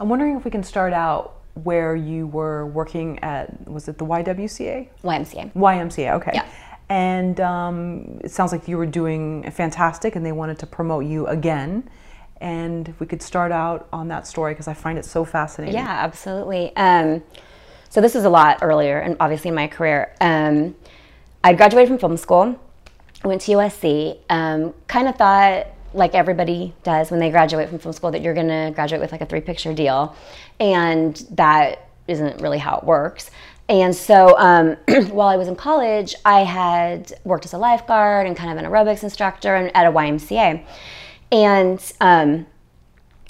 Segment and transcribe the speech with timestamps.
[0.00, 4.04] I'm wondering if we can start out where you were working at, was it the
[4.04, 4.88] YWCA?
[5.04, 5.52] YMCA.
[5.52, 6.32] YMCA, okay.
[6.34, 6.48] Yeah.
[6.88, 11.28] And um, it sounds like you were doing fantastic and they wanted to promote you
[11.28, 11.88] again.
[12.40, 15.76] And if we could start out on that story because I find it so fascinating.
[15.76, 16.74] Yeah, absolutely.
[16.74, 17.22] Um,
[17.88, 20.12] so this was a lot earlier, and obviously in my career.
[20.20, 20.74] Um,
[21.44, 22.60] I graduated from film school,
[23.24, 27.92] went to USC, um, kind of thought like everybody does when they graduate from film
[27.92, 30.14] school that you're going to graduate with like a three picture deal
[30.60, 33.30] and that isn't really how it works
[33.68, 34.76] and so um,
[35.10, 38.70] while i was in college i had worked as a lifeguard and kind of an
[38.70, 40.64] aerobics instructor and at a ymca
[41.32, 42.46] and um,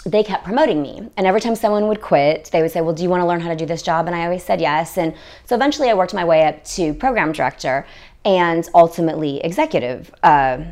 [0.05, 1.09] they kept promoting me.
[1.17, 3.41] And every time someone would quit, they would say, Well, do you want to learn
[3.41, 4.07] how to do this job?
[4.07, 4.99] And I always said yes.
[4.99, 5.15] And
[5.47, 7.87] so eventually I worked my way up to program director
[8.25, 10.15] and ultimately executive.
[10.23, 10.65] Uh,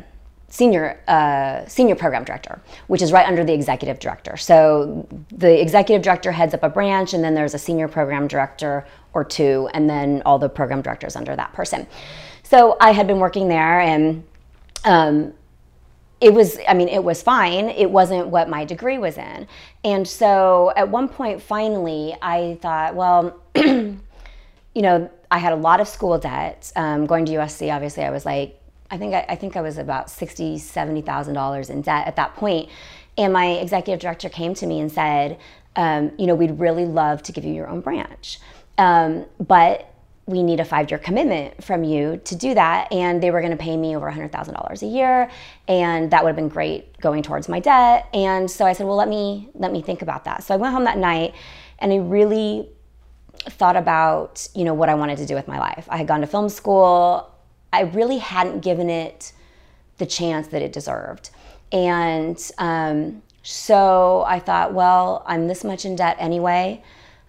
[0.53, 4.37] senior uh, senior program director, which is right under the executive director.
[4.37, 8.85] So the executive director heads up a branch, and then there's a senior program director
[9.13, 11.87] or two, and then all the program directors under that person.
[12.43, 14.23] So I had been working there, and
[14.85, 15.33] um,
[16.21, 19.45] it was i mean it was fine it wasn't what my degree was in
[19.83, 23.97] and so at one point finally i thought well you
[24.75, 28.25] know i had a lot of school debt um, going to usc obviously i was
[28.25, 32.07] like I think I, I think I was about sixty, seventy thousand dollars in debt
[32.07, 32.69] at that point.
[33.17, 35.39] And my executive director came to me and said,
[35.75, 38.39] um, you know, we'd really love to give you your own branch,
[38.77, 39.89] um, but
[40.25, 42.91] we need a five-year commitment from you to do that.
[42.93, 45.29] And they were going to pay me over hundred thousand dollars a year,
[45.67, 48.07] and that would have been great going towards my debt.
[48.13, 50.43] And so I said, well, let me let me think about that.
[50.43, 51.35] So I went home that night,
[51.79, 52.69] and I really
[53.49, 55.87] thought about you know what I wanted to do with my life.
[55.89, 57.29] I had gone to film school.
[57.73, 59.33] I really hadn't given it
[59.97, 61.31] the chance that it deserved.
[61.71, 66.81] And um, so I thought, well, I'm this much in debt anyway.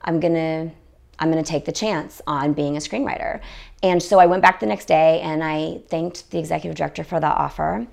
[0.03, 0.71] I'm gonna
[1.19, 3.41] I'm gonna take the chance on being a screenwriter.
[3.83, 7.21] And so I went back the next day and I thanked the executive director for
[7.21, 7.87] that offer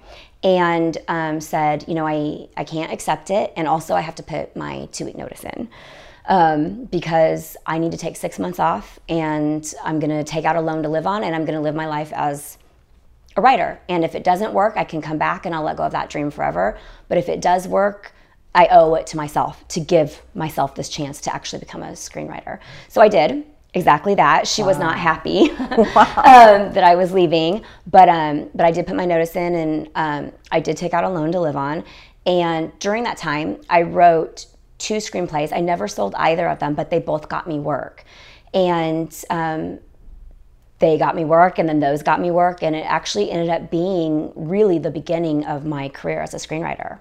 [0.43, 3.53] and um, said, you know, I, I can't accept it.
[3.55, 5.69] And also I have to put my two week notice in.
[6.31, 10.55] Um, because I need to take six months off and I'm going to take out
[10.55, 12.57] a loan to live on and I'm going to live my life as
[13.35, 13.81] a writer.
[13.89, 16.09] And if it doesn't work, I can come back and I'll let go of that
[16.09, 16.77] dream forever.
[17.09, 18.13] But if it does work,
[18.55, 22.59] I owe it to myself to give myself this chance to actually become a screenwriter.
[22.87, 24.47] So I did exactly that.
[24.47, 24.67] She wow.
[24.69, 26.13] was not happy wow.
[26.17, 29.89] um, that I was leaving, but um, but I did put my notice in, and
[29.95, 31.83] um, I did take out a loan to live on.
[32.25, 34.45] And during that time, I wrote
[34.81, 35.53] two screenplays.
[35.53, 38.03] I never sold either of them, but they both got me work.
[38.53, 39.79] And um,
[40.79, 42.63] they got me work, and then those got me work.
[42.63, 46.99] And it actually ended up being really the beginning of my career as a screenwriter.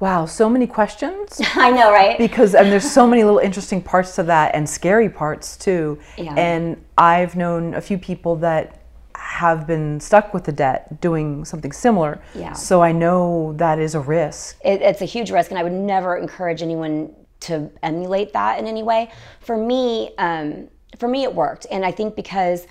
[0.00, 1.40] Wow, so many questions.
[1.54, 2.18] I know, right?
[2.18, 5.98] Because and there's so many little interesting parts to that and scary parts too.
[6.18, 6.34] Yeah.
[6.34, 8.83] And I've known a few people that
[9.24, 12.22] have been stuck with the debt doing something similar.
[12.34, 12.52] Yeah.
[12.52, 14.58] So I know that is a risk.
[14.64, 18.66] It, it's a huge risk, and I would never encourage anyone to emulate that in
[18.66, 19.10] any way.
[19.40, 20.68] For me, um,
[20.98, 22.66] for me, it worked, and I think because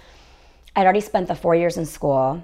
[0.75, 2.43] I'd already spent the four years in school,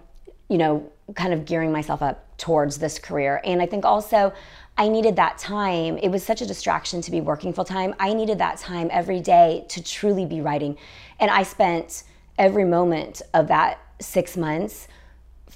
[0.50, 4.34] you know, kind of gearing myself up towards this career, and I think also
[4.78, 5.98] I needed that time.
[5.98, 7.94] It was such a distraction to be working full time.
[8.00, 10.78] I needed that time every day to truly be writing,
[11.20, 12.04] and I spent
[12.38, 14.88] every moment of that six months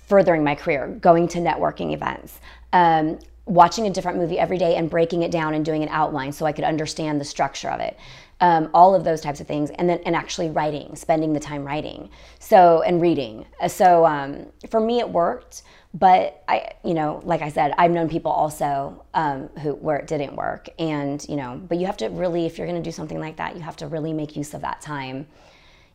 [0.08, 2.40] furthering my career, going to networking events,
[2.74, 6.32] um, watching a different movie every day and breaking it down and doing an outline
[6.32, 7.98] so I could understand the structure of it.
[8.40, 11.64] Um, all of those types of things, and then and actually writing, spending the time
[11.64, 12.10] writing,
[12.40, 13.46] so and reading.
[13.62, 15.62] Uh, so um, for me, it worked.
[15.94, 20.08] But I, you know, like I said, I've known people also um, who where it
[20.08, 22.92] didn't work, and you know, but you have to really, if you're going to do
[22.92, 25.26] something like that, you have to really make use of that time.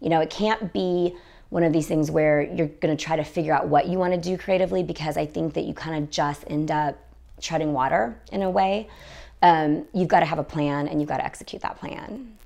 [0.01, 1.17] You know, it can't be
[1.51, 4.13] one of these things where you're going to try to figure out what you want
[4.13, 6.99] to do creatively because I think that you kind of just end up
[7.41, 8.89] treading water in a way.
[9.41, 12.37] Um, you've got to have a plan and you've got to execute that plan.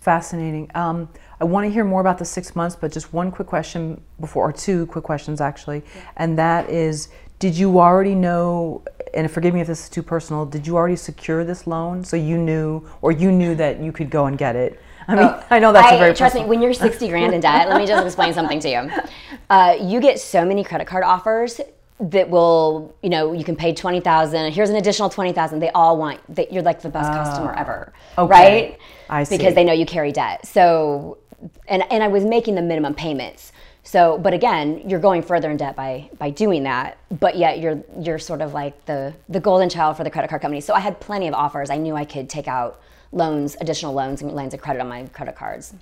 [0.00, 0.70] Fascinating.
[0.74, 1.08] Um,
[1.40, 4.48] I want to hear more about the six months, but just one quick question before,
[4.48, 5.82] or two quick questions actually,
[6.16, 7.08] and that is
[7.38, 8.82] did you already know
[9.14, 12.16] and forgive me if this is too personal did you already secure this loan so
[12.16, 14.78] you knew or you knew that you could go and get it
[15.08, 16.44] I mean, oh, I know that's I, a very trust personal.
[16.44, 16.50] me.
[16.50, 18.90] When you're 60 grand in debt, let me just explain something to you.
[19.48, 21.60] Uh, you get so many credit card offers
[22.00, 24.52] that will, you know, you can pay 20,000.
[24.52, 25.60] Here's an additional 20,000.
[25.60, 28.30] They all want that you're like the best customer ah, ever, okay.
[28.30, 28.78] right?
[29.10, 29.36] I see.
[29.36, 30.46] Because they know you carry debt.
[30.46, 31.18] So,
[31.68, 33.52] and and I was making the minimum payments.
[33.82, 36.98] So, but again, you're going further in debt by by doing that.
[37.18, 40.42] But yet you're you're sort of like the the golden child for the credit card
[40.42, 40.60] company.
[40.60, 41.70] So I had plenty of offers.
[41.70, 42.80] I knew I could take out
[43.12, 45.74] loans, additional loans and lines of credit on my credit cards.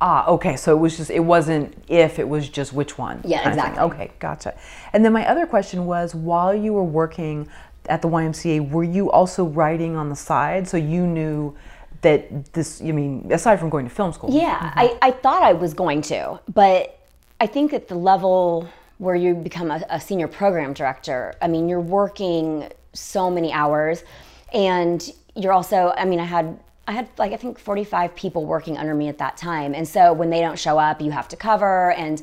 [0.00, 0.56] Ah, okay.
[0.56, 3.20] So it was just it wasn't if it was just which one.
[3.24, 3.72] Yeah, kind of thing.
[3.72, 3.82] exactly.
[3.84, 4.58] Okay, gotcha.
[4.92, 7.48] And then my other question was, while you were working
[7.88, 10.66] at the YMCA, were you also writing on the side?
[10.68, 11.56] So you knew
[12.02, 12.82] that this.
[12.82, 14.30] I mean, aside from going to film school.
[14.32, 17.00] Yeah, I, I thought I was going to, but
[17.40, 21.68] I think at the level where you become a, a senior program director, I mean,
[21.68, 24.04] you're working so many hours,
[24.52, 25.94] and you're also.
[25.96, 29.18] I mean, I had I had like I think 45 people working under me at
[29.18, 32.22] that time, and so when they don't show up, you have to cover, and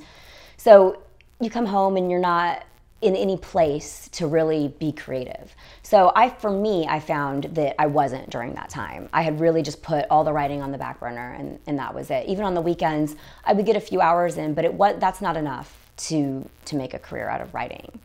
[0.58, 1.02] so
[1.40, 2.64] you come home and you're not
[3.02, 5.56] in any place to really be creative.
[5.82, 9.10] So I for me I found that I wasn't during that time.
[9.12, 11.94] I had really just put all the writing on the back burner and, and that
[11.96, 12.28] was it.
[12.28, 15.22] Even on the weekends I would get a few hours in, but it was that's
[15.22, 18.00] not enough to to make a career out of writing.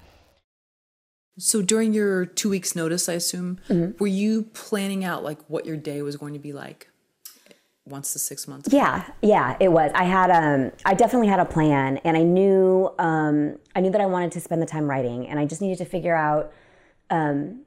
[1.39, 3.99] So during your two weeks notice, I assume, Mm-hmm.
[3.99, 6.89] were you planning out like what your day was going to be like
[7.85, 8.73] once the six months?
[8.73, 9.91] Yeah, yeah, it was.
[9.95, 14.01] I had um I definitely had a plan and I knew um I knew that
[14.01, 16.53] I wanted to spend the time writing and I just needed to figure out
[17.11, 17.61] um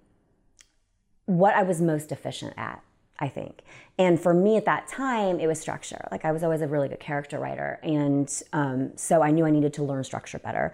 [1.26, 2.82] what I was most efficient at,
[3.20, 3.62] I think.
[4.00, 6.08] And for me at that time, it was structure.
[6.12, 9.52] Like I was always a really good character writer and um so I knew I
[9.52, 10.74] needed to learn structure better.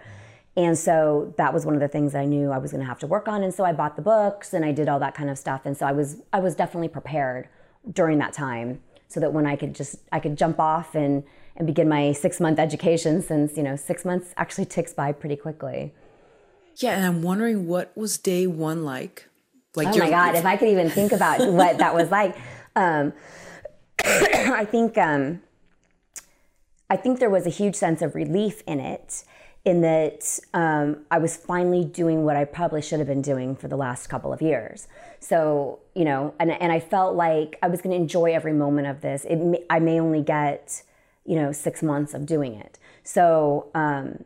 [0.56, 2.86] And so that was one of the things that I knew I was going to
[2.86, 5.14] have to work on and so I bought the books and I did all that
[5.14, 7.48] kind of stuff and so I was I was definitely prepared
[7.92, 11.24] during that time so that when I could just I could jump off and
[11.56, 15.36] and begin my 6 month education since, you know, 6 months actually ticks by pretty
[15.36, 15.94] quickly.
[16.76, 19.28] Yeah, and I'm wondering what was day one like?
[19.74, 22.34] Like Oh my god, if I could even think about what that was like.
[22.74, 23.12] Um
[24.04, 25.42] I think um
[26.88, 29.24] I think there was a huge sense of relief in it
[29.66, 33.66] in that um, I was finally doing what I probably should have been doing for
[33.66, 34.86] the last couple of years.
[35.18, 38.86] So, you know, and, and I felt like I was going to enjoy every moment
[38.86, 39.24] of this.
[39.24, 40.82] It may, I may only get,
[41.24, 42.78] you know, six months of doing it.
[43.02, 44.24] So um,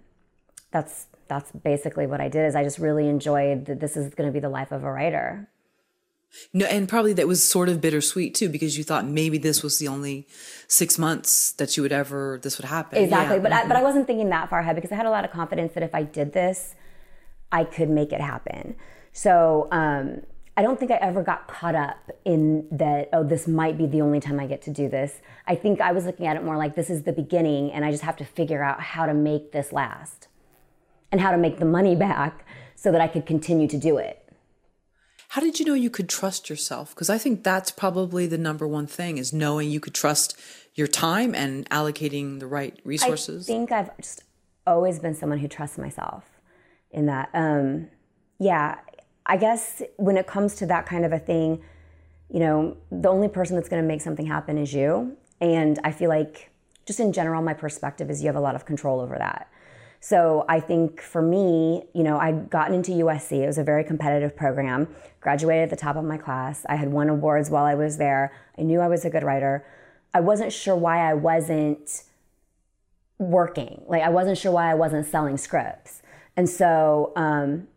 [0.73, 2.45] that's that's basically what I did.
[2.45, 4.93] Is I just really enjoyed that this is going to be the life of a
[4.93, 5.49] writer.
[6.53, 9.79] No, and probably that was sort of bittersweet too because you thought maybe this was
[9.79, 10.27] the only
[10.69, 13.03] six months that you would ever this would happen.
[13.03, 13.37] Exactly.
[13.37, 13.43] Yeah.
[13.43, 15.31] But I, but I wasn't thinking that far ahead because I had a lot of
[15.31, 16.75] confidence that if I did this,
[17.53, 18.77] I could make it happen.
[19.13, 20.23] So um,
[20.57, 23.09] I don't think I ever got caught up in that.
[23.13, 25.21] Oh, this might be the only time I get to do this.
[25.47, 27.91] I think I was looking at it more like this is the beginning, and I
[27.91, 30.29] just have to figure out how to make this last
[31.11, 32.45] and how to make the money back
[32.75, 34.30] so that I could continue to do it.
[35.31, 36.93] How did you know you could trust yourself?
[36.93, 40.37] Because I think that's probably the number one thing is knowing you could trust
[40.75, 43.49] your time and allocating the right resources.
[43.49, 44.25] I think I've just
[44.67, 46.25] always been someone who trusts myself
[46.91, 47.31] in that.
[47.33, 47.87] Um,
[48.41, 48.79] yeah,
[49.25, 51.63] I guess when it comes to that kind of a thing,
[52.29, 55.17] you know, the only person that's going to make something happen is you.
[55.41, 56.51] And I feel like,
[56.87, 59.49] just in general, my perspective is you have a lot of control over that.
[60.01, 63.43] So I think for me, you know, I'd gotten into USC.
[63.43, 64.89] It was a very competitive program.
[65.21, 66.65] Graduated at the top of my class.
[66.69, 68.33] I had won awards while I was there.
[68.59, 69.67] I knew I was a good writer.
[70.15, 72.05] I wasn't sure why I wasn't
[73.19, 73.83] working.
[73.87, 76.01] Like I wasn't sure why I wasn't selling scripts.
[76.35, 77.69] And so um,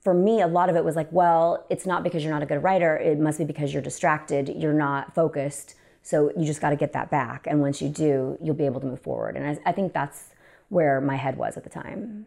[0.00, 2.46] for me, a lot of it was like, well, it's not because you're not a
[2.46, 2.96] good writer.
[2.96, 4.48] It must be because you're distracted.
[4.48, 5.74] You're not focused.
[6.02, 7.46] So you just got to get that back.
[7.46, 9.36] And once you do, you'll be able to move forward.
[9.36, 10.30] And I, I think that's
[10.68, 12.26] where my head was at the time.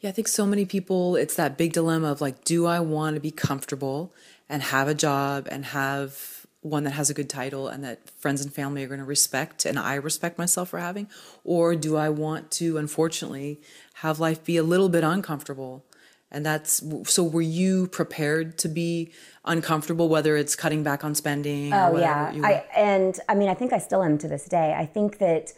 [0.00, 3.16] Yeah, I think so many people, it's that big dilemma of like, do I want
[3.16, 4.14] to be comfortable
[4.48, 8.42] and have a job and have one that has a good title and that friends
[8.42, 11.08] and family are going to respect and I respect myself for having?
[11.44, 13.60] Or do I want to, unfortunately,
[13.94, 15.84] have life be a little bit uncomfortable?
[16.30, 19.10] And that's so were you prepared to be
[19.44, 23.72] uncomfortable, whether it's cutting back on spending Oh yeah, I and I mean I think
[23.72, 24.72] I still am to this day.
[24.78, 25.52] I think that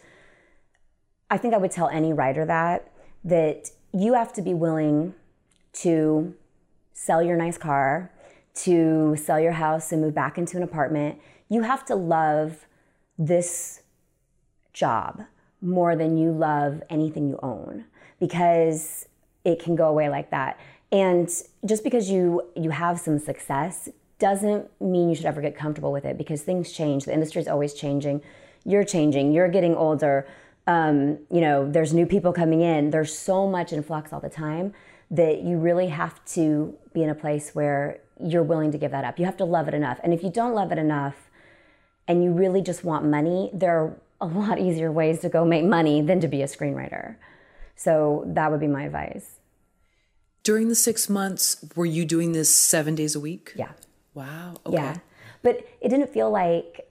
[1.33, 2.91] I think I would tell any writer that
[3.23, 5.15] that you have to be willing
[5.81, 6.35] to
[6.93, 8.11] sell your nice car,
[8.65, 11.17] to sell your house and move back into an apartment.
[11.49, 12.67] You have to love
[13.17, 13.81] this
[14.73, 15.23] job
[15.59, 17.85] more than you love anything you own
[18.19, 19.07] because
[19.43, 20.59] it can go away like that.
[20.91, 21.27] And
[21.65, 26.05] just because you you have some success doesn't mean you should ever get comfortable with
[26.05, 27.05] it because things change.
[27.05, 28.21] The industry is always changing.
[28.65, 29.31] You're changing.
[29.31, 30.27] You're getting older.
[30.65, 32.89] Um, you know, there's new people coming in.
[32.91, 34.73] There's so much in flux all the time
[35.11, 39.03] that you really have to be in a place where you're willing to give that
[39.03, 39.19] up.
[39.19, 39.99] You have to love it enough.
[40.03, 41.29] And if you don't love it enough
[42.07, 45.65] and you really just want money, there are a lot easier ways to go make
[45.65, 47.15] money than to be a screenwriter.
[47.75, 49.39] So that would be my advice.
[50.43, 53.53] During the six months, were you doing this seven days a week?
[53.55, 53.71] Yeah.
[54.13, 54.55] Wow.
[54.65, 54.75] Okay.
[54.75, 54.97] Yeah.
[55.41, 56.87] But it didn't feel like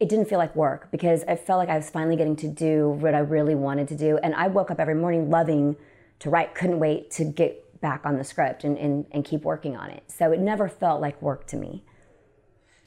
[0.00, 2.90] it didn't feel like work because I felt like I was finally getting to do
[2.90, 4.18] what I really wanted to do.
[4.18, 5.76] And I woke up every morning loving
[6.20, 9.76] to write, couldn't wait to get back on the script and, and, and keep working
[9.76, 10.04] on it.
[10.08, 11.84] So it never felt like work to me.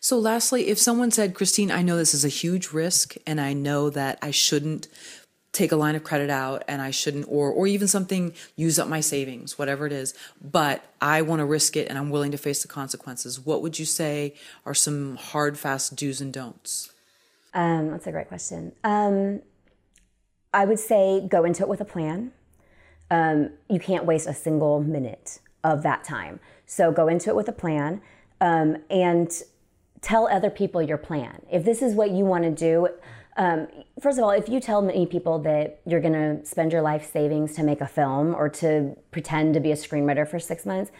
[0.03, 3.53] So, lastly, if someone said, Christine, I know this is a huge risk and I
[3.53, 4.87] know that I shouldn't
[5.51, 8.87] take a line of credit out and I shouldn't, or, or even something, use up
[8.87, 12.37] my savings, whatever it is, but I want to risk it and I'm willing to
[12.37, 14.33] face the consequences, what would you say
[14.65, 16.90] are some hard, fast do's and don'ts?
[17.53, 18.73] Um, that's a great question.
[18.83, 19.41] Um,
[20.53, 22.31] I would say go into it with a plan.
[23.09, 26.39] Um, you can't waste a single minute of that time.
[26.65, 28.01] So go into it with a plan
[28.39, 29.31] um, and
[30.01, 31.41] tell other people your plan.
[31.51, 32.87] If this is what you want to do,
[33.37, 33.67] um,
[33.99, 37.09] first of all, if you tell many people that you're going to spend your life
[37.11, 40.91] savings to make a film or to pretend to be a screenwriter for six months,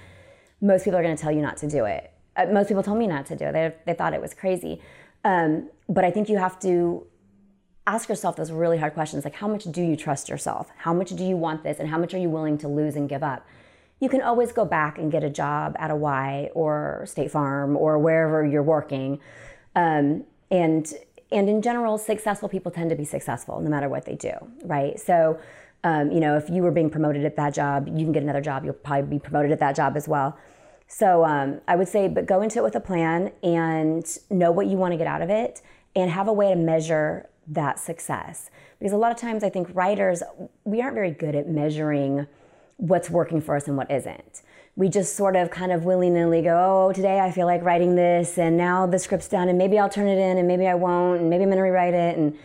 [0.62, 2.12] most people are going to tell you not to do it.
[2.36, 3.52] Uh, most people told me not to do it.
[3.54, 4.82] They, they thought it was crazy.
[5.24, 7.06] Um, but I think you have to
[7.86, 10.70] ask yourself those really hard questions like how much do you trust yourself?
[10.78, 11.80] How much do you want this?
[11.80, 13.46] And how much are you willing to lose and give up?
[14.00, 17.76] You can always go back and get a job at a Y or State Farm
[17.76, 19.20] or wherever you're working.
[19.76, 20.92] Um, and
[21.32, 24.34] and in general, successful people tend to be successful no matter what they do,
[24.64, 25.00] right?
[25.00, 25.40] So,
[25.84, 28.42] um, you know, if you were being promoted at that job, you can get another
[28.42, 28.66] job.
[28.66, 30.38] You'll probably be promoted at that job as well.
[30.88, 34.68] So um, I would say, but go into it with a plan and know what
[34.68, 35.62] you want to get out of it
[35.96, 38.50] and have a way to measure that success.
[38.80, 40.24] Because a lot of times I think writers,
[40.64, 42.28] we aren't very good at measuring
[42.78, 44.42] what's working for us and what isn't.
[44.76, 47.96] We just sort of kind of willy nilly go, oh, today I feel like writing
[47.96, 50.76] this, and now the script's done, and maybe I'll turn it in, and maybe I
[50.76, 52.18] won't, and maybe I'm to rewrite it.
[52.18, 52.38] And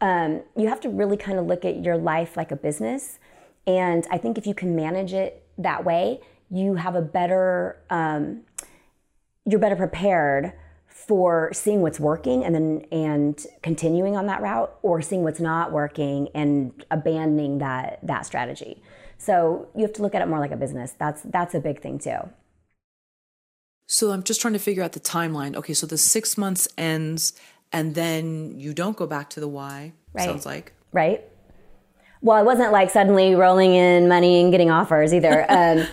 [0.00, 3.18] um, you have to really kind of look at your life like a business.
[3.66, 8.40] And I think if you can manage it that way, you have a better, um,
[9.44, 10.54] you're better prepared
[11.06, 15.70] for seeing what's working and then and continuing on that route or seeing what's not
[15.70, 18.82] working and abandoning that that strategy.
[19.16, 20.94] So you have to look at it more like a business.
[20.98, 22.18] That's that's a big thing too.
[23.86, 25.54] So i'm just trying to figure out the timeline.
[25.54, 27.32] Okay so the six months ends
[27.72, 29.92] and then you don't go back to the why.
[30.12, 30.24] right.
[30.24, 30.72] sounds like.
[30.92, 31.22] Right.
[32.22, 35.46] Well it wasn't like suddenly rolling in money and getting offers either.
[35.48, 35.86] Um,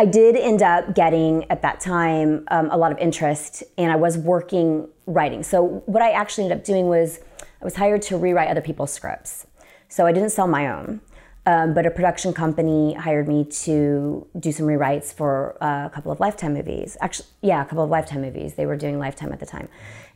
[0.00, 3.96] I did end up getting at that time um, a lot of interest, and I
[3.96, 5.42] was working writing.
[5.42, 7.18] So what I actually ended up doing was
[7.60, 9.48] I was hired to rewrite other people's scripts.
[9.88, 11.00] So I didn't sell my own,
[11.46, 16.20] um, but a production company hired me to do some rewrites for a couple of
[16.20, 16.96] Lifetime movies.
[17.00, 18.54] Actually, yeah, a couple of Lifetime movies.
[18.54, 19.68] They were doing Lifetime at the time.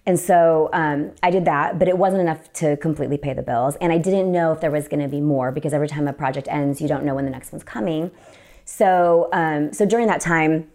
[0.06, 3.74] And so um, I did that, but it wasn't enough to completely pay the bills.
[3.80, 6.12] And I didn't know if there was going to be more because every time a
[6.12, 8.12] project ends, you don't know when the next one's coming.
[8.64, 10.68] So, um, so during that time,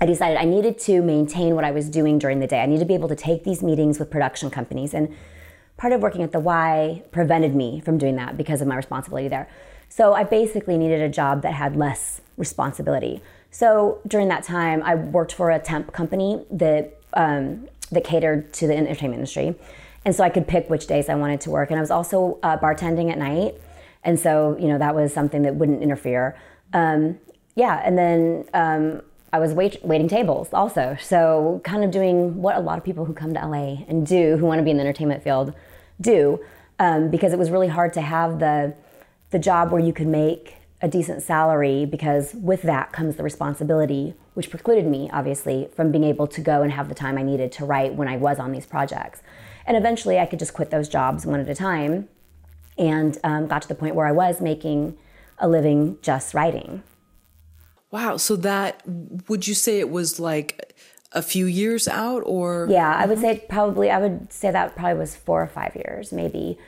[0.00, 2.60] I decided I needed to maintain what I was doing during the day.
[2.60, 4.94] I needed to be able to take these meetings with production companies.
[4.94, 5.14] And
[5.76, 9.28] part of working at the Y prevented me from doing that because of my responsibility
[9.28, 9.48] there.
[9.88, 13.20] So I basically needed a job that had less responsibility.
[13.50, 18.68] So during that time, I worked for a temp company that um, that catered to
[18.68, 19.56] the entertainment industry,
[20.04, 21.70] and so I could pick which days I wanted to work.
[21.70, 23.54] And I was also uh, bartending at night,
[24.04, 26.38] and so you know that was something that wouldn't interfere.
[26.72, 27.18] Um,
[27.54, 29.02] yeah, and then um,
[29.32, 30.96] I was wait, waiting tables also.
[31.00, 34.36] So kind of doing what a lot of people who come to LA and do,
[34.36, 35.54] who want to be in the entertainment field,
[36.00, 36.40] do,
[36.78, 38.74] um, because it was really hard to have the
[39.30, 44.14] the job where you could make a decent salary because with that comes the responsibility
[44.34, 47.52] which precluded me obviously from being able to go and have the time i needed
[47.52, 49.22] to write when i was on these projects
[49.66, 52.08] and eventually i could just quit those jobs one at a time
[52.78, 54.96] and um, got to the point where i was making
[55.38, 56.82] a living just writing
[57.90, 58.16] Wow.
[58.16, 58.82] So that
[59.28, 60.74] would you say it was like
[61.12, 63.38] a few years out or Yeah, I would mm-hmm.
[63.38, 66.58] say probably I would say that probably was 4 or 5 years maybe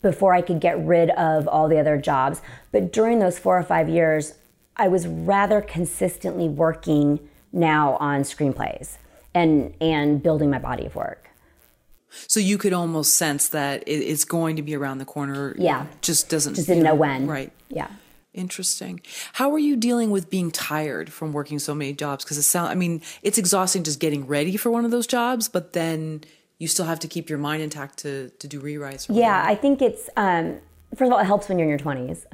[0.00, 2.40] before I could get rid of all the other jobs.
[2.72, 4.34] But during those 4 or 5 years,
[4.76, 7.20] I was rather consistently working
[7.52, 8.96] now on screenplays
[9.34, 11.28] and and building my body of work.
[12.08, 15.54] So you could almost sense that it's going to be around the corner.
[15.56, 15.86] Yeah.
[16.00, 16.54] Just doesn't.
[16.54, 17.26] Just didn't know, know when.
[17.26, 17.52] Right.
[17.68, 17.88] Yeah.
[18.32, 19.00] Interesting.
[19.34, 22.24] How are you dealing with being tired from working so many jobs?
[22.24, 25.48] Because it sounds, I mean, it's exhausting just getting ready for one of those jobs,
[25.48, 26.22] but then
[26.58, 29.06] you still have to keep your mind intact to, to do rewrites.
[29.08, 30.58] Yeah, I think it's, um,
[30.94, 32.24] first of all, it helps when you're in your 20s.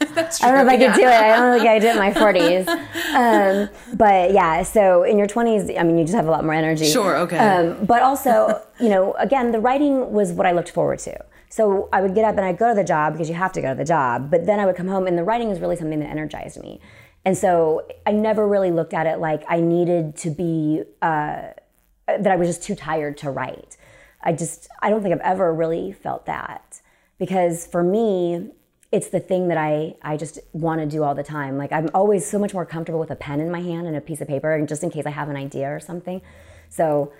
[0.14, 0.48] That's true.
[0.48, 1.12] I don't know if I true, could do it.
[1.12, 2.88] I don't think I did it in my 40s.
[3.14, 6.52] Um, but yeah, so in your 20s, I mean, you just have a lot more
[6.52, 6.86] energy.
[6.86, 7.38] Sure, okay.
[7.38, 11.24] Um, but also, you know, again, the writing was what I looked forward to.
[11.54, 13.62] So I would get up and I'd go to the job because you have to
[13.62, 14.28] go to the job.
[14.28, 16.80] But then I would come home and the writing was really something that energized me.
[17.24, 21.50] And so I never really looked at it like I needed to be, uh,
[22.08, 23.76] that I was just too tired to write.
[24.20, 26.80] I just, I don't think I've ever really felt that
[27.20, 28.50] because for me,
[28.90, 31.56] it's the thing that I, I just want to do all the time.
[31.56, 34.00] Like I'm always so much more comfortable with a pen in my hand and a
[34.00, 36.20] piece of paper, and just in case I have an idea or something.
[36.68, 37.12] So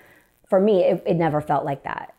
[0.49, 2.14] for me, it, it never felt like that.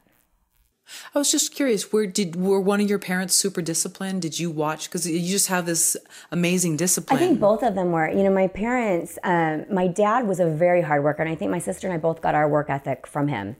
[1.15, 1.93] I was just curious.
[1.93, 4.23] Where did were one of your parents super disciplined?
[4.23, 4.89] Did you watch?
[4.89, 5.97] Because you just have this
[6.31, 7.19] amazing discipline.
[7.19, 8.09] I think both of them were.
[8.09, 9.19] You know, my parents.
[9.25, 11.99] Um, my dad was a very hard worker, and I think my sister and I
[11.99, 13.57] both got our work ethic from him.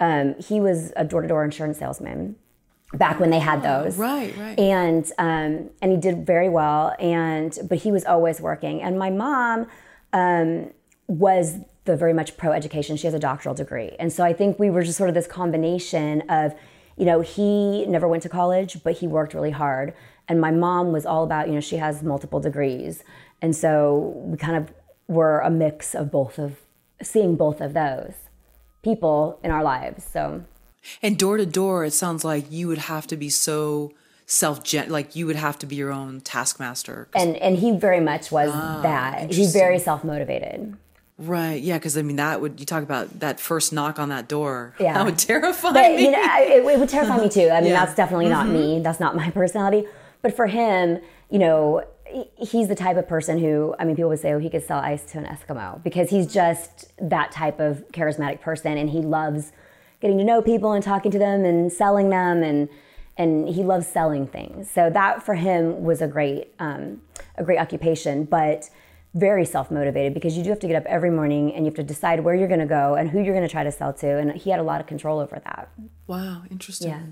[0.00, 2.36] Um, he was a door to door insurance salesman
[2.94, 3.96] back when they had those.
[3.96, 4.58] right, right.
[4.58, 6.94] And um, and he did very well.
[6.98, 8.82] And but he was always working.
[8.82, 9.66] And my mom
[10.12, 10.70] um,
[11.06, 11.56] was
[11.88, 12.96] the very much pro education.
[12.96, 15.26] She has a doctoral degree, and so I think we were just sort of this
[15.26, 16.54] combination of,
[16.96, 19.94] you know, he never went to college, but he worked really hard.
[20.28, 23.02] And my mom was all about, you know, she has multiple degrees,
[23.42, 24.72] and so we kind of
[25.08, 26.60] were a mix of both of
[27.02, 28.14] seeing both of those
[28.82, 30.04] people in our lives.
[30.04, 30.44] So
[31.02, 33.92] And door to door, it sounds like you would have to be so
[34.26, 37.08] self like you would have to be your own taskmaster.
[37.14, 39.32] and and he very much was ah, that.
[39.32, 40.76] He's very self motivated.
[41.18, 41.60] Right?
[41.60, 44.74] Yeah, because I mean that would you talk about that first knock on that door?
[44.80, 44.94] Yeah.
[44.94, 46.04] that would terrify But me.
[46.04, 47.48] you know, I- it, it would terrify me too.
[47.50, 47.84] I mean, Yeah.
[47.84, 48.80] that's definitely not me.
[48.80, 49.86] That's not my personality.
[50.22, 51.84] But for him, you know,
[52.36, 54.78] he's the type of person who, I mean, people would say, oh, he could sell
[54.78, 59.52] ice to an Eskimo because he's just that type of charismatic person, and he loves
[60.00, 62.68] getting to know people and talking to them and selling them, and
[63.18, 64.70] and he loves selling things.
[64.70, 67.02] So that for him was a great um,
[67.36, 68.70] a great occupation, but
[69.14, 71.76] very self motivated because you do have to get up every morning and you have
[71.76, 73.92] to decide where you're going to go and who you're going to try to sell
[73.94, 75.70] to, and he had a lot of control over that.
[76.06, 76.88] wow, interesting.
[76.88, 77.02] Yeah.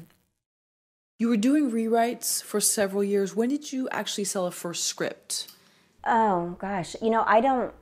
[1.19, 3.35] You were doing rewrites for several years.
[3.35, 5.49] When did you actually sell a first script?
[6.05, 7.73] Oh gosh, you know, I don't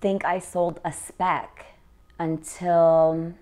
[0.00, 1.66] think I sold a spec
[2.18, 3.34] until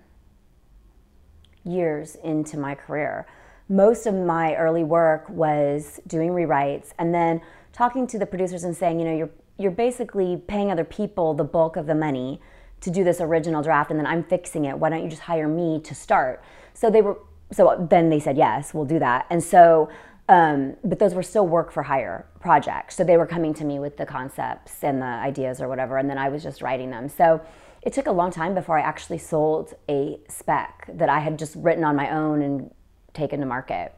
[1.63, 3.25] years into my career.
[3.67, 7.41] Most of my early work was doing rewrites and then
[7.75, 11.43] talking to the producers and saying, you know, you're you're basically paying other people the
[11.43, 12.41] bulk of the money
[12.81, 14.77] to do this original draft and then I'm fixing it.
[14.77, 16.41] Why don't you just hire me to start?
[16.73, 17.17] So they were
[17.51, 19.25] so then they said, yes, we'll do that.
[19.29, 19.89] And so
[20.27, 22.95] um, but those were still work for hire projects.
[22.95, 26.09] So they were coming to me with the concepts and the ideas or whatever, and
[26.09, 27.09] then I was just writing them.
[27.09, 27.41] So
[27.83, 31.55] it took a long time before I actually sold a spec that I had just
[31.55, 32.71] written on my own and
[33.13, 33.93] taken to market.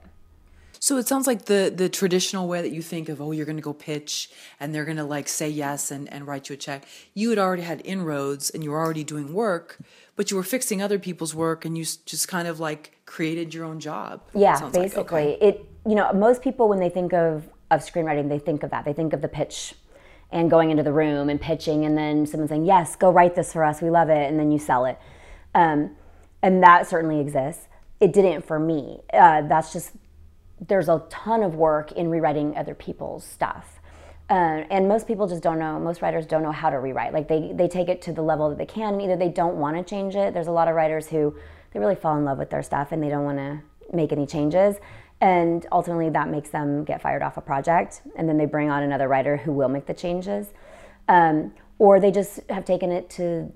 [0.88, 3.58] So it sounds like the the traditional way that you think of, oh, you're going
[3.58, 6.58] to go pitch and they're going to like say yes and, and write you a
[6.58, 6.86] check.
[7.14, 9.80] You had already had inroads and you were already doing work,
[10.16, 13.66] but you were fixing other people's work and you just kind of like created your
[13.66, 14.22] own job.
[14.34, 15.36] Yeah, Sounds like, basically.
[15.36, 15.46] okay.
[15.46, 18.86] It you know, most people when they think of of screenwriting, they think of that.
[18.86, 19.74] They think of the pitch
[20.32, 23.52] and going into the room and pitching and then someone saying, "Yes, go write this
[23.52, 23.82] for us.
[23.82, 24.98] We love it." And then you sell it.
[25.54, 25.98] Um,
[26.42, 27.68] and that certainly exists.
[28.00, 29.02] It didn't for me.
[29.12, 29.92] Uh, that's just
[30.60, 33.80] there's a ton of work in rewriting other people's stuff.
[34.30, 37.14] Uh, and most people just don't know, most writers don't know how to rewrite.
[37.14, 39.78] Like they, they take it to the level that they can, either they don't want
[39.78, 40.34] to change it.
[40.34, 41.36] There's a lot of writers who
[41.72, 43.62] they really fall in love with their stuff and they don't want to
[43.94, 44.76] make any changes.
[45.22, 48.02] And ultimately, that makes them get fired off a project.
[48.16, 50.48] And then they bring on another writer who will make the changes.
[51.08, 53.52] Um, or they just have taken it to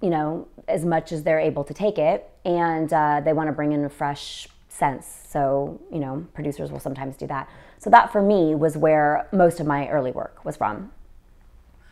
[0.00, 3.52] you know, as much as they're able to take it, and uh, they want to
[3.52, 4.48] bring in a fresh
[4.80, 5.06] sense.
[5.28, 7.48] So, you know, producers will sometimes do that.
[7.78, 10.90] So that for me was where most of my early work was from.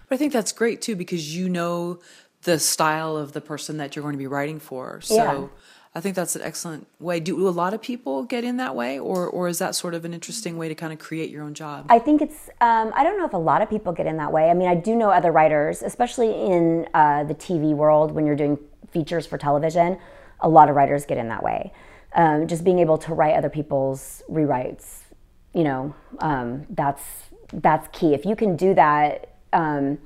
[0.09, 2.01] But I think that's great too because you know
[2.43, 5.01] the style of the person that you're going to be writing for.
[5.01, 5.47] So Yeah.
[5.95, 7.19] I think that's an excellent way.
[7.19, 10.05] Do a lot of people get in that way, or or is that sort of
[10.05, 11.87] an interesting way to kind of create your own job?
[11.89, 14.31] I think it's, um, I don't know if a lot of people get in that
[14.31, 14.51] way.
[14.51, 18.37] I mean, I do know other writers, especially in uh, the TV world when you're
[18.37, 18.59] doing
[18.93, 19.99] features for television,
[20.41, 21.73] a lot of writers get in that way.
[22.15, 25.03] Um, just being able to write other people's rewrites,
[25.53, 27.03] you know, um, that's,
[27.53, 28.15] that's key.
[28.15, 29.99] If you can do that, um,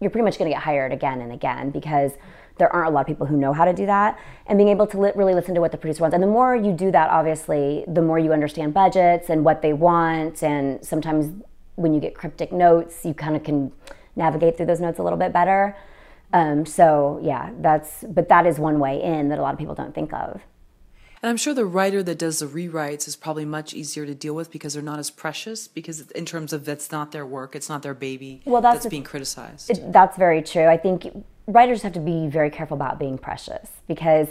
[0.00, 2.12] you're pretty much going to get hired again and again because
[2.58, 4.18] there aren't a lot of people who know how to do that.
[4.46, 6.14] And being able to li- really listen to what the producer wants.
[6.14, 9.72] And the more you do that obviously the more you understand budgets and what they
[9.72, 10.42] want.
[10.42, 11.42] And sometimes
[11.76, 13.72] when you get cryptic notes you kind of can
[14.16, 15.76] navigate through those notes a little bit better.
[16.32, 19.74] Um, so yeah that's but that is one way in that a lot of people
[19.74, 20.40] don't think of
[21.22, 24.34] And I'm sure the writer that does the rewrites is probably much easier to deal
[24.34, 25.68] with because they're not as precious.
[25.68, 28.42] Because in terms of that's not their work, it's not their baby.
[28.44, 29.70] Well, that's that's the- being criticized.
[29.70, 30.66] It, that's very true.
[30.66, 34.28] I think writers have to be very careful about being precious because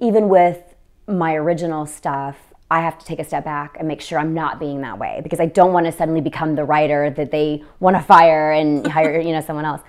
[0.00, 0.58] even with
[1.06, 2.36] my original stuff,
[2.72, 5.20] I have to take a step back and make sure I'm not being that way
[5.22, 8.84] because I don't want to suddenly become the writer that they want to fire and
[8.86, 9.82] hire, you know, someone else.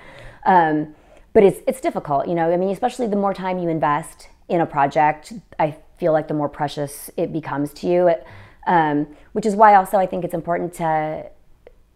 [0.45, 0.93] Um,
[1.31, 2.51] but it's it's difficult, you know.
[2.53, 6.33] I mean, especially the more time you invest in a project, I feel like the
[6.33, 8.07] more precious it becomes to you.
[8.09, 8.27] It,
[8.67, 11.29] um, which is why also I think it's important to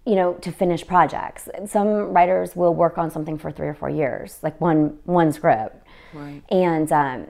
[0.06, 1.50] you know to finish projects.
[1.66, 5.76] Some writers will work on something for three or four years like one one script.
[6.14, 6.42] Right.
[6.50, 7.28] and um,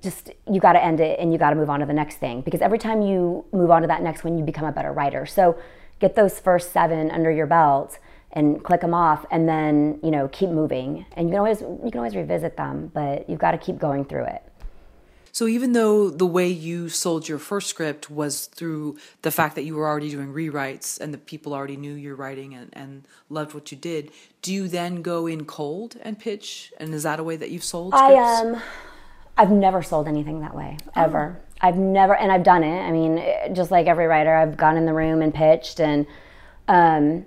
[0.00, 2.16] just you got to end it and you got to move on to the next
[2.16, 4.92] thing because every time you move on to that next one you become a better
[4.92, 5.26] writer.
[5.26, 5.58] So
[6.00, 7.98] get those first seven under your belt
[8.32, 11.04] and click them off and then you know keep moving.
[11.14, 14.06] And you can always you can always revisit them but you've got to keep going
[14.06, 14.42] through it
[15.34, 19.64] So even though the way you sold your first script was through the fact that
[19.64, 23.52] you were already doing rewrites and the people already knew your writing and, and loved
[23.52, 26.72] what you did, do you then go in cold and pitch?
[26.78, 28.14] And is that a way that you've sold Scripts?
[28.14, 28.62] I um,
[29.36, 31.40] I've never sold anything that way ever.
[31.60, 32.82] I've never, and I've done it.
[32.82, 36.06] I mean, eh, just like every writer, I've gone in the room and pitched, and
[36.68, 37.26] um,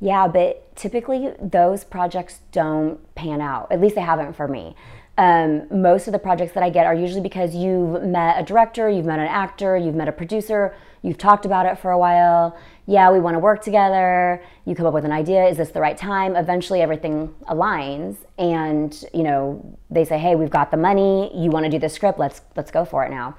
[0.00, 0.28] yeah.
[0.28, 3.72] But typically, those projects don't pan out.
[3.72, 4.76] At least they haven't for me.
[5.18, 8.90] Um, most of the projects that I get are usually because you've met a director,
[8.90, 12.58] you've met an actor, you've met a producer, you've talked about it for a while.
[12.84, 14.42] Yeah, we want to work together.
[14.66, 15.46] You come up with an idea.
[15.46, 16.36] Is this the right time?
[16.36, 21.30] Eventually, everything aligns, and you know they say, "Hey, we've got the money.
[21.34, 22.18] You want to do the script?
[22.18, 23.36] Let's let's go for it now."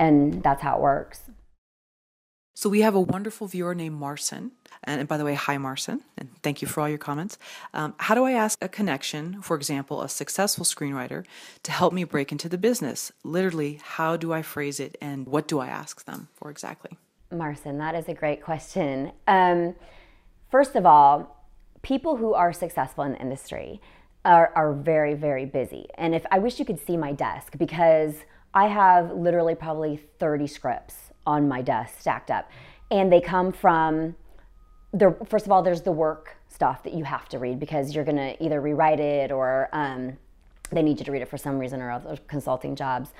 [0.00, 1.30] And that's how it works.
[2.54, 4.52] So we have a wonderful viewer named Marcin.
[4.84, 7.38] And by the way, hi Marcin, and thank you for all your comments.
[7.74, 11.24] Um, how do I ask a connection, for example, a successful screenwriter,
[11.64, 13.12] to help me break into the business?
[13.22, 16.96] Literally, how do I phrase it, and what do I ask them for exactly?
[17.30, 19.12] Marcin, that is a great question.
[19.28, 19.74] Um,
[20.50, 21.46] first of all,
[21.82, 23.80] people who are successful in the industry
[24.24, 25.86] are, are very, very busy.
[25.96, 28.14] And if I wish you could see my desk because
[28.52, 32.50] I have literally probably 30 scripts on my desk stacked up.
[32.90, 34.16] And they come from
[34.92, 38.04] there, first of all, there's the work stuff that you have to read because you're
[38.04, 40.16] going to either rewrite it or um,
[40.70, 43.10] they need you to read it for some reason or other consulting jobs.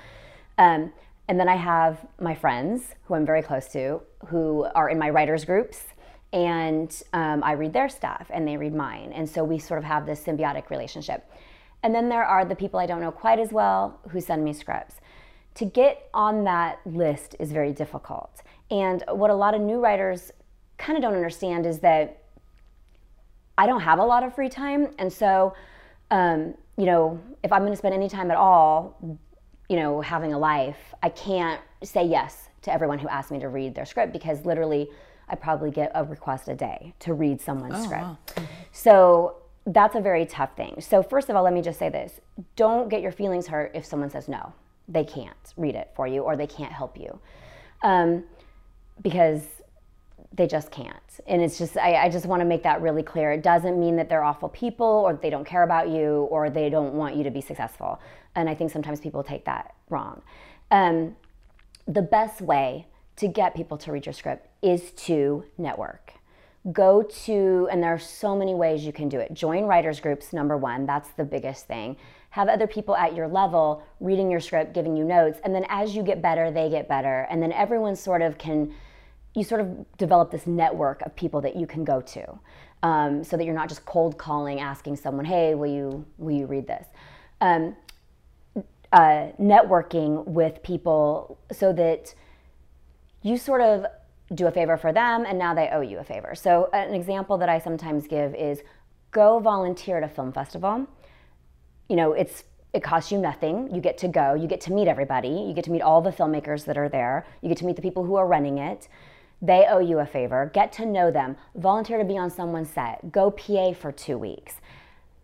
[0.57, 0.91] Um,
[1.27, 5.09] and then I have my friends who I'm very close to who are in my
[5.09, 5.79] writers groups
[6.33, 9.11] and um, I read their stuff and they read mine.
[9.13, 11.29] And so we sort of have this symbiotic relationship.
[11.83, 14.53] And then there are the people I don't know quite as well who send me
[14.53, 14.95] scripts.
[15.55, 18.41] To get on that list is very difficult.
[18.69, 20.31] And what a lot of new writers
[20.81, 22.23] kind of don't understand is that
[23.57, 24.87] I don't have a lot of free time.
[24.97, 25.53] And so,
[26.09, 28.97] um, you know, if I'm going to spend any time at all,
[29.69, 33.49] you know, having a life, I can't say yes to everyone who asks me to
[33.49, 34.89] read their script because literally
[35.29, 38.03] I probably get a request a day to read someone's script.
[38.03, 38.17] wow.
[38.71, 40.81] So that's a very tough thing.
[40.81, 42.19] So, first of all, let me just say this
[42.55, 44.53] don't get your feelings hurt if someone says no,
[44.87, 47.19] they can't read it for you or they can't help you.
[47.83, 48.23] Um,
[49.01, 49.43] because
[50.33, 50.95] they just can't.
[51.27, 53.31] And it's just, I, I just want to make that really clear.
[53.33, 56.69] It doesn't mean that they're awful people or they don't care about you or they
[56.69, 57.99] don't want you to be successful.
[58.35, 60.21] And I think sometimes people take that wrong.
[60.71, 61.15] Um,
[61.85, 66.13] the best way to get people to read your script is to network.
[66.71, 69.33] Go to, and there are so many ways you can do it.
[69.33, 71.97] Join writers groups, number one, that's the biggest thing.
[72.29, 75.95] Have other people at your level reading your script, giving you notes, and then as
[75.95, 77.27] you get better, they get better.
[77.29, 78.73] And then everyone sort of can,
[79.33, 82.39] you sort of develop this network of people that you can go to.
[82.83, 86.47] Um, so that you're not just cold calling, asking someone, "Hey, will you will you
[86.47, 86.87] read this?"
[87.39, 87.75] Um,
[88.91, 92.13] uh, networking with people so that
[93.21, 93.85] you sort of
[94.33, 96.35] do a favor for them and now they owe you a favor.
[96.35, 98.61] So, an example that I sometimes give is
[99.11, 100.87] go volunteer at a film festival.
[101.89, 103.73] You know, it's it costs you nothing.
[103.73, 106.11] You get to go, you get to meet everybody, you get to meet all the
[106.11, 108.87] filmmakers that are there, you get to meet the people who are running it.
[109.41, 110.51] They owe you a favor.
[110.53, 111.35] Get to know them.
[111.55, 113.11] Volunteer to be on someone's set.
[113.11, 114.55] Go PA for two weeks.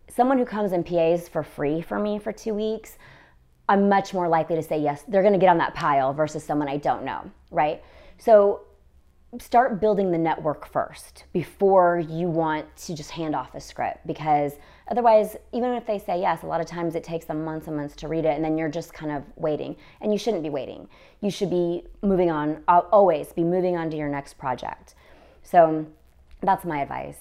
[0.09, 2.97] Someone who comes and PAs for free for me for two weeks,
[3.69, 5.03] I'm much more likely to say yes.
[5.07, 7.83] They're going to get on that pile versus someone I don't know, right?
[8.17, 8.61] So
[9.39, 14.53] start building the network first before you want to just hand off a script because
[14.89, 17.75] otherwise even if they say yes a lot of times it takes them months and
[17.75, 19.75] months to read it and then you're just kind of waiting.
[20.01, 20.87] And you shouldn't be waiting.
[21.21, 24.95] You should be moving on always be moving on to your next project.
[25.43, 25.85] So
[26.41, 27.19] that's my advice.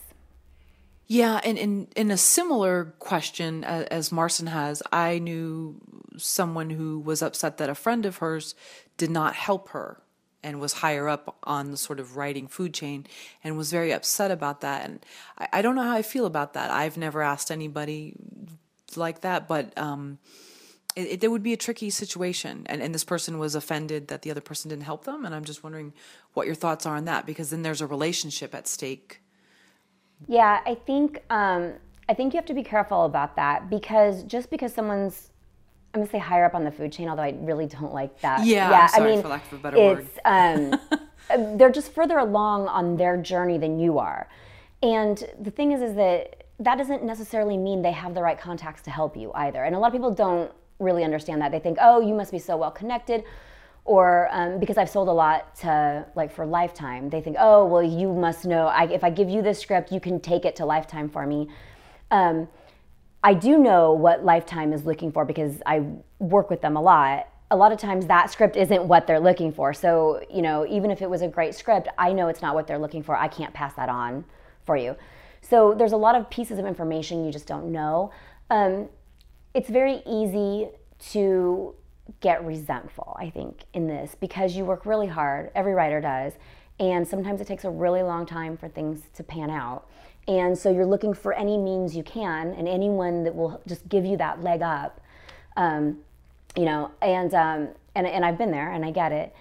[1.09, 5.77] Yeah, and in in a similar question uh, as, as Marcin has, I knew
[6.17, 8.55] someone who was upset that a friend of hers
[8.97, 10.01] did not help her
[10.47, 13.05] and was higher up on the sort of writing food chain
[13.43, 14.85] and was very upset about that.
[14.85, 15.05] And
[15.37, 16.71] I, I don't know how I feel about that.
[16.71, 18.15] I've never asked anybody
[18.95, 20.19] like that, but um,
[20.95, 22.63] it, it, would be a tricky situation.
[22.67, 25.25] And, and this person was offended that the other person didn't help them.
[25.25, 25.93] And I'm just wondering
[26.35, 29.21] what your thoughts are on that because then there's a relationship at stake.
[30.29, 31.73] Yeah, I think um,
[32.09, 35.33] I think you have to be careful about that because just because someone's
[35.97, 38.45] I'm gonna say higher up on the food chain, although I really don't like that.
[38.45, 38.87] Yeah, yeah.
[38.87, 40.79] Sorry, I mean, for lack of a better it's, word.
[41.31, 44.29] um, they're just further along on their journey than you are,
[44.83, 48.83] and the thing is, is that that doesn't necessarily mean they have the right contacts
[48.83, 49.65] to help you either.
[49.65, 51.51] And a lot of people don't really understand that.
[51.51, 53.25] They think, oh, you must be so well connected,
[53.87, 57.83] or um, because I've sold a lot to like for Lifetime, they think, oh, well,
[57.83, 58.67] you must know.
[58.67, 61.49] I, if I give you this script, you can take it to Lifetime for me.
[62.11, 62.49] Um,
[63.27, 65.83] I do know what Lifetime is looking for because I
[66.21, 67.27] work with them a lot.
[67.51, 69.75] A lot of times that script isn't what they're looking for.
[69.75, 72.69] So, you know, even if it was a great script, I know it's not what
[72.69, 73.17] they're looking for.
[73.17, 74.25] I can't pass that on
[74.65, 74.95] for you.
[75.41, 78.13] So, there's a lot of pieces of information you just don't know.
[78.49, 78.89] Um,
[79.55, 80.69] it's very easy
[81.11, 81.75] to
[82.21, 85.51] get resentful, I think, in this because you work really hard.
[85.57, 86.35] Every writer does.
[86.79, 89.89] And sometimes it takes a really long time for things to pan out.
[90.29, 94.05] And so you're looking for any means you can and anyone that will just give
[94.05, 95.01] you that leg up.
[95.57, 95.99] Um,
[96.57, 99.35] you know, and, um, and, and I've been there and I get it.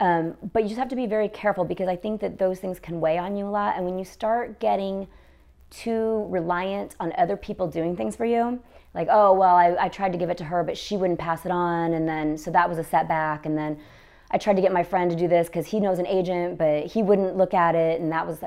[0.00, 2.80] Um, but you just have to be very careful because I think that those things
[2.80, 3.76] can weigh on you a lot.
[3.76, 5.06] And when you start getting
[5.68, 8.60] too reliant on other people doing things for you,
[8.94, 11.44] like, oh, well, I, I tried to give it to her, but she wouldn't pass
[11.44, 11.92] it on.
[11.92, 13.44] And then, so that was a setback.
[13.44, 13.78] And then
[14.30, 16.86] I tried to get my friend to do this because he knows an agent, but
[16.86, 18.00] he wouldn't look at it.
[18.00, 18.38] And that was,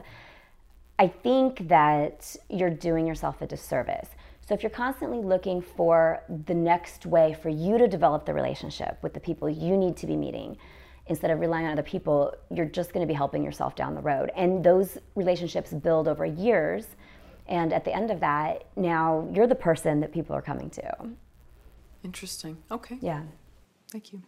[1.00, 4.08] I think that you're doing yourself a disservice.
[4.46, 8.98] So if you're constantly looking for the next way for you to develop the relationship
[9.02, 10.58] with the people you need to be meeting,
[11.08, 14.02] instead of relying on other people, you're just going to be helping yourself down the
[14.02, 14.32] road.
[14.36, 16.88] And those relationships build over years.
[17.48, 21.10] And at the end of that, now you're the person that people are coming to.
[22.04, 22.58] Interesting.
[22.72, 22.98] Okay.
[23.02, 23.24] Yeah.
[23.92, 24.22] Thank you.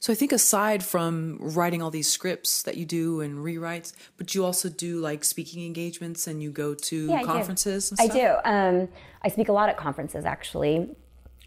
[0.00, 4.34] So I think aside from writing all these scripts that you do and rewrites, but
[4.34, 8.12] you also do like speaking engagements and you go to yeah, conferences I do.
[8.12, 8.36] I do.
[8.44, 8.88] Um,
[9.22, 10.90] I speak a lot at conferences actually.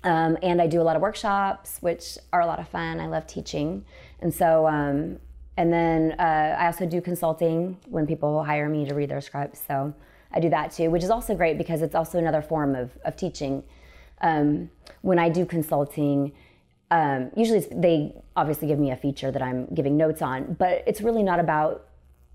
[0.04, 3.00] Um, and I do a lot of workshops, which are a lot of fun.
[3.00, 3.84] I love teaching.
[4.22, 5.20] And so, um,
[5.58, 9.62] and then uh, I also do consulting when people hire me to read their scripts.
[9.68, 9.94] So
[10.32, 13.16] I do that too, which is also great because it's also another form of, of
[13.16, 13.64] teaching.
[14.22, 14.70] Um,
[15.02, 16.32] when I do consulting,
[16.92, 21.02] um, usually they obviously give me a feature that I'm giving notes on, but it's
[21.02, 21.88] really not about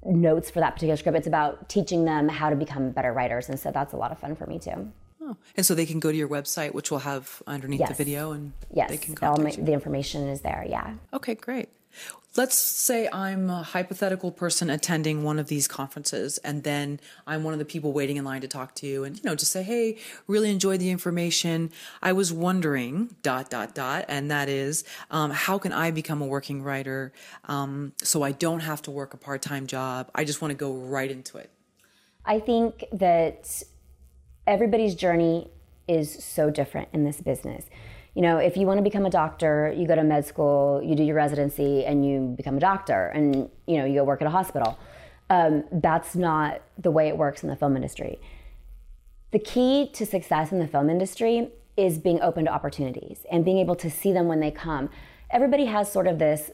[0.05, 1.17] notes for that particular script.
[1.17, 3.49] It's about teaching them how to become better writers.
[3.49, 4.93] And so that's a lot of fun for me too.
[5.25, 7.91] Oh, and so they can go to your website, which we'll have underneath yes.
[7.91, 9.65] the video, and yes, they can contact my, you.
[9.65, 10.67] the information is there.
[10.69, 10.95] Yeah.
[11.13, 11.69] Okay, great.
[12.35, 17.53] Let's say I'm a hypothetical person attending one of these conferences, and then I'm one
[17.53, 19.63] of the people waiting in line to talk to you, and you know, just say,
[19.63, 21.71] "Hey, really enjoyed the information.
[22.01, 26.27] I was wondering dot dot dot," and that is, um, how can I become a
[26.27, 27.13] working writer
[27.49, 30.11] um, so I don't have to work a part time job?
[30.15, 31.51] I just want to go right into it.
[32.25, 33.63] I think that
[34.47, 35.51] everybody's journey
[35.87, 37.67] is so different in this business
[38.15, 40.95] you know, if you want to become a doctor, you go to med school, you
[40.95, 44.27] do your residency, and you become a doctor, and you know, you go work at
[44.27, 44.79] a hospital.
[45.31, 48.21] Um, that's not the way it works in the film industry.
[49.31, 53.59] The key to success in the film industry is being open to opportunities and being
[53.59, 54.91] able to see them when they come.
[55.31, 56.51] Everybody has sort of this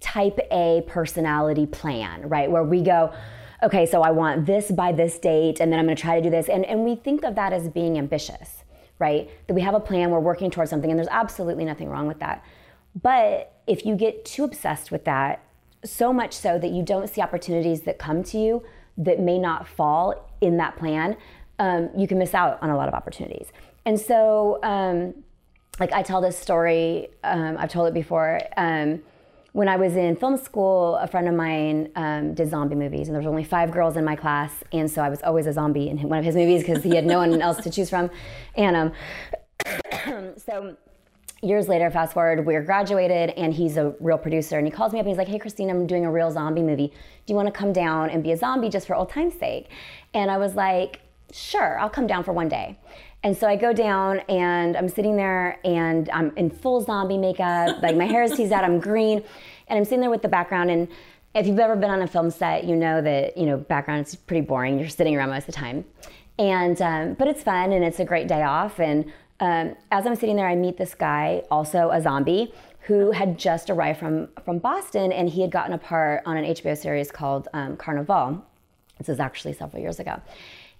[0.00, 2.50] type A personality plan, right?
[2.50, 3.14] Where we go,
[3.62, 6.28] okay, so I want this by this date, and then I'm gonna try to do
[6.28, 6.48] this.
[6.48, 8.64] And, and we think of that as being ambitious
[8.98, 9.30] right?
[9.46, 12.18] That we have a plan, we're working towards something, and there's absolutely nothing wrong with
[12.20, 12.44] that.
[13.00, 15.42] But if you get too obsessed with that,
[15.84, 18.64] so much so that you don't see opportunities that come to you
[18.96, 21.16] that may not fall in that plan,
[21.58, 23.48] um, you can miss out on a lot of opportunities.
[23.84, 25.14] And so, um,
[25.78, 28.40] like I tell this story, um, I've told it before.
[29.56, 33.14] When I was in film school, a friend of mine um, did zombie movies, and
[33.14, 35.88] there was only five girls in my class, and so I was always a zombie
[35.88, 38.10] in one of his movies because he had no one else to choose from.
[38.54, 40.76] And um, so
[41.42, 44.98] years later, fast forward, we're graduated, and he's a real producer, and he calls me
[44.98, 46.88] up and he's like, "Hey, Christine, I'm doing a real zombie movie.
[46.88, 49.70] Do you want to come down and be a zombie just for old time's sake?"
[50.12, 51.00] And I was like,
[51.32, 52.78] "Sure, I'll come down for one day."
[53.26, 57.78] And so I go down and I'm sitting there and I'm in full zombie makeup,
[57.82, 59.20] like my hair is teased out, I'm green,
[59.66, 60.70] and I'm sitting there with the background.
[60.70, 60.86] And
[61.34, 64.14] if you've ever been on a film set, you know that, you know, background is
[64.14, 64.78] pretty boring.
[64.78, 65.84] You're sitting around most of the time.
[66.38, 68.78] And um, but it's fun and it's a great day off.
[68.78, 73.40] And um, as I'm sitting there, I meet this guy, also a zombie, who had
[73.40, 77.10] just arrived from from Boston, and he had gotten a part on an HBO series
[77.10, 78.40] called um, Carnivàle.
[78.98, 80.22] This is actually several years ago,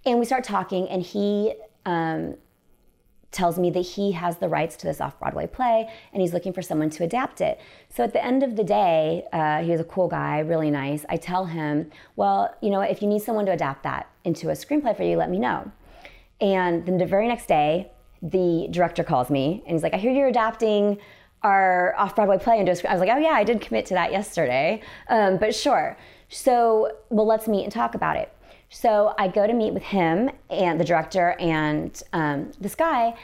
[0.05, 1.55] and we start talking, and he
[1.87, 2.35] um,
[3.31, 6.53] tells me that he has the rights to this off Broadway play and he's looking
[6.53, 7.61] for someone to adapt it.
[7.89, 11.05] So at the end of the day, uh, he was a cool guy, really nice.
[11.09, 14.53] I tell him, well, you know, if you need someone to adapt that into a
[14.53, 15.71] screenplay for you, let me know.
[16.41, 17.91] And then the very next day,
[18.23, 20.99] the director calls me and he's like, I hear you're adapting
[21.43, 22.91] our off Broadway play into a.
[22.91, 25.97] I was like, oh yeah, I did commit to that yesterday, um, but sure.
[26.29, 28.33] So, well, let's meet and talk about it.
[28.69, 33.15] So I go to meet with him and the director and um, this guy.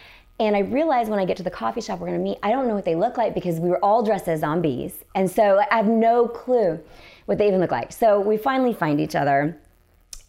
[0.41, 2.67] And I realize when I get to the coffee shop we're gonna meet, I don't
[2.67, 5.05] know what they look like because we were all dressed as zombies.
[5.15, 6.81] And so I have no clue
[7.27, 7.93] what they even look like.
[7.93, 9.59] So we finally find each other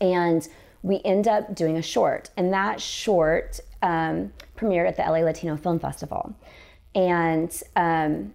[0.02, 0.48] and
[0.82, 2.30] we end up doing a short.
[2.38, 6.36] And that short um, premiered at the LA Latino Film Festival.
[6.94, 8.34] And um,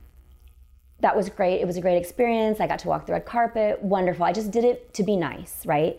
[1.00, 1.60] that was great.
[1.60, 2.60] It was a great experience.
[2.60, 3.82] I got to walk the red carpet.
[3.82, 4.24] Wonderful.
[4.24, 5.96] I just did it to be nice, right?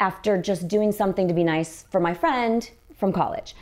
[0.00, 3.54] After just doing something to be nice for my friend from college.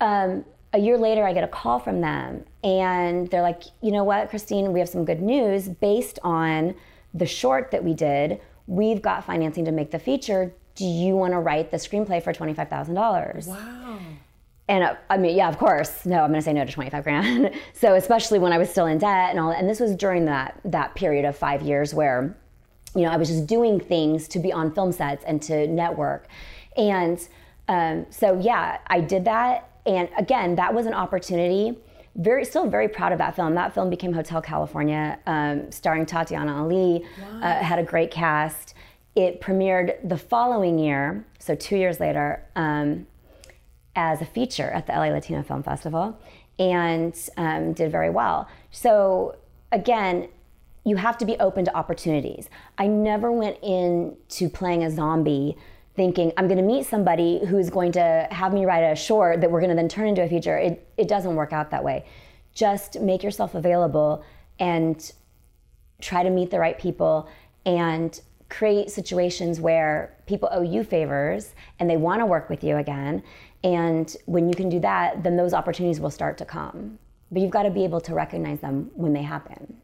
[0.00, 4.04] Um, a year later, I get a call from them, and they're like, you know
[4.04, 5.68] what, Christine, we have some good news.
[5.68, 6.74] Based on
[7.12, 10.52] the short that we did, we've got financing to make the feature.
[10.76, 13.46] Do you want to write the screenplay for $25,000?
[13.48, 13.98] Wow.
[14.68, 16.06] And uh, I mean, yeah, of course.
[16.06, 17.50] No, I'm going to say no to 25 grand.
[17.72, 20.60] so, especially when I was still in debt and all, and this was during that
[20.64, 22.36] that period of five years where
[22.94, 26.26] you know, I was just doing things to be on film sets and to network.
[26.76, 27.26] And
[27.68, 29.70] um, so, yeah, I did that.
[29.86, 31.78] And again, that was an opportunity.
[32.16, 33.54] Very, still very proud of that film.
[33.54, 37.04] That film became Hotel California, um, starring Tatyana Ali.
[37.20, 37.40] Wow.
[37.40, 38.74] Uh, had a great cast.
[39.14, 43.06] It premiered the following year, so two years later, um,
[43.96, 46.18] as a feature at the LA Latino Film Festival,
[46.58, 48.48] and um, did very well.
[48.70, 49.36] So
[49.72, 50.28] again,
[50.84, 52.48] you have to be open to opportunities.
[52.78, 55.56] I never went into playing a zombie
[55.96, 59.50] thinking I'm going to meet somebody who's going to have me write a short that
[59.50, 60.56] we're going to then turn into a feature.
[60.56, 62.06] It, it doesn't work out that way.
[62.54, 64.24] Just make yourself available
[64.58, 65.12] and
[66.00, 67.28] try to meet the right people
[67.66, 72.76] and create situations where people owe you favors and they want to work with you
[72.76, 73.22] again.
[73.62, 76.98] And when you can do that, then those opportunities will start to come.
[77.30, 79.79] But you've got to be able to recognize them when they happen.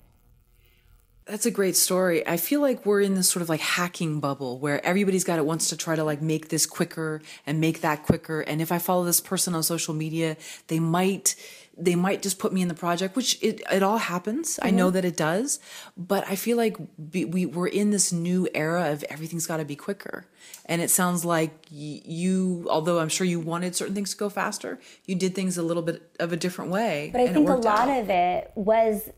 [1.26, 2.26] That's a great story.
[2.26, 5.44] I feel like we're in this sort of like hacking bubble where everybody's got it
[5.44, 8.42] wants to try to like make this quicker and make that quicker.
[8.42, 10.36] And if I follow this person on social media,
[10.68, 11.34] they might
[11.76, 14.54] they might just put me in the project, which it, it all happens.
[14.54, 14.66] Mm-hmm.
[14.66, 14.94] I know mm-hmm.
[14.94, 15.60] that it does,
[15.96, 16.76] but I feel like
[17.10, 20.26] be, we we're in this new era of everything's got to be quicker.
[20.66, 24.78] And it sounds like you, although I'm sure you wanted certain things to go faster,
[25.04, 27.10] you did things a little bit of a different way.
[27.12, 28.00] But I think a lot out.
[28.00, 29.10] of it was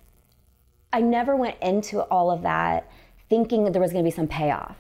[0.93, 2.91] I never went into all of that
[3.29, 4.77] thinking that there was going to be some payoff.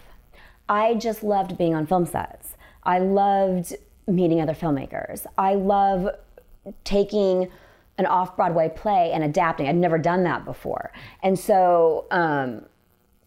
[0.68, 2.56] I just loved being on film sets.
[2.82, 3.74] I loved
[4.06, 5.26] meeting other filmmakers.
[5.36, 6.08] I love
[6.84, 7.50] taking
[7.98, 9.68] an off Broadway play and adapting.
[9.68, 10.92] I'd never done that before.
[11.22, 12.64] And so um,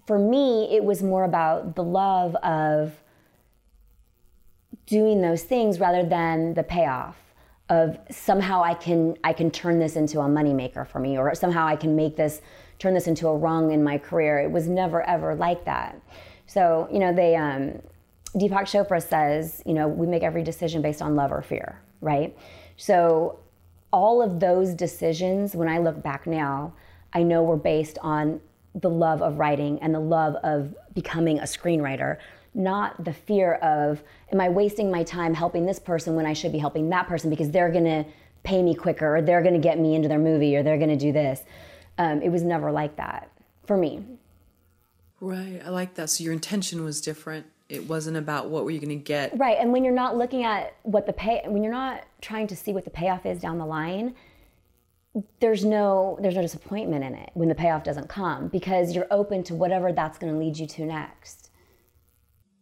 [0.07, 2.93] for me, it was more about the love of
[4.85, 7.17] doing those things rather than the payoff
[7.69, 11.65] of somehow I can I can turn this into a moneymaker for me or somehow
[11.65, 12.41] I can make this
[12.81, 14.39] turn this into a rung in my career.
[14.39, 16.01] It was never ever like that.
[16.47, 17.79] So you know, they um,
[18.35, 22.35] Deepak Chopra says, you know, we make every decision based on love or fear, right?
[22.77, 23.39] So
[23.93, 26.73] all of those decisions, when I look back now,
[27.13, 28.39] I know were based on
[28.73, 32.17] the love of writing and the love of becoming a screenwriter,
[32.53, 36.53] not the fear of, am I wasting my time helping this person when I should
[36.53, 38.05] be helping that person because they're gonna
[38.43, 41.11] pay me quicker or they're gonna get me into their movie or they're gonna do
[41.11, 41.43] this.
[42.01, 43.29] Um, it was never like that
[43.67, 44.03] for me.
[45.19, 45.61] Right.
[45.63, 46.09] I like that.
[46.09, 47.45] So your intention was different.
[47.69, 49.37] It wasn't about what were you going to get.
[49.37, 49.55] Right.
[49.59, 52.73] And when you're not looking at what the pay, when you're not trying to see
[52.73, 54.15] what the payoff is down the line,
[55.39, 59.43] there's no there's no disappointment in it when the payoff doesn't come because you're open
[59.43, 61.40] to whatever that's going to lead you to next.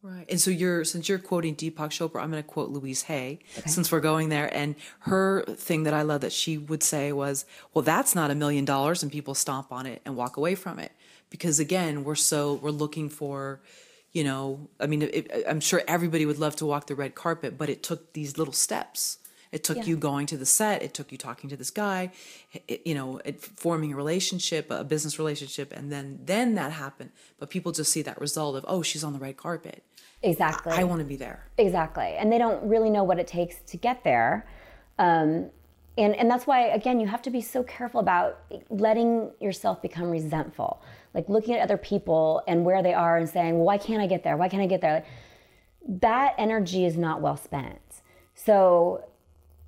[0.02, 0.26] Right.
[0.30, 3.70] And so you're, since you're quoting Deepak Chopra, I'm going to quote Louise Hay, okay.
[3.70, 4.54] since we're going there.
[4.56, 8.36] And her thing that I love that she would say was, well, that's not a
[8.36, 10.94] million dollars and people stomp on it and walk away from it.
[11.30, 13.62] Because again, we're so, we're looking for,
[14.14, 17.58] you know, I mean, it, I'm sure everybody would love to walk the red carpet,
[17.58, 19.18] but it took these little steps.
[19.52, 20.84] It took you going to the set.
[20.84, 22.12] It took you talking to this guy,
[22.68, 27.10] it, you know, it, forming a relationship, a business relationship, and then then that happened.
[27.40, 29.84] But people just see that result of oh, she's on the red carpet.
[30.22, 30.74] Exactly.
[30.74, 31.46] I want to be there.
[31.58, 32.16] Exactly.
[32.18, 34.46] And they don't really know what it takes to get there.
[34.98, 35.50] Um,
[35.98, 38.40] and, and that's why, again, you have to be so careful about
[38.70, 40.82] letting yourself become resentful.
[41.14, 44.08] Like looking at other people and where they are and saying, well, why can't I
[44.08, 44.38] get there?
[44.38, 44.94] Why can't I get there?
[44.94, 45.06] Like,
[46.02, 47.80] that energy is not well spent.
[48.36, 49.06] So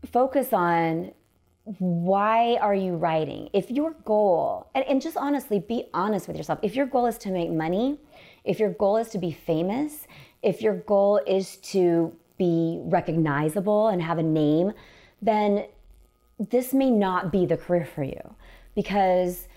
[0.06, 1.12] focus on
[1.64, 3.50] why are you writing?
[3.54, 7.18] If your goal, and, and just honestly be honest with yourself, if your goal is
[7.20, 8.00] to make money,
[8.44, 10.08] if your goal is to be famous,
[10.42, 14.74] if your goal is to be recognizable and have a name,
[15.22, 15.66] then
[16.50, 18.36] this may not be the career for you
[18.76, 19.48] because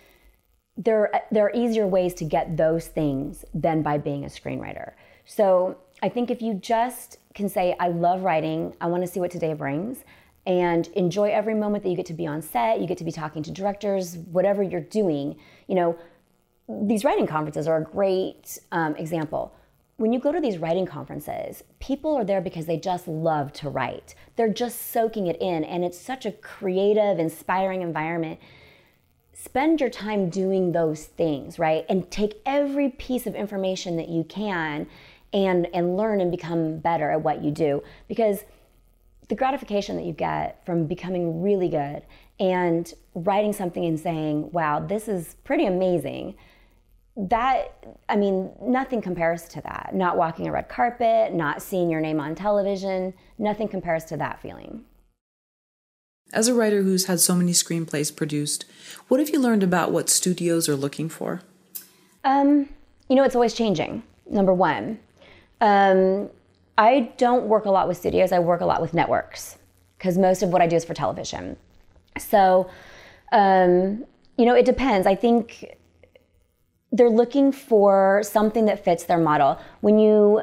[0.76, 4.93] there, there are easier ways to get those things than by being a screenwriter.
[5.24, 9.20] So I think if you just can say, I love writing, I want to see
[9.20, 10.05] what today brings,
[10.47, 13.12] and enjoy every moment that you get to be on set, you get to be
[13.12, 15.37] talking to directors, whatever you're doing,
[15.68, 15.97] you know,
[16.68, 19.55] these writing conferences are a great um, example
[19.97, 23.70] when you go to these writing conferences, people are there because they just love to
[23.70, 24.14] write.
[24.36, 28.40] They're just soaking it in, and it's such a creative, inspiring environment.
[29.32, 31.84] Spend your time doing those things, right?
[31.88, 34.88] And take every piece of information that you can
[35.32, 37.82] and, and learn and become better at what you do.
[38.09, 38.45] Because
[39.28, 42.03] the gratification that you get from becoming really good
[42.40, 46.34] and writing something and saying, wow, this is pretty amazing
[47.16, 47.76] that
[48.08, 49.90] i mean nothing compares to that.
[49.94, 54.40] Not walking a red carpet not seeing your name on television nothing compares to that
[54.40, 54.84] feeling.
[56.32, 58.64] As a writer who's had so many screenplays produced
[59.08, 61.42] what have you learned about what studios are looking for?
[62.24, 62.68] Um,
[63.08, 64.98] you know it's always changing number one.
[65.60, 66.30] Um,
[66.76, 69.56] i don't work a lot with studios i work a lot with networks
[69.96, 71.56] because most of what i do is for television.
[72.18, 72.68] So
[73.30, 74.04] um,
[74.36, 75.06] you know it depends.
[75.06, 75.76] I think
[76.95, 79.61] they're looking for something that fits their model.
[79.80, 80.42] When you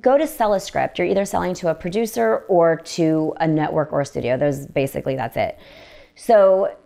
[0.00, 3.92] go to sell a script, you're either selling to a producer or to a network
[3.92, 4.36] or a studio.
[4.36, 5.56] Those basically that's it.
[6.16, 6.76] So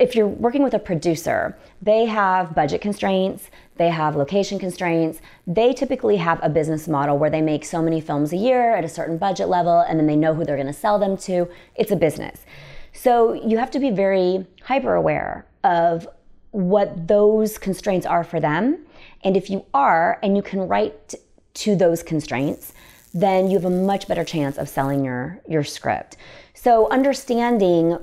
[0.00, 5.20] if you're working with a producer, they have budget constraints, they have location constraints.
[5.46, 8.84] They typically have a business model where they make so many films a year at
[8.84, 11.50] a certain budget level and then they know who they're going to sell them to.
[11.74, 12.46] It's a business.
[12.94, 16.08] So you have to be very hyper aware of
[16.54, 18.78] what those constraints are for them.
[19.24, 21.14] And if you are, and you can write
[21.54, 22.72] to those constraints,
[23.12, 26.16] then you have a much better chance of selling your, your script.
[26.54, 27.98] So, understanding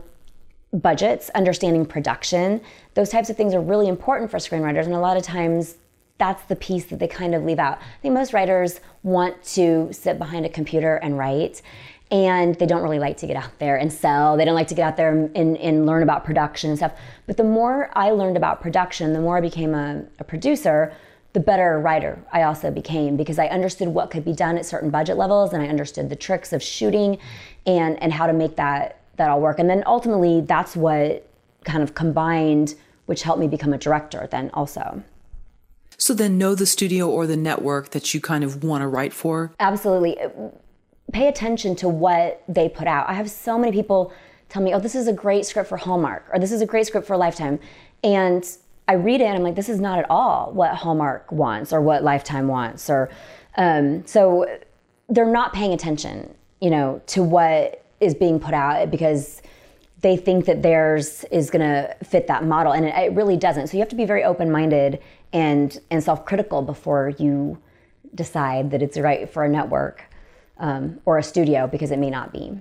[0.73, 2.59] budgets, understanding production,
[2.93, 4.83] those types of things are really important for screenwriters.
[4.83, 5.77] And a lot of times,
[6.17, 7.77] that's the piece that they kind of leave out.
[7.79, 11.61] I think most writers want to sit behind a computer and write
[12.12, 14.36] and they don't really like to get out there and sell.
[14.36, 16.91] They don't like to get out there and, and learn about production and stuff.
[17.26, 20.93] But the more I learned about production, the more I became a, a producer,
[21.34, 24.89] the better writer I also became because I understood what could be done at certain
[24.89, 27.18] budget levels and I understood the tricks of shooting
[27.66, 29.57] and, and how to make that, that all work.
[29.57, 31.26] And then ultimately, that's what
[31.64, 35.01] kind of combined, which helped me become a director then also.
[35.97, 39.14] So then know the studio or the network that you kind of want to write
[39.14, 39.53] for?
[39.59, 40.18] Absolutely
[41.12, 43.09] pay attention to what they put out.
[43.09, 44.14] I have so many people
[44.49, 46.88] tell me, oh, this is a great script for Hallmark, or this is a great
[46.88, 47.59] script for Lifetime.
[48.03, 48.45] And
[48.88, 51.82] I read it and I'm like, this is not at all what Hallmark wants or
[51.82, 52.89] what Lifetime wants.
[52.89, 53.09] Or
[53.55, 54.45] um, so
[55.07, 59.41] they're not paying attention, you know, to what is being put out because
[60.01, 63.68] they think that theirs is going to fit that model, and it, it really doesn't.
[63.68, 64.99] So you have to be very open-minded
[65.32, 67.59] and and self-critical before you
[68.16, 70.03] decide that it's right for a network
[70.62, 72.53] um, or a studio because it may not be.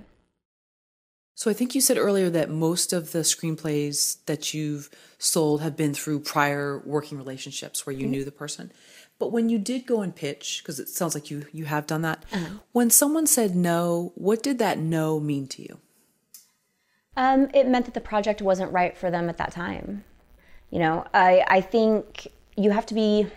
[1.35, 5.77] So I think you said earlier that most of the screenplays that you've sold have
[5.77, 8.11] been through prior working relationships where you mm-hmm.
[8.11, 8.71] knew the person.
[9.17, 12.01] But when you did go and pitch, because it sounds like you you have done
[12.01, 12.55] that, uh-huh.
[12.71, 15.79] when someone said no, what did that no mean to you?
[17.15, 20.03] Um, it meant that the project wasn't right for them at that time.
[20.71, 22.27] You know, I I think
[22.57, 23.27] you have to be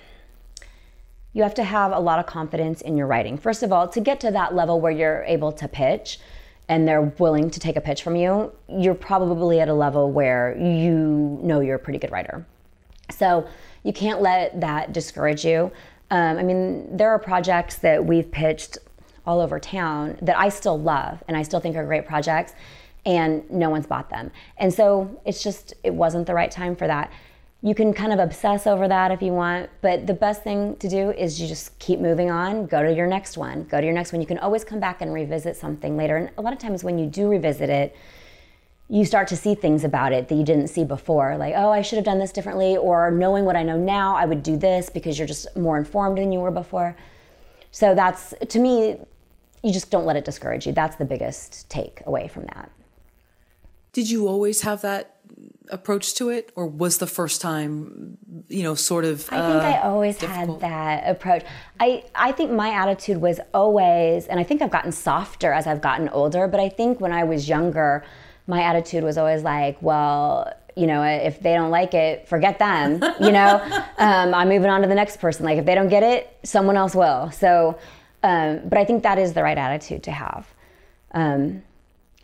[1.34, 3.36] you have to have a lot of confidence in your writing.
[3.36, 6.20] First of all, to get to that level where you're able to pitch
[6.68, 10.56] and they're willing to take a pitch from you, you're probably at a level where
[10.56, 12.46] you know you're a pretty good writer.
[13.10, 13.46] So
[13.82, 15.70] you can't let that discourage you.
[16.10, 18.78] Um, I mean, there are projects that we've pitched
[19.26, 22.52] all over town that I still love and I still think are great projects,
[23.04, 24.30] and no one's bought them.
[24.56, 27.12] And so it's just, it wasn't the right time for that
[27.64, 30.86] you can kind of obsess over that if you want, but the best thing to
[30.86, 33.94] do is you just keep moving on, go to your next one, go to your
[33.94, 34.20] next one.
[34.20, 36.18] You can always come back and revisit something later.
[36.18, 37.96] And a lot of times when you do revisit it,
[38.90, 41.38] you start to see things about it that you didn't see before.
[41.38, 44.26] Like, oh, I should have done this differently, or knowing what I know now, I
[44.26, 46.94] would do this because you're just more informed than you were before.
[47.70, 48.98] So that's, to me,
[49.62, 50.74] you just don't let it discourage you.
[50.74, 52.70] That's the biggest take away from that.
[53.94, 55.13] Did you always have that
[55.70, 59.28] approach to it, or was the first time, you know, sort of?
[59.32, 60.60] I think I uh, always difficult?
[60.62, 61.44] had that approach.
[61.80, 65.80] I I think my attitude was always, and I think I've gotten softer as I've
[65.80, 66.48] gotten older.
[66.48, 68.04] But I think when I was younger,
[68.46, 70.52] my attitude was always like, well.
[70.76, 73.00] You know, if they don't like it, forget them.
[73.20, 73.62] You know,
[73.98, 75.44] um, I'm moving on to the next person.
[75.46, 77.30] Like, if they don't get it, someone else will.
[77.30, 77.78] So,
[78.24, 80.52] um, but I think that is the right attitude to have.
[81.12, 81.62] Um,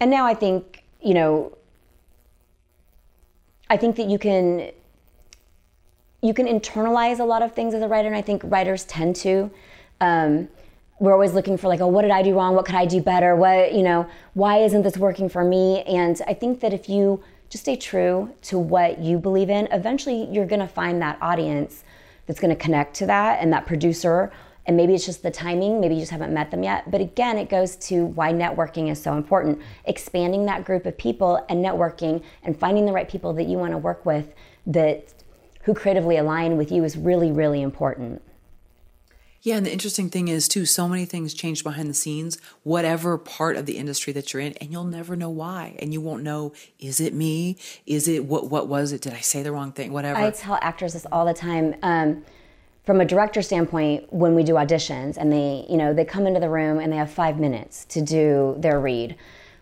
[0.00, 1.56] and now I think, you know,
[3.70, 4.72] I think that you can
[6.22, 9.16] you can internalize a lot of things as a writer, and I think writers tend
[9.16, 9.50] to.
[10.02, 10.48] Um,
[10.98, 12.54] we're always looking for like, oh, what did I do wrong?
[12.54, 13.34] What could I do better?
[13.36, 15.82] What you know, why isn't this working for me?
[15.84, 20.28] And I think that if you just stay true to what you believe in, eventually
[20.30, 21.84] you're to find that audience
[22.26, 24.30] that's to connect to that and that producer.
[24.70, 26.92] And maybe it's just the timing, maybe you just haven't met them yet.
[26.92, 29.60] But again, it goes to why networking is so important.
[29.84, 33.72] Expanding that group of people and networking and finding the right people that you want
[33.72, 34.32] to work with
[34.68, 35.12] that
[35.62, 38.22] who creatively align with you is really, really important.
[39.42, 43.18] Yeah, and the interesting thing is too, so many things change behind the scenes, whatever
[43.18, 45.74] part of the industry that you're in, and you'll never know why.
[45.80, 47.58] And you won't know, is it me?
[47.86, 49.00] Is it what what was it?
[49.00, 49.92] Did I say the wrong thing?
[49.92, 50.20] Whatever.
[50.20, 51.74] I tell actors this all the time.
[51.82, 52.22] Um,
[52.90, 56.40] from a director standpoint, when we do auditions and they, you know, they come into
[56.40, 59.14] the room and they have five minutes to do their read,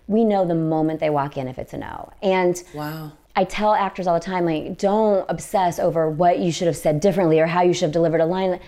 [0.07, 2.11] we know the moment they walk in if it's a no.
[2.22, 3.12] And wow.
[3.37, 7.01] I tell actors all the time, like, don't obsess over what you should have said
[7.01, 8.61] differently or how you should have delivered a line.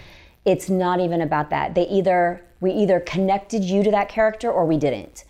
[0.45, 1.75] It's not even about that.
[1.75, 5.25] They either we either connected you to that character or we didn't.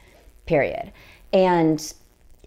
[0.46, 0.90] Period.
[1.32, 1.94] And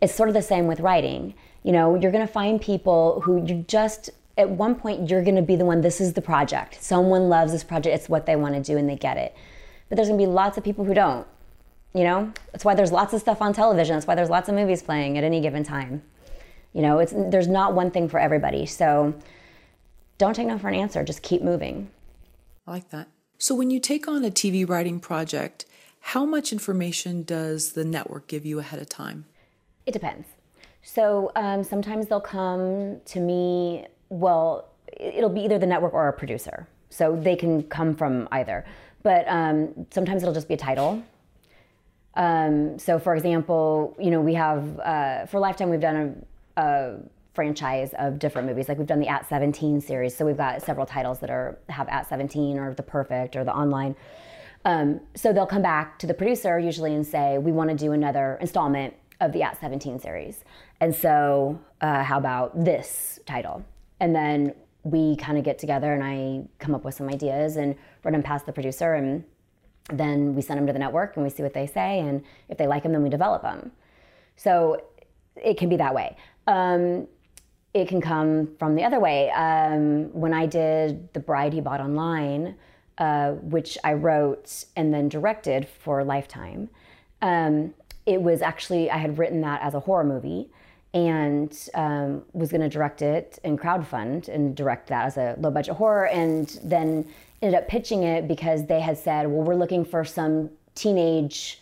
[0.01, 1.33] it's sort of the same with writing.
[1.63, 5.35] You know, you're going to find people who you just at one point you're going
[5.35, 6.83] to be the one this is the project.
[6.83, 7.95] Someone loves this project.
[7.95, 9.35] It's what they want to do and they get it.
[9.89, 11.27] But there's going to be lots of people who don't.
[11.93, 12.33] You know?
[12.51, 13.95] That's why there's lots of stuff on television.
[13.95, 16.01] That's why there's lots of movies playing at any given time.
[16.73, 18.65] You know, it's there's not one thing for everybody.
[18.65, 19.13] So
[20.17, 21.03] don't take no for an answer.
[21.03, 21.89] Just keep moving.
[22.65, 23.09] I like that.
[23.37, 25.65] So when you take on a TV writing project,
[25.99, 29.25] how much information does the network give you ahead of time?
[29.85, 30.27] It depends.
[30.81, 33.87] So um, sometimes they'll come to me.
[34.13, 36.67] Well, it'll be either the network or a producer.
[36.89, 38.63] So they can come from either.
[39.01, 41.01] But um, sometimes it'll just be a title.
[42.13, 46.97] Um, so, for example, you know, we have uh, for Lifetime we've done a, a
[47.33, 48.69] franchise of different movies.
[48.69, 51.89] Like we've done the At 17 series, so we've got several titles that are have
[51.89, 53.95] At 17 or The Perfect or the online.
[54.63, 57.93] Um, so they'll come back to the producer usually and say, "We want to do
[57.93, 60.43] another installment of the At 17 series,
[60.79, 63.65] and so uh, how about this title?"
[64.03, 67.73] And then we kind of get together and I come up with some ideas and
[68.03, 69.23] run them past the producer, and
[69.87, 72.57] then we send them to the network and we see what they say, and if
[72.57, 73.71] they like them, then we develop them.
[74.35, 74.83] So
[75.37, 76.17] it can be that way.
[76.47, 77.07] Um,
[77.73, 79.31] it can come from the other way.
[79.31, 82.55] Um, when I did The Bride He Bought Online,
[82.97, 86.69] uh, which I wrote and then directed for Lifetime,
[87.21, 87.73] um,
[88.05, 90.49] it was actually, I had written that as a horror movie
[90.93, 95.49] and um, was going to direct it and crowdfund and direct that as a low
[95.49, 97.07] budget horror and then
[97.41, 101.59] ended up pitching it because they had said, well, we're looking for some teenage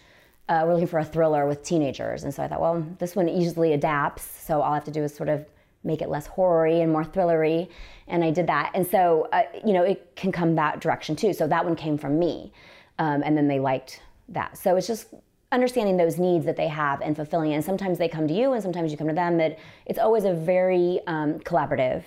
[0.51, 2.25] uh, we're looking for a thriller with teenagers.
[2.25, 5.01] And so I thought, well, this one easily adapts, so all I have to do
[5.01, 5.45] is sort of
[5.85, 7.69] make it less horror-y and more thrillery.
[8.09, 8.71] And I did that.
[8.73, 11.31] And so, uh, you know, it can come that direction too.
[11.31, 12.51] So that one came from me.
[12.99, 14.57] Um, and then they liked that.
[14.57, 15.07] So it's just
[15.51, 17.55] understanding those needs that they have and fulfilling it.
[17.55, 19.37] And sometimes they come to you and sometimes you come to them.
[19.37, 22.03] That it's always a very um, collaborative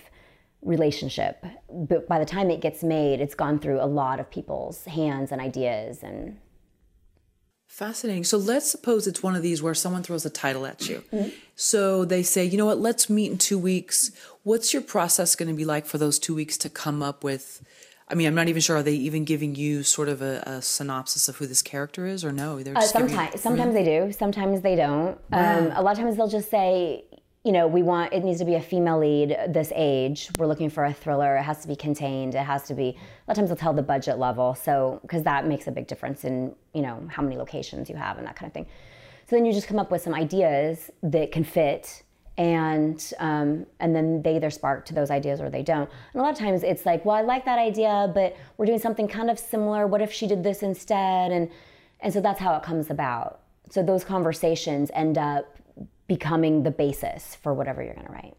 [0.62, 1.44] relationship.
[1.70, 5.30] But by the time it gets made, it's gone through a lot of people's hands
[5.32, 6.38] and ideas and
[7.74, 8.22] Fascinating.
[8.22, 11.02] So let's suppose it's one of these where someone throws a title at you.
[11.12, 11.30] Mm-hmm.
[11.56, 14.12] So they say, you know what, let's meet in two weeks.
[14.44, 17.64] What's your process going to be like for those two weeks to come up with?
[18.06, 18.76] I mean, I'm not even sure.
[18.76, 22.24] Are they even giving you sort of a, a synopsis of who this character is,
[22.24, 22.62] or no?
[22.62, 24.12] They're uh, sometimes, giving, sometimes they do.
[24.12, 25.18] Sometimes they don't.
[25.30, 25.58] Wow.
[25.58, 27.04] Um, a lot of times they'll just say,
[27.44, 30.30] you know, we want it needs to be a female lead this age.
[30.38, 31.36] We're looking for a thriller.
[31.36, 32.34] It has to be contained.
[32.34, 32.88] It has to be.
[32.88, 32.98] A lot
[33.28, 36.54] of times they'll tell the budget level, so because that makes a big difference in
[36.74, 38.66] you know how many locations you have and that kind of thing.
[39.26, 42.02] So then you just come up with some ideas that can fit,
[42.36, 45.88] and um, and then they either spark to those ideas or they don't.
[46.12, 48.78] And a lot of times it's like, well, I like that idea, but we're doing
[48.78, 49.86] something kind of similar.
[49.86, 51.30] What if she did this instead?
[51.30, 51.50] And
[52.00, 53.40] and so that's how it comes about.
[53.70, 55.58] So those conversations end up
[56.06, 58.36] becoming the basis for whatever you're going to write.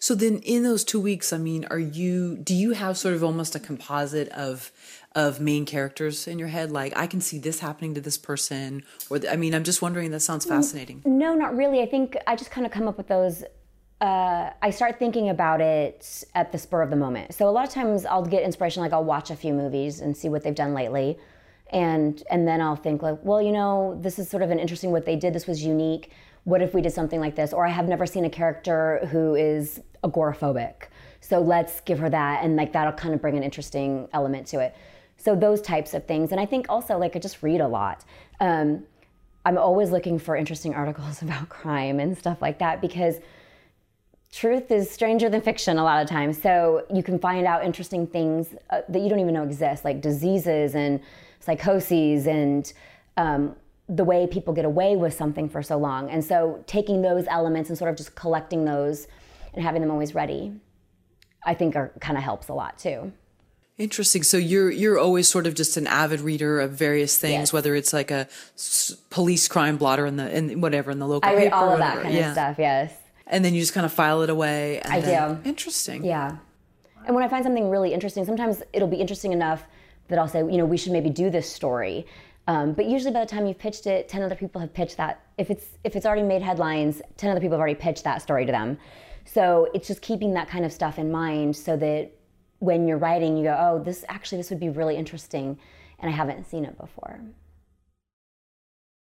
[0.00, 3.24] So then in those 2 weeks, I mean, are you do you have sort of
[3.24, 4.70] almost a composite of
[5.18, 8.84] of main characters in your head like I can see this happening to this person
[9.10, 11.02] or I mean, I'm just wondering that sounds fascinating.
[11.04, 11.82] No, not really.
[11.82, 13.42] I think I just kind of come up with those
[14.00, 17.34] uh, I start thinking about it at the spur of the moment.
[17.34, 20.16] So a lot of times I'll get inspiration, like I'll watch a few movies and
[20.16, 21.18] see what they've done lately,
[21.70, 24.92] and and then I'll think like, well, you know, this is sort of an interesting
[24.92, 25.32] what they did.
[25.32, 26.12] This was unique.
[26.44, 27.52] What if we did something like this?
[27.52, 30.74] Or I have never seen a character who is agoraphobic,
[31.20, 34.60] so let's give her that, and like that'll kind of bring an interesting element to
[34.60, 34.76] it.
[35.18, 38.04] So those types of things, and I think also like I just read a lot.
[38.40, 38.84] Um,
[39.44, 43.16] I'm always looking for interesting articles about crime and stuff like that because
[44.32, 46.40] truth is stranger than fiction a lot of times.
[46.40, 50.00] So you can find out interesting things uh, that you don't even know exist, like
[50.00, 51.00] diseases and
[51.40, 52.72] psychoses and
[53.16, 53.56] um,
[53.88, 56.10] the way people get away with something for so long.
[56.10, 59.08] And so taking those elements and sort of just collecting those
[59.54, 60.52] and having them always ready,
[61.44, 63.12] I think are kind of helps a lot too.
[63.78, 64.22] Interesting.
[64.24, 67.52] So you're you're always sort of just an avid reader of various things, Yes.
[67.52, 68.26] whether it's like a
[68.56, 71.70] s- police crime blotter in the in whatever in the local I read paper, all
[71.70, 72.26] or of that kind yeah.
[72.28, 72.92] of stuff, yes.
[73.28, 74.80] and then you just kind of file it away.
[74.80, 75.48] And I then- do.
[75.48, 76.04] Interesting.
[76.04, 76.38] Yeah.
[77.06, 79.62] And when I find something really interesting, sometimes it'll be interesting enough
[80.08, 82.04] that I'll say, you know, we should maybe do this story.
[82.48, 85.20] Um, but usually by the time you've pitched it, 10 other people have pitched that.
[85.38, 88.44] If it's, if it's already made headlines, 10 other people have already pitched that story
[88.46, 88.76] to them.
[89.24, 92.10] So it's just keeping that kind of stuff in mind so that
[92.58, 95.58] when you're writing, you go, oh, this actually, this would be really interesting.
[95.98, 97.20] And I haven't seen it before.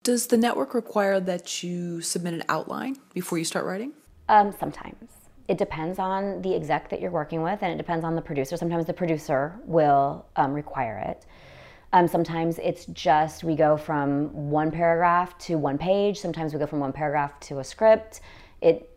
[0.02, 3.92] Does the network require that you submit an outline before you start writing?
[4.28, 5.10] Um, sometimes.
[5.48, 8.56] It depends on the exec that you're working with, and it depends on the producer.
[8.56, 11.26] Sometimes the producer will um, require it.
[11.92, 16.18] Um, sometimes it's just we go from one paragraph to one page.
[16.18, 18.22] Sometimes we go from one paragraph to a script.
[18.60, 18.91] It,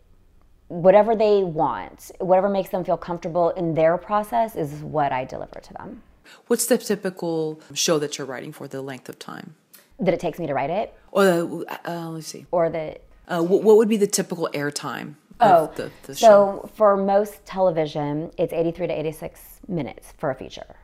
[0.67, 5.59] whatever they want, whatever makes them feel comfortable in their process is what I deliver
[5.59, 6.01] to them.
[6.47, 8.67] What's the typical show that you're writing for?
[8.67, 9.55] The length of time?
[9.99, 12.45] That it takes me to write it, Or uh, uh, let's see.
[12.51, 12.97] or the.
[13.27, 16.61] Uh, what, what would be the typical airtime Oh, of the, the show?
[16.63, 20.75] so for most television, it's 83 to 86 minutes for a feature.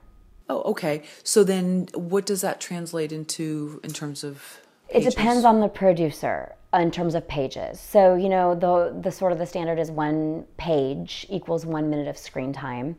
[0.49, 1.03] Oh, okay.
[1.23, 4.59] So then, what does that translate into in terms of?
[4.89, 7.79] It depends on the producer in terms of pages.
[7.79, 12.07] So you know the the sort of the standard is one page equals one minute
[12.07, 12.95] of screen time.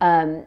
[0.00, 0.46] Um,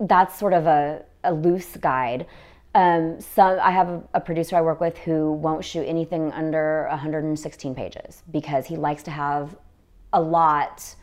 [0.00, 2.26] that's sort of a, a loose guide.
[2.74, 6.86] Um, some I have a, a producer I work with who won't shoot anything under
[6.90, 9.56] 116 pages because he likes to have
[10.12, 10.94] a lot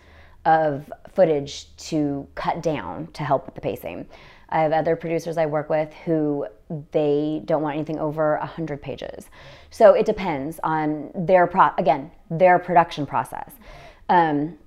[0.46, 4.08] of footage to cut down to help with the pacing.
[4.50, 6.48] I have other producers I work with who
[6.92, 9.30] they don't want anything over 100 pages.
[9.70, 13.52] So it depends on their pro again, their production process.
[14.10, 14.58] Um,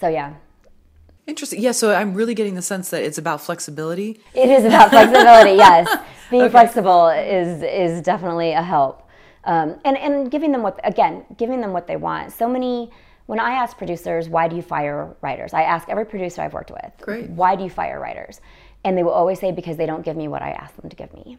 [0.00, 0.34] so yeah,
[1.26, 1.60] Interesting.
[1.62, 1.72] Yeah.
[1.72, 4.20] So I'm really getting the sense that it's about flexibility.
[4.34, 5.52] it is about flexibility.
[5.56, 5.88] yes,
[6.30, 9.08] being flexible is is definitely a help,
[9.44, 12.32] um, and and giving them what again, giving them what they want.
[12.32, 12.90] So many.
[13.26, 15.54] When I ask producers, why do you fire writers?
[15.54, 17.30] I ask every producer I've worked with, Great.
[17.30, 18.42] why do you fire writers?
[18.84, 20.96] And they will always say because they don't give me what I ask them to
[20.96, 21.38] give me.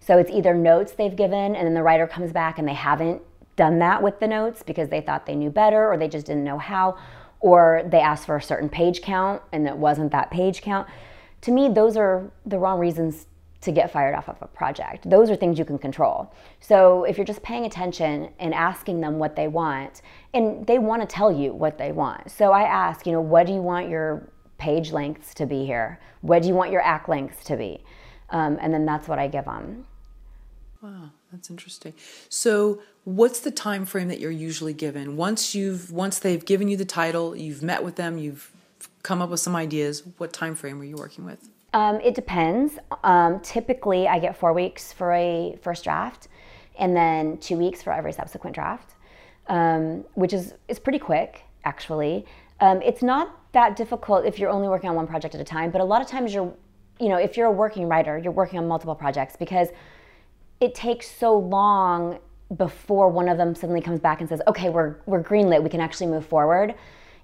[0.00, 3.22] So it's either notes they've given, and then the writer comes back and they haven't
[3.56, 6.44] done that with the notes because they thought they knew better or they just didn't
[6.44, 6.96] know how,
[7.40, 10.86] or they asked for a certain page count and it wasn't that page count.
[11.42, 13.26] To me, those are the wrong reasons
[13.62, 15.08] to get fired off of a project.
[15.08, 16.32] Those are things you can control.
[16.60, 20.02] So if you're just paying attention and asking them what they want,
[20.34, 22.30] and they want to tell you what they want.
[22.30, 24.28] So I ask, you know, what do you want your
[24.58, 26.00] page lengths to be here?
[26.20, 27.84] What do you want your act lengths to be?
[28.30, 29.86] Um, and then that's what I give them.
[30.82, 31.94] Wow, that's interesting.
[32.28, 35.16] So, what's the time frame that you're usually given?
[35.16, 38.50] Once you've once they've given you the title, you've met with them, you've
[39.02, 40.02] come up with some ideas.
[40.18, 41.48] What time frame are you working with?
[41.72, 42.78] Um, it depends.
[43.04, 46.28] Um, typically, I get four weeks for a first draft,
[46.78, 48.94] and then two weeks for every subsequent draft,
[49.48, 52.24] um, which is is pretty quick actually.
[52.60, 55.70] Um, it's not that difficult if you're only working on one project at a time,
[55.70, 56.52] but a lot of times you're,
[56.98, 59.68] you know, if you're a working writer, you're working on multiple projects because
[60.60, 62.18] it takes so long
[62.56, 65.62] before one of them suddenly comes back and says, "Okay, we're we're greenlit.
[65.62, 66.74] We can actually move forward."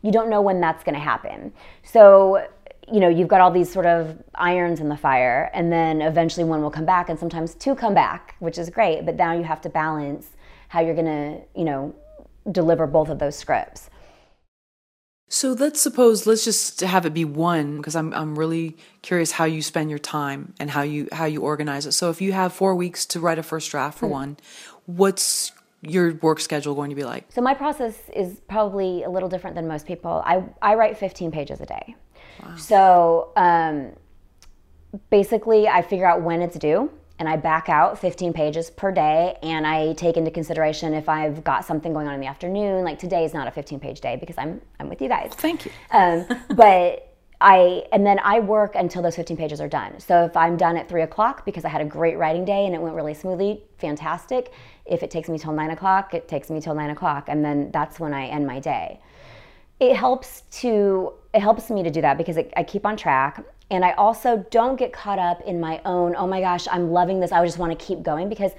[0.02, 1.52] You don't know when that's going to happen.
[1.84, 2.44] So,
[2.92, 6.44] you know, you've got all these sort of irons in the fire, and then eventually
[6.44, 9.06] one will come back, and sometimes two come back, which is great.
[9.06, 10.30] But now you have to balance
[10.68, 11.94] how you're going to, you know,
[12.50, 13.90] deliver both of those scripts.
[15.32, 19.46] So let's suppose let's just have it be one because I'm I'm really curious how
[19.46, 21.92] you spend your time and how you how you organize it.
[21.92, 24.12] So if you have 4 weeks to write a first draft for mm-hmm.
[24.12, 24.36] one,
[24.84, 27.24] what's your work schedule going to be like?
[27.30, 30.22] So my process is probably a little different than most people.
[30.26, 31.96] I I write 15 pages a day.
[32.42, 32.56] Wow.
[32.56, 33.92] So um,
[35.08, 36.90] basically I figure out when it's due
[37.22, 41.44] and I back out 15 pages per day and I take into consideration if I've
[41.44, 42.82] got something going on in the afternoon.
[42.82, 45.30] Like today is not a 15 page day because I'm I'm with you guys.
[45.34, 45.70] Thank you.
[45.92, 50.00] Um, but I and then I work until those 15 pages are done.
[50.00, 52.74] So if I'm done at three o'clock because I had a great writing day and
[52.74, 54.52] it went really smoothly, fantastic.
[54.84, 57.70] If it takes me till nine o'clock, it takes me till nine o'clock, and then
[57.70, 58.98] that's when I end my day.
[59.78, 63.44] It helps to it helps me to do that because it, I keep on track.
[63.72, 67.20] And I also don't get caught up in my own, oh my gosh, I'm loving
[67.20, 67.32] this.
[67.32, 68.52] I just want to keep going because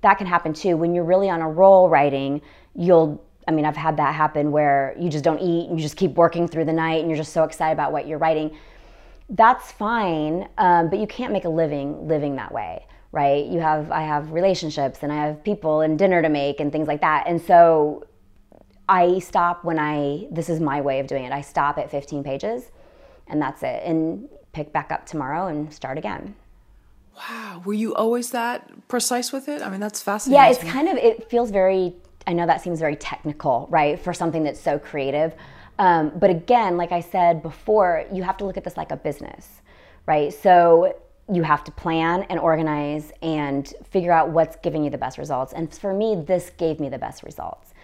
[0.00, 0.74] that can happen too.
[0.78, 2.40] When you're really on a roll writing,
[2.74, 5.98] you'll, I mean, I've had that happen where you just don't eat and you just
[5.98, 8.56] keep working through the night and you're just so excited about what you're writing.
[9.28, 13.44] That's fine, um, but you can't make a living living that way, right?
[13.44, 16.88] You have, I have relationships and I have people and dinner to make and things
[16.88, 17.24] like that.
[17.26, 18.06] And so
[18.88, 21.32] I stop when I, this is my way of doing it.
[21.32, 22.70] I stop at 15 pages
[23.26, 23.82] and that's it.
[23.84, 24.26] And
[24.58, 26.34] pick back up tomorrow and start again.
[27.16, 27.62] Wow.
[27.64, 29.62] Were you always that precise with it?
[29.62, 30.42] I mean, that's fascinating.
[30.42, 31.94] Yeah, it's kind of, it feels very,
[32.26, 35.32] I know that seems very technical, right, for something that's so creative.
[35.78, 38.96] Um, but again, like I said before, you have to look at this like a
[38.96, 39.62] business,
[40.06, 40.34] right?
[40.34, 40.96] So
[41.32, 45.52] you have to plan and organize and figure out what's giving you the best results.
[45.52, 47.74] And for me, this gave me the best results.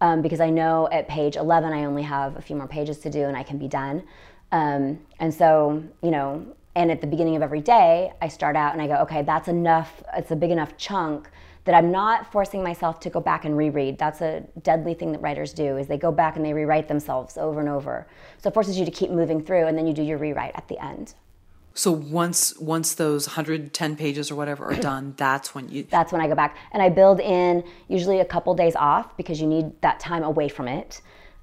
[0.00, 3.10] Um, because I know at page 11 I only have a few more pages to
[3.10, 4.04] do and I can be done.
[4.52, 6.44] Um, and so, you know,
[6.74, 9.48] and at the beginning of every day, I start out and I go, okay, that's
[9.48, 10.02] enough.
[10.16, 11.28] It's a big enough chunk
[11.64, 13.98] that I'm not forcing myself to go back and reread.
[13.98, 17.36] That's a deadly thing that writers do is they go back and they rewrite themselves
[17.36, 18.06] over and over.
[18.38, 20.68] So it forces you to keep moving through and then you do your rewrite at
[20.68, 21.14] the end.
[21.74, 26.20] So once once those 110 pages or whatever are done, that's when you That's when
[26.20, 29.80] I go back and I build in usually a couple days off because you need
[29.82, 31.00] that time away from it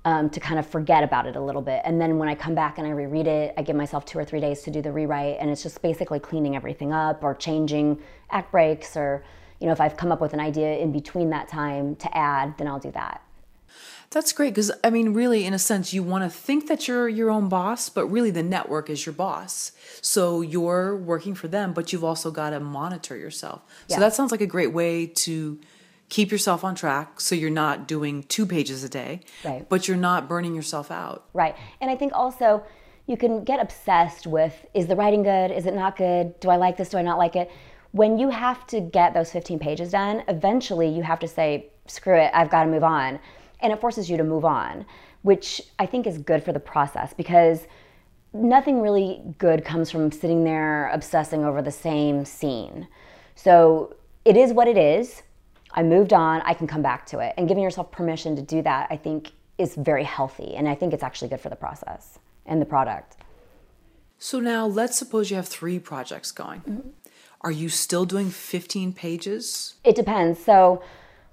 [0.07, 1.81] um, to kind of forget about it a little bit.
[1.83, 4.23] And then when I come back and I reread it, I give myself two or
[4.23, 7.99] three days to do the rewrite, and it's just basically cleaning everything up or changing
[8.31, 9.25] act breaks, or
[9.59, 12.57] you know, if I've come up with an idea in between that time to add,
[12.57, 13.21] then I'll do that.
[14.11, 17.09] That's great because I mean, really, in a sense, you want to think that you're
[17.09, 19.73] your own boss, but really, the network is your boss.
[20.01, 23.61] So you're working for them, but you've also got to monitor yourself.
[23.89, 25.59] So that sounds like a great way to
[26.09, 29.67] keep yourself on track so you're not doing two pages a day right.
[29.69, 31.25] but you're not burning yourself out.
[31.33, 31.55] Right.
[31.81, 32.63] And i think also
[33.07, 35.51] you can get obsessed with is the writing good?
[35.51, 36.39] Is it not good?
[36.39, 36.89] Do i like this?
[36.89, 37.51] Do i not like it?
[37.91, 42.17] When you have to get those 15 pages done eventually you have to say screw
[42.17, 43.19] it i've got to move on.
[43.59, 44.85] And it forces you to move on
[45.23, 47.67] which i think is good for the process because
[48.33, 52.87] nothing really good comes from sitting there obsessing over the same scene.
[53.35, 53.95] So
[54.25, 55.23] it is what it is
[55.71, 57.33] I moved on, I can come back to it.
[57.37, 60.55] And giving yourself permission to do that, I think, is very healthy.
[60.55, 63.17] And I think it's actually good for the process and the product.
[64.19, 66.61] So now let's suppose you have three projects going.
[66.61, 66.89] Mm-hmm.
[67.41, 69.75] Are you still doing 15 pages?
[69.83, 70.39] It depends.
[70.39, 70.81] So,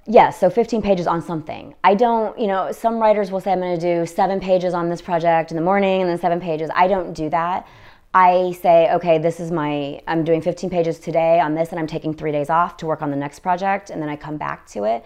[0.06, 1.74] yes, so 15 pages on something.
[1.82, 4.90] I don't, you know, some writers will say I'm going to do seven pages on
[4.90, 6.70] this project in the morning and then seven pages.
[6.74, 7.66] I don't do that.
[8.14, 11.88] I say, okay, this is my, I'm doing 15 pages today on this, and I'm
[11.88, 14.68] taking three days off to work on the next project, and then I come back
[14.68, 15.04] to it.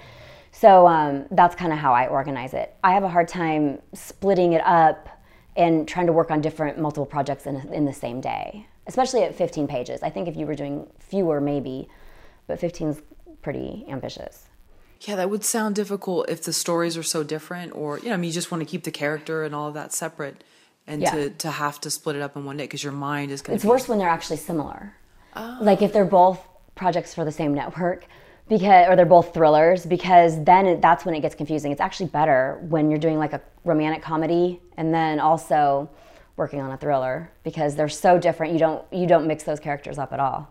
[0.53, 2.75] So um, that's kind of how I organize it.
[2.85, 5.09] I have a hard time splitting it up
[5.57, 9.35] and trying to work on different multiple projects in, in the same day, especially at
[9.35, 10.03] 15 pages.
[10.03, 11.89] I think if you were doing fewer, maybe,
[12.47, 13.03] but 15 is
[13.41, 14.49] pretty ambitious.
[15.01, 18.17] Yeah, that would sound difficult if the stories are so different, or you know, I
[18.17, 20.43] mean, you just want to keep the character and all of that separate
[20.89, 21.11] and yeah.
[21.13, 23.53] to, to have to split it up in one day because your mind is going
[23.53, 23.69] to it's be...
[23.69, 24.95] worse when they're actually similar.
[25.37, 25.59] Oh.
[25.61, 26.41] like if they're both
[26.75, 28.07] projects for the same network
[28.49, 31.71] because or they're both thrillers because then it, that's when it gets confusing.
[31.71, 35.91] It's actually better when you're doing like a romantic comedy and then also
[36.37, 38.55] working on a thriller because they're so different.
[38.55, 40.49] You don't you don't mix those characters up at all.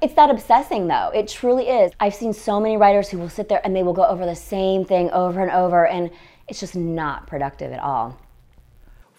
[0.00, 1.10] It's that obsessing though.
[1.12, 1.92] It truly is.
[1.98, 4.36] I've seen so many writers who will sit there and they will go over the
[4.36, 6.10] same thing over and over and
[6.46, 8.18] it's just not productive at all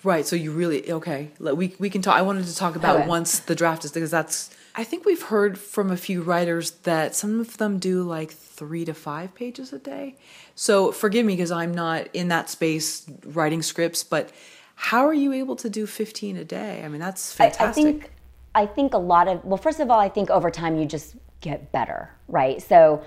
[0.05, 0.23] Right.
[0.23, 1.31] So you really okay?
[1.39, 2.15] We we can talk.
[2.15, 3.07] I wanted to talk about okay.
[3.07, 4.51] once the draft is because that's.
[4.75, 8.85] I think we've heard from a few writers that some of them do like three
[8.85, 10.15] to five pages a day.
[10.53, 14.03] So forgive me because I'm not in that space writing scripts.
[14.03, 14.31] But
[14.75, 16.83] how are you able to do 15 a day?
[16.83, 17.65] I mean, that's fantastic.
[17.65, 18.11] I, I think
[18.53, 21.15] I think a lot of well, first of all, I think over time you just
[21.41, 22.61] get better, right?
[22.61, 23.03] So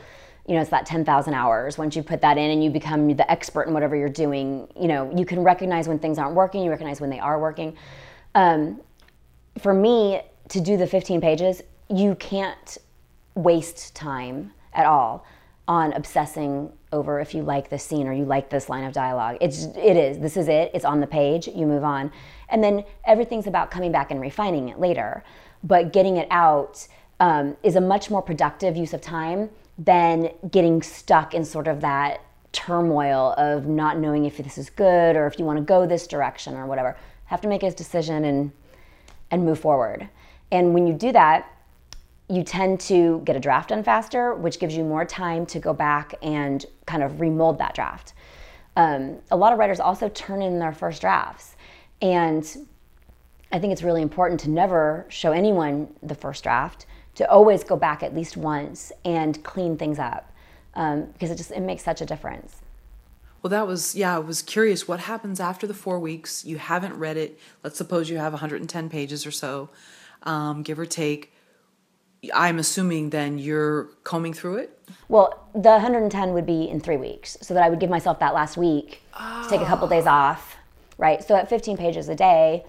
[0.49, 1.77] you know, it's that 10,000 hours.
[1.77, 4.89] Once you put that in and you become the expert in whatever you're doing, you
[4.89, 7.77] know, you can recognize when things aren't working, you recognize when they are working.
[8.35, 8.81] Um,
[9.59, 12.79] for me, to do the 15 pages, you can't
[13.35, 15.27] waste time at all
[15.69, 19.37] on obsessing over if you like this scene or you like this line of dialogue.
[19.43, 20.19] It's it is.
[20.19, 20.71] This is it.
[20.73, 21.47] It's on the page.
[21.47, 22.11] You move on.
[22.49, 25.23] And then everything's about coming back and refining it later.
[25.63, 26.89] But getting it out
[27.21, 31.81] um, is a much more productive use of time than getting stuck in sort of
[31.81, 32.21] that
[32.53, 36.07] turmoil of not knowing if this is good or if you want to go this
[36.07, 36.97] direction or whatever.
[37.27, 38.53] Have to make a decision and
[39.31, 40.09] and move forward.
[40.51, 41.53] And when you do that,
[42.31, 45.73] you tend to get a draft done faster, which gives you more time to go
[45.73, 48.13] back and kind of remold that draft.
[48.77, 51.57] Um, a lot of writers also turn in their first drafts.
[52.01, 52.45] And
[53.51, 56.87] I think it's really important to never show anyone the first draft
[57.19, 60.33] to always go back at least once and clean things up
[60.75, 62.63] um, because it just it makes such a difference.
[63.43, 66.45] Well, that was, yeah, I was curious what happens after the four weeks.
[66.45, 67.39] You haven't read it.
[67.63, 69.69] Let's suppose you have 110 pages or so,
[70.25, 71.33] um, give or take.
[72.35, 74.81] I'm assuming then you're combing through it?
[75.09, 78.33] Well, the 110 would be in three weeks, so that I would give myself that
[78.33, 79.43] last week oh.
[79.43, 80.57] to take a couple days off,
[80.99, 81.23] right?
[81.23, 82.65] So at 15 pages a day,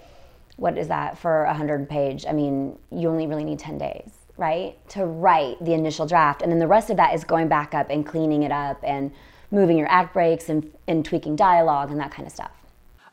[0.55, 2.25] what is that for a 100 page?
[2.27, 6.41] I mean, you only really need 10 days right, to write the initial draft.
[6.41, 9.11] And then the rest of that is going back up and cleaning it up and
[9.51, 12.51] moving your act breaks and, and tweaking dialogue and that kind of stuff.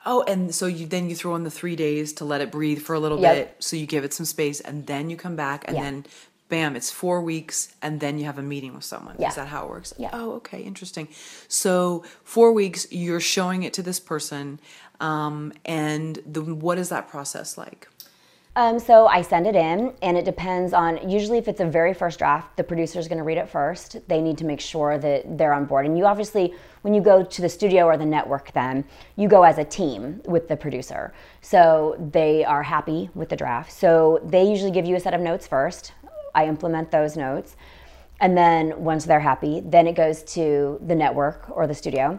[0.08, 2.80] Oh, and so you then you throw in the three days to let it breathe
[2.80, 3.34] for a little yep.
[3.34, 3.56] bit.
[3.58, 5.82] So you give it some space, and then you come back, and yeah.
[5.82, 6.06] then
[6.48, 9.16] bam, it's four weeks, and then you have a meeting with someone.
[9.18, 9.30] Yeah.
[9.30, 9.92] Is that how it works?
[9.98, 10.10] Yeah.
[10.12, 11.08] Oh, okay, interesting.
[11.48, 14.60] So four weeks, you're showing it to this person,
[15.00, 17.88] um, and the, what is that process like?
[18.56, 21.10] Um, so I send it in, and it depends on.
[21.10, 23.98] Usually, if it's a very first draft, the producer is going to read it first.
[24.08, 25.84] They need to make sure that they're on board.
[25.84, 28.86] And you obviously, when you go to the studio or the network, then
[29.16, 31.12] you go as a team with the producer.
[31.42, 33.70] So they are happy with the draft.
[33.72, 35.92] So they usually give you a set of notes first.
[36.34, 37.56] I implement those notes,
[38.20, 42.18] and then once they're happy, then it goes to the network or the studio,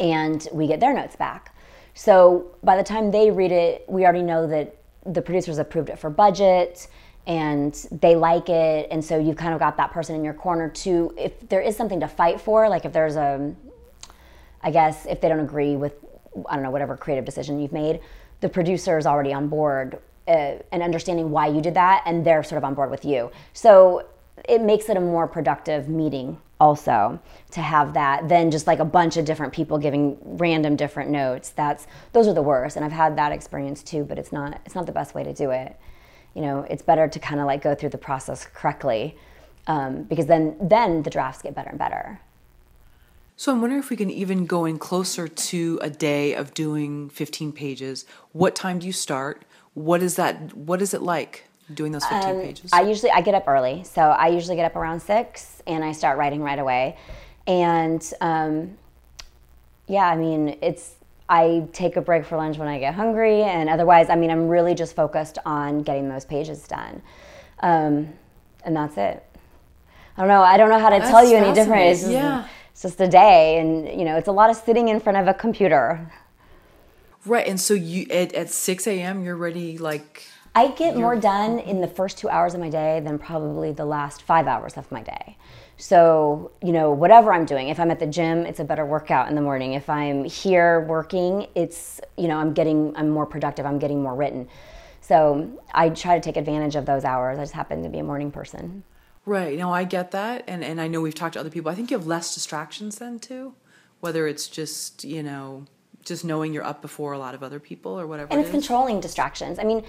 [0.00, 1.54] and we get their notes back.
[1.94, 4.76] So by the time they read it, we already know that
[5.06, 6.88] the producers approved it for budget
[7.26, 10.68] and they like it and so you've kind of got that person in your corner
[10.68, 13.54] to if there is something to fight for like if there's a
[14.62, 15.94] i guess if they don't agree with
[16.48, 18.00] i don't know whatever creative decision you've made
[18.40, 19.98] the producer is already on board
[20.28, 23.30] uh, and understanding why you did that and they're sort of on board with you.
[23.52, 24.06] So
[24.48, 28.84] it makes it a more productive meeting also to have that than just like a
[28.86, 31.50] bunch of different people giving random different notes.
[31.50, 34.74] That's those are the worst and i've had that experience too but it's not it's
[34.74, 35.76] not the best way to do it.
[36.34, 39.16] You know it's better to kind of like go through the process correctly
[39.66, 42.20] um, because then then the drafts get better and better.
[43.36, 47.10] So i'm wondering if we can even go in closer to a day of doing
[47.10, 48.06] 15 pages.
[48.32, 49.44] What time do you start?
[49.74, 52.70] What is that what is it like doing those 15 um, pages?
[52.72, 55.92] I usually I get up early, so I usually get up around six and I
[55.92, 56.96] start writing right away.
[57.46, 58.76] And um,
[59.86, 60.96] yeah, I mean it's
[61.28, 64.48] I take a break for lunch when I get hungry, and otherwise, I mean I'm
[64.48, 67.00] really just focused on getting those pages done,
[67.60, 68.12] um,
[68.64, 69.24] and that's it.
[70.16, 70.42] I don't know.
[70.42, 71.82] I don't know how to that's tell you any different.
[71.82, 72.46] It's just, yeah.
[72.70, 75.26] it's just a day, and you know, it's a lot of sitting in front of
[75.26, 76.12] a computer.
[77.24, 79.24] Right, and so you at, at six a.m.
[79.24, 83.00] you're ready like I get more done in the first two hours of my day
[83.00, 85.36] than probably the last five hours of my day.
[85.76, 89.28] So, you know, whatever I'm doing, if I'm at the gym, it's a better workout
[89.28, 89.72] in the morning.
[89.72, 94.14] If I'm here working, it's, you know, I'm getting, I'm more productive, I'm getting more
[94.14, 94.48] written.
[95.00, 97.38] So I try to take advantage of those hours.
[97.38, 98.84] I just happen to be a morning person.
[99.26, 99.58] Right.
[99.58, 100.44] No, I get that.
[100.46, 101.70] And, and I know we've talked to other people.
[101.70, 103.54] I think you have less distractions then too,
[103.98, 105.64] whether it's just, you know,
[106.04, 108.30] just knowing you're up before a lot of other people or whatever.
[108.30, 109.58] And it's controlling distractions.
[109.58, 109.82] I mean,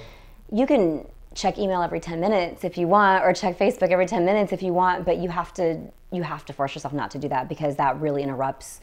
[0.52, 4.24] you can check email every 10 minutes if you want or check facebook every 10
[4.24, 5.82] minutes if you want but you have to
[6.12, 8.80] you have to force yourself not to do that because that really interrupts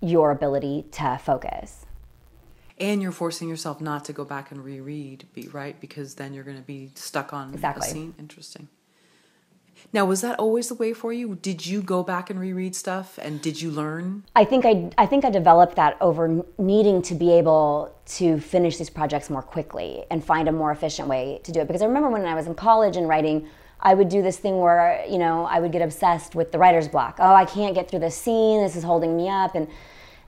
[0.00, 1.86] your ability to focus.
[2.78, 5.80] And you're forcing yourself not to go back and reread be right?
[5.80, 7.86] Because then you're going to be stuck on exactly.
[7.86, 8.14] a scene.
[8.18, 8.68] Interesting
[9.92, 11.36] now, was that always the way for you?
[11.36, 14.24] Did you go back and reread stuff, and did you learn?
[14.34, 18.76] I think I, I think I developed that over needing to be able to finish
[18.76, 21.66] these projects more quickly and find a more efficient way to do it.
[21.66, 23.48] Because I remember when I was in college and writing,
[23.80, 26.88] I would do this thing where you know I would get obsessed with the writer's
[26.88, 27.16] block.
[27.18, 28.62] Oh, I can't get through this scene.
[28.62, 29.68] This is holding me up, and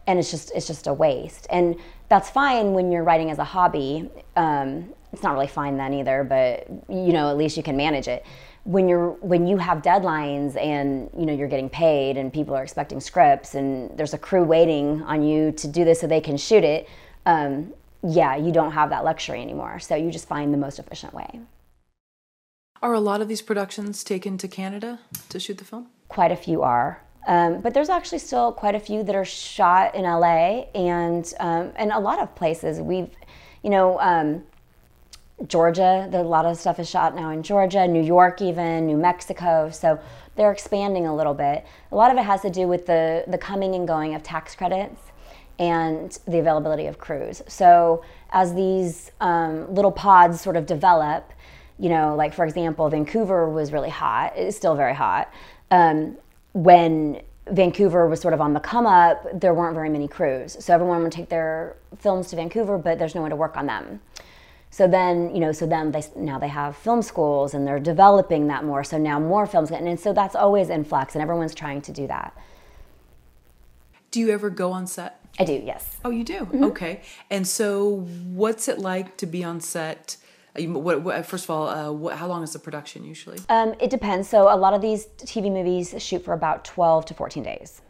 [0.06, 1.46] and it's just it's just a waste.
[1.50, 1.76] And
[2.08, 4.10] that's fine when you're writing as a hobby.
[4.36, 8.06] Um, it's not really fine then either, but you know at least you can manage
[8.06, 8.24] it.
[8.66, 12.62] When you're when you have deadlines and you know you're getting paid and people are
[12.62, 16.36] expecting scripts and there's a crew waiting on you to do this so they can
[16.36, 16.88] shoot it.
[17.26, 19.78] Um, yeah, you don't have that luxury anymore.
[19.78, 21.40] So you just find the most efficient way.
[22.82, 25.00] Are a lot of these productions taken to Canada
[25.30, 25.86] to shoot the film?
[26.08, 27.02] Quite a few are.
[27.26, 31.72] Um, but there's actually still quite a few that are shot in LA and um,
[31.76, 32.80] and a lot of places.
[32.80, 33.10] We've,
[33.62, 33.98] you know,
[35.46, 36.08] Georgia.
[36.12, 39.70] a lot of stuff is shot now in Georgia, New York, even New Mexico.
[39.70, 39.98] So
[40.34, 41.66] they're expanding a little bit.
[41.92, 44.54] A lot of it has to do with the the coming and going of tax
[44.54, 45.00] credits
[45.58, 47.42] and the availability of crews.
[47.48, 51.32] So as these um, little pods sort of develop,
[51.78, 54.32] you know, like for example, Vancouver was really hot.
[54.36, 55.32] It's still very hot.
[55.70, 56.16] Um,
[56.52, 60.56] when Vancouver was sort of on the come up, there weren't very many crews.
[60.64, 63.66] So everyone would take their films to Vancouver, but there's no one to work on
[63.66, 64.00] them.
[64.76, 68.48] So then, you know, so then they now they have film schools and they're developing
[68.48, 68.84] that more.
[68.84, 71.92] So now more films get, and so that's always in flux, and everyone's trying to
[71.92, 72.36] do that.
[74.10, 75.18] Do you ever go on set?
[75.38, 75.96] I do, yes.
[76.04, 76.40] Oh, you do?
[76.40, 76.64] Mm-hmm.
[76.64, 77.00] Okay.
[77.30, 78.06] And so,
[78.42, 80.18] what's it like to be on set?
[80.54, 83.38] Uh, what, what, first of all, uh, what, how long is the production usually?
[83.48, 84.28] Um, it depends.
[84.28, 87.80] So, a lot of these TV movies shoot for about 12 to 14 days.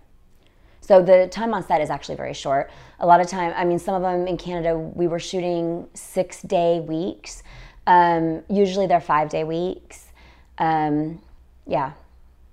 [0.87, 2.71] So, the time on set is actually very short.
[3.01, 6.43] A lot of time, I mean, some of them in Canada, we were shooting six
[6.43, 7.43] day weeks.
[7.89, 10.13] Um, usually, they're five day weeks.
[10.59, 11.21] Um,
[11.67, 11.95] yeah,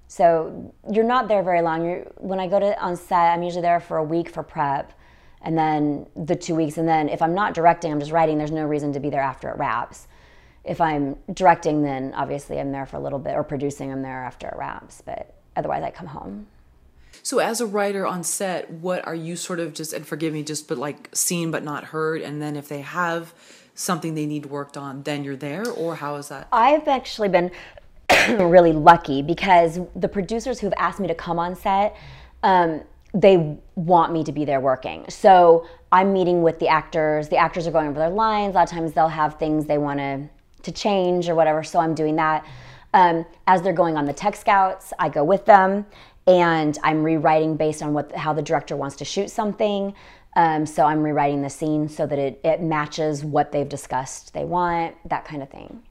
[0.07, 1.85] so you're not there very long.
[1.85, 4.93] You're, when I go to on set, I'm usually there for a week for prep,
[5.43, 6.79] and then the two weeks.
[6.79, 8.39] And then if I'm not directing, I'm just writing.
[8.39, 10.07] There's no reason to be there after it wraps.
[10.63, 14.23] If I'm directing, then obviously I'm there for a little bit, or producing, I'm there
[14.23, 15.03] after it wraps.
[15.05, 16.47] But otherwise, I come home.
[17.33, 20.43] So, as a writer on set, what are you sort of just, and forgive me,
[20.43, 22.21] just but like seen but not heard?
[22.21, 23.33] And then if they have
[23.73, 26.47] something they need worked on, then you're there, or how is that?
[26.51, 27.49] I've actually been
[28.37, 31.95] really lucky because the producers who've asked me to come on set,
[32.43, 32.83] um,
[33.15, 35.03] they want me to be there working.
[35.09, 37.29] So I'm meeting with the actors.
[37.29, 38.53] The actors are going over their lines.
[38.53, 40.29] A lot of times they'll have things they want to
[40.61, 41.63] to change or whatever.
[41.63, 42.45] So I'm doing that.
[42.93, 45.87] Um, as they're going on the tech scouts, I go with them,
[46.27, 49.93] and I'm rewriting based on what how the director wants to shoot something.
[50.35, 54.45] Um, so I'm rewriting the scene so that it, it matches what they've discussed they
[54.45, 55.83] want, that kind of thing.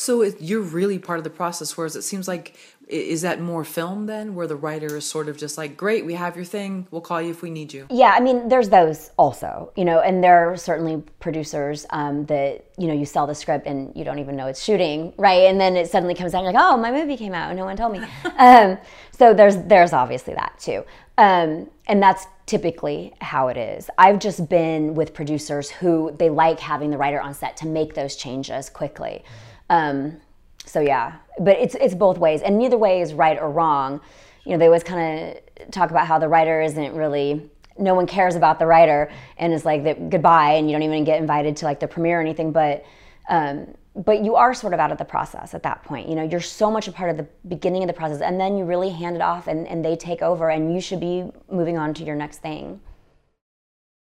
[0.00, 3.64] So it, you're really part of the process, whereas it seems like is that more
[3.64, 6.86] film then, where the writer is sort of just like, "Great, we have your thing.
[6.92, 9.98] We'll call you if we need you." Yeah, I mean, there's those also, you know,
[9.98, 14.04] and there are certainly producers um, that you know you sell the script and you
[14.04, 15.48] don't even know it's shooting, right?
[15.48, 17.64] And then it suddenly comes out, you're like, "Oh, my movie came out, and no
[17.64, 17.98] one told me."
[18.38, 18.78] um,
[19.10, 20.84] so there's there's obviously that too,
[21.18, 23.90] um, and that's typically how it is.
[23.98, 27.94] I've just been with producers who they like having the writer on set to make
[27.94, 29.24] those changes quickly.
[29.70, 30.20] Um,
[30.64, 34.00] so yeah, but it's it's both ways, and neither way is right or wrong.
[34.44, 38.06] You know, they always kind of talk about how the writer isn't really no one
[38.06, 41.64] cares about the writer and it's like goodbye and you don't even get invited to
[41.64, 42.84] like the premiere or anything but
[43.28, 46.22] um, but you are sort of out of the process at that point you know
[46.22, 48.90] you're so much a part of the beginning of the process and then you really
[48.90, 52.04] hand it off and, and they take over and you should be moving on to
[52.04, 52.80] your next thing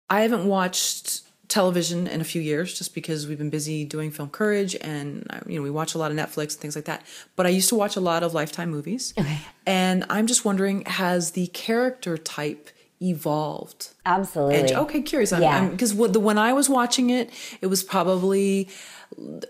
[0.09, 4.29] i haven't watched television in a few years just because we've been busy doing film
[4.29, 7.05] courage and uh, you know we watch a lot of netflix and things like that.
[7.35, 9.13] But i used to watch a lot of lifetime movies.
[9.17, 9.39] Okay.
[9.65, 12.69] and i'm just wondering has the character type
[13.01, 13.89] evolved?
[14.05, 14.59] Absolutely.
[14.59, 15.31] And, okay curious.
[15.31, 15.67] Yeah.
[15.67, 17.29] because when i was watching it
[17.61, 18.69] it was probably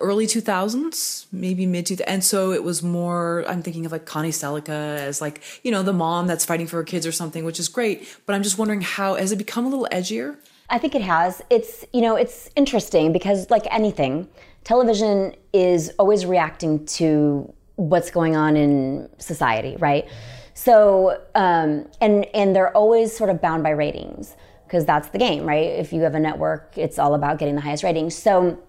[0.01, 4.31] early 2000s maybe mid 2000s and so it was more i'm thinking of like connie
[4.31, 7.59] sellecca as like you know the mom that's fighting for her kids or something which
[7.59, 8.17] is great.
[8.25, 10.35] But i'm just wondering how has it become a little edgier
[10.69, 11.41] I think it has.
[11.49, 14.27] It's, you know, it's interesting because like anything,
[14.63, 20.07] television is always reacting to what's going on in society, right?
[20.53, 24.35] So, um, and and they're always sort of bound by ratings
[24.65, 25.67] because that's the game, right?
[25.67, 28.15] If you have a network, it's all about getting the highest ratings.
[28.15, 28.59] So,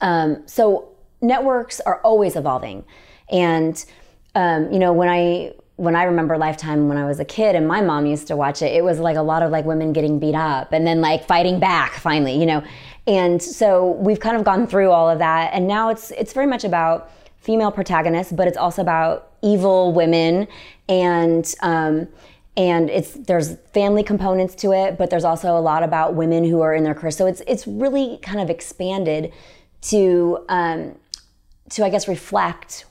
[0.00, 0.88] um, so
[1.20, 2.84] networks are always evolving,
[3.30, 3.84] and
[4.34, 7.66] um, you know when I when I remember Lifetime when I was a kid and
[7.66, 10.18] my mom used to watch it, it was like a lot of like women getting
[10.18, 12.62] beat up and then like fighting back finally, you know.
[13.06, 16.46] And so we've kind of gone through all of that and now it's it's very
[16.46, 20.46] much about female protagonists, but it's also about evil women
[20.88, 22.08] and um,
[22.56, 26.60] and it's there's family components to it, but there's also a lot about women who
[26.60, 27.10] are in their career.
[27.10, 29.32] So it's it's really kind of expanded
[29.82, 30.94] to um,
[31.70, 32.84] to I guess reflect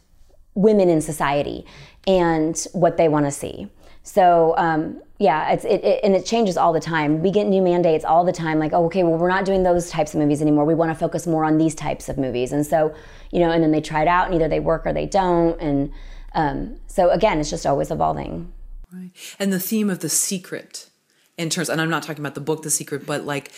[0.56, 1.66] women in society
[2.08, 3.70] and what they want to see.
[4.04, 7.22] So um, yeah, it's it, it, and it changes all the time.
[7.22, 8.60] We get new mandates all the time.
[8.60, 10.66] Like, oh, okay, well, we're not doing those types of movies anymore.
[10.66, 12.52] We want to focus more on these types of movies.
[12.52, 12.94] And so,
[13.32, 15.60] you know, and then they try it out, and either they work or they don't.
[15.62, 15.92] And
[16.34, 18.52] um, so again, it's just always evolving.
[18.92, 19.12] Right.
[19.40, 20.90] And the theme of the secret
[21.38, 23.52] in terms and i'm not talking about the book the secret but like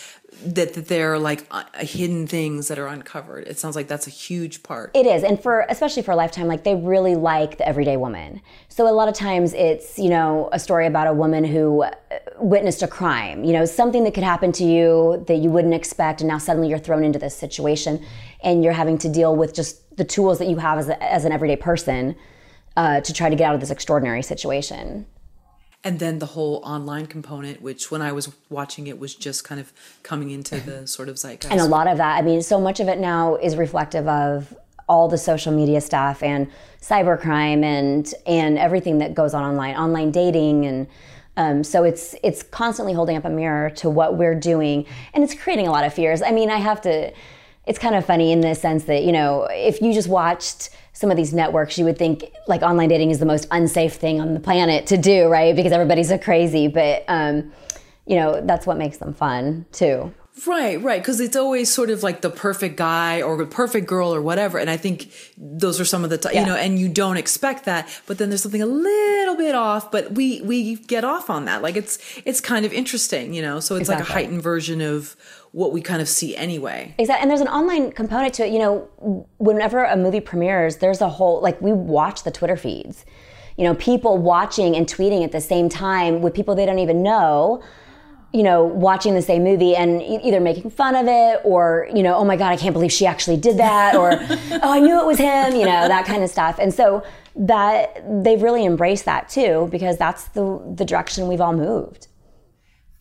[0.44, 3.46] that, that there are like uh, hidden things that are uncovered.
[3.46, 4.90] It sounds like that's a huge part.
[4.94, 8.40] It is and for especially for a lifetime like they really like the everyday woman.
[8.68, 11.90] So a lot of times it's you know a story about a woman who uh,
[12.38, 16.20] witnessed a crime you know something that could happen to you that you wouldn't expect
[16.20, 18.04] and now suddenly you're thrown into this situation
[18.42, 21.24] and you're having to deal with just the tools that you have as, a, as
[21.24, 22.14] an everyday person
[22.76, 25.06] uh, to try to get out of this extraordinary situation
[25.86, 29.60] and then the whole online component which when i was watching it was just kind
[29.60, 29.72] of
[30.02, 31.52] coming into the sort of zeitgeist.
[31.52, 34.54] And a lot of that i mean so much of it now is reflective of
[34.88, 40.10] all the social media stuff and cybercrime and and everything that goes on online online
[40.10, 40.86] dating and
[41.38, 44.86] um, so it's it's constantly holding up a mirror to what we're doing.
[45.12, 46.22] And it's creating a lot of fears.
[46.22, 47.12] I mean i have to
[47.66, 51.10] it's kind of funny in the sense that you know if you just watched some
[51.10, 54.32] of these networks, you would think like online dating is the most unsafe thing on
[54.32, 55.54] the planet to do, right?
[55.54, 56.68] Because everybody's so crazy.
[56.68, 57.52] But, um,
[58.06, 60.14] you know, that's what makes them fun too.
[60.46, 61.00] Right, right.
[61.00, 64.56] Because it's always sort of like the perfect guy or the perfect girl or whatever.
[64.56, 66.40] And I think those are some of the, t- yeah.
[66.40, 69.90] you know, and you don't expect that, but then there's something a little bit off,
[69.90, 71.60] but we, we get off on that.
[71.60, 73.60] Like it's, it's kind of interesting, you know?
[73.60, 74.02] So it's exactly.
[74.02, 75.14] like a heightened version of
[75.56, 76.94] what we kind of see anyway.
[76.98, 77.22] Exactly.
[77.22, 78.52] And there's an online component to it.
[78.52, 83.06] You know, whenever a movie premieres, there's a whole, like, we watch the Twitter feeds.
[83.56, 87.02] You know, people watching and tweeting at the same time with people they don't even
[87.02, 87.62] know
[88.32, 92.16] you know, watching the same movie and either making fun of it or, you know,
[92.16, 94.12] oh my God, I can't believe she actually did that or,
[94.62, 96.58] oh, I knew it was him, you know, that kind of stuff.
[96.58, 97.02] And so
[97.36, 102.08] that they've really embraced that too because that's the, the direction we've all moved.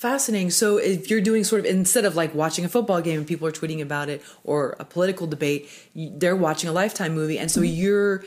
[0.05, 0.51] Fascinating.
[0.51, 3.47] So if you're doing sort of instead of like watching a football game and people
[3.47, 7.61] are tweeting about it or a political debate, they're watching a Lifetime movie, and so
[7.61, 7.73] mm-hmm.
[7.73, 8.23] you're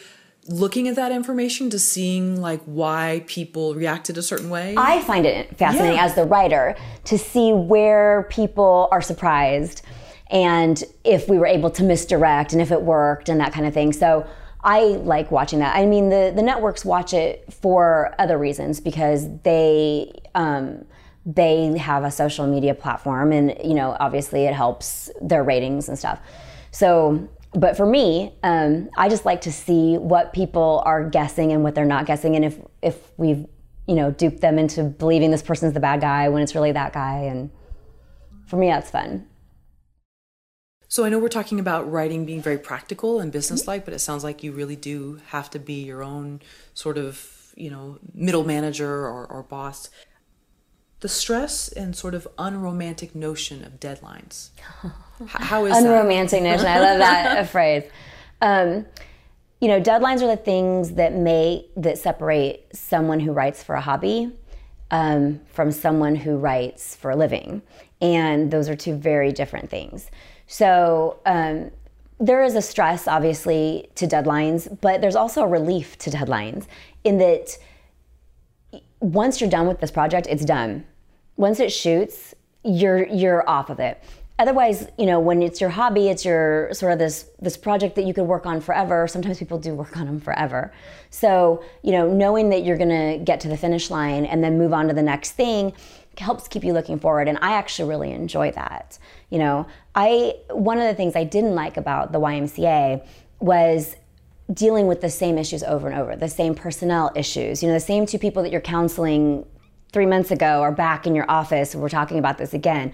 [0.49, 4.75] looking at that information to seeing like why people reacted a certain way.
[4.77, 6.05] I find it fascinating yeah.
[6.05, 6.75] as the writer
[7.05, 9.83] to see where people are surprised
[10.33, 13.73] and if we were able to misdirect and if it worked and that kind of
[13.73, 13.93] thing.
[13.93, 14.27] So
[14.65, 15.77] I like watching that.
[15.77, 20.11] I mean, the the networks watch it for other reasons because they.
[20.35, 20.85] Um,
[21.29, 25.99] they have a social media platform and you know obviously it helps their ratings and
[25.99, 26.21] stuff.
[26.71, 31.63] So but for me um, i just like to see what people are guessing and
[31.63, 32.35] what they're not guessing.
[32.35, 33.47] And if if we've
[33.87, 36.95] you know duped them into believing this person's the bad guy when it's really that
[36.95, 37.19] guy.
[37.21, 37.51] And
[38.47, 39.27] for me that's fun.
[40.91, 44.25] So I know we're talking about writing being very practical and businesslike, but it sounds
[44.25, 46.41] like you really do have to be your own
[46.73, 49.91] sort of, you know, middle manager or, or boss
[51.01, 54.51] the stress and sort of unromantic notion of deadlines.
[55.29, 55.85] How is that?
[55.85, 56.67] unromantic notion?
[56.67, 57.85] I love that phrase.
[58.41, 58.87] Um,
[59.61, 63.81] you know, deadlines are the things that make that separate someone who writes for a
[63.81, 64.33] hobby
[64.91, 67.63] um, from someone who writes for a living,
[68.01, 70.11] and those are two very different things.
[70.47, 71.19] So.
[71.27, 71.71] Um,
[72.21, 76.67] there is a stress, obviously, to deadlines, but there's also a relief to deadlines
[77.05, 77.57] in that
[79.01, 80.85] once you're done with this project, it's done.
[81.37, 82.35] Once it shoots,
[82.65, 84.03] you're you're off of it.
[84.41, 88.05] Otherwise, you know, when it's your hobby, it's your sort of this this project that
[88.05, 89.09] you could work on forever.
[89.09, 90.73] Sometimes people do work on them forever.
[91.11, 94.59] So, you know, knowing that you're going to get to the finish line and then
[94.59, 95.73] move on to the next thing
[96.17, 98.99] helps keep you looking forward and I actually really enjoy that.
[99.31, 103.07] You know, I one of the things I didn't like about the YMCA
[103.41, 103.97] was
[104.53, 107.63] dealing with the same issues over and over, the same personnel issues.
[107.63, 109.45] You know, the same two people that you're counseling
[109.93, 111.75] three months ago are back in your office.
[111.75, 112.93] We're talking about this again.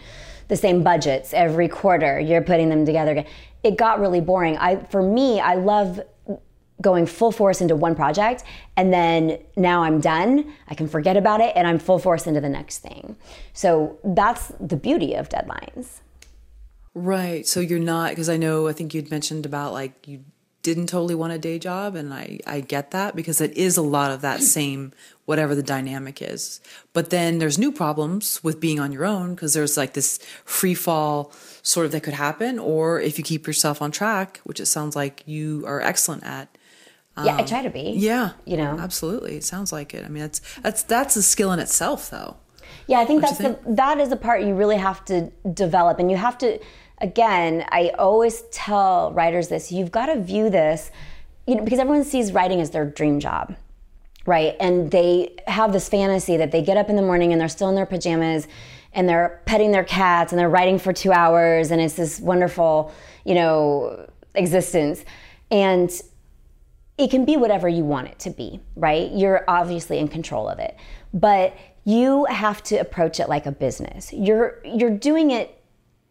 [0.49, 2.19] The same budgets every quarter.
[2.21, 3.27] You're putting them together again.
[3.63, 4.59] It got really boring.
[4.59, 6.01] I, for me, I love
[6.81, 8.43] going full force into one project
[8.77, 10.53] and then now I'm done.
[10.69, 13.17] I can forget about it and I'm full force into the next thing.
[13.53, 16.01] So that's the beauty of deadlines.
[16.95, 17.47] Right.
[17.47, 20.25] So you're not because I know I think you'd mentioned about like you
[20.65, 23.83] didn't totally want a day job and I, I get that because it is a
[23.83, 24.93] lot of that same
[25.27, 26.61] whatever the dynamic is.
[26.95, 30.75] But then there's new problems with being on your own because there's like this free
[30.75, 34.67] fall sort of that could happen or if you keep yourself on track which it
[34.67, 36.49] sounds like you are excellent at
[37.17, 38.76] um, yeah i try to be yeah you know.
[38.80, 39.37] absolutely.
[39.37, 40.05] It sounds like it.
[40.05, 42.38] I mean that's that's that's a skill in itself though.
[42.87, 43.64] Yeah i think Don't that's think?
[43.64, 46.59] the that is a part you really have to develop and you have to
[46.99, 50.91] again, I always tell writers this you've got to view this,
[51.46, 53.57] you know, because everyone sees writing as their dream job.
[54.26, 54.57] right?
[54.61, 57.68] And they have this fantasy that they get up in the morning and they're still
[57.68, 58.49] in their pajamas
[58.92, 62.92] and they're petting their cats and they're writing for two hours and it's this wonderful,
[63.25, 65.04] you know, existence.
[65.50, 65.91] And
[66.96, 69.11] it can be whatever you want it to be, right?
[69.12, 70.76] You're obviously in control of it.
[71.12, 74.12] But you have to approach it like a business.
[74.12, 75.61] You're you're doing it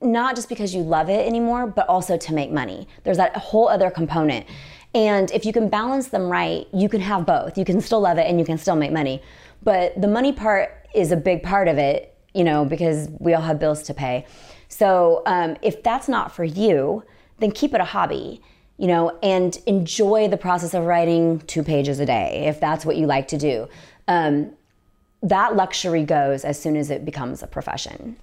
[0.04, 2.88] not just because you love it anymore, but also to make money.
[3.04, 4.46] There's that whole other component.
[4.96, 7.58] And if you can balance them right, you can have both.
[7.58, 9.22] You can still love it and you can still make money.
[9.64, 13.42] But the money part is a big part of it, you know, because we all
[13.42, 14.26] have bills to pay.
[14.68, 17.04] So um, if that's not for you,
[17.40, 18.42] then keep it a hobby,
[18.78, 22.98] you know, and enjoy the process of writing two pages a day if that's what
[22.98, 23.68] you like to do.
[24.08, 24.52] Um,
[25.24, 28.18] that luxury goes as soon as it becomes a profession.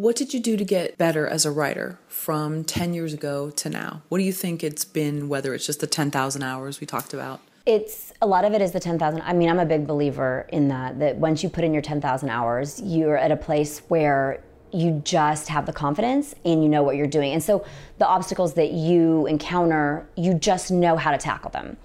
[0.00, 3.68] What did you do to get better as a writer from 10 years ago to
[3.68, 4.00] now?
[4.08, 7.42] What do you think it's been, whether it's just the 10,000 hours we talked about?
[7.66, 9.20] It's a lot of it is the 10,000.
[9.20, 12.30] I mean, I'm a big believer in that, that once you put in your 10,000
[12.30, 16.96] hours, you're at a place where you just have the confidence and you know what
[16.96, 17.34] you're doing.
[17.34, 17.62] And so
[17.98, 21.76] the obstacles that you encounter, you just know how to tackle them.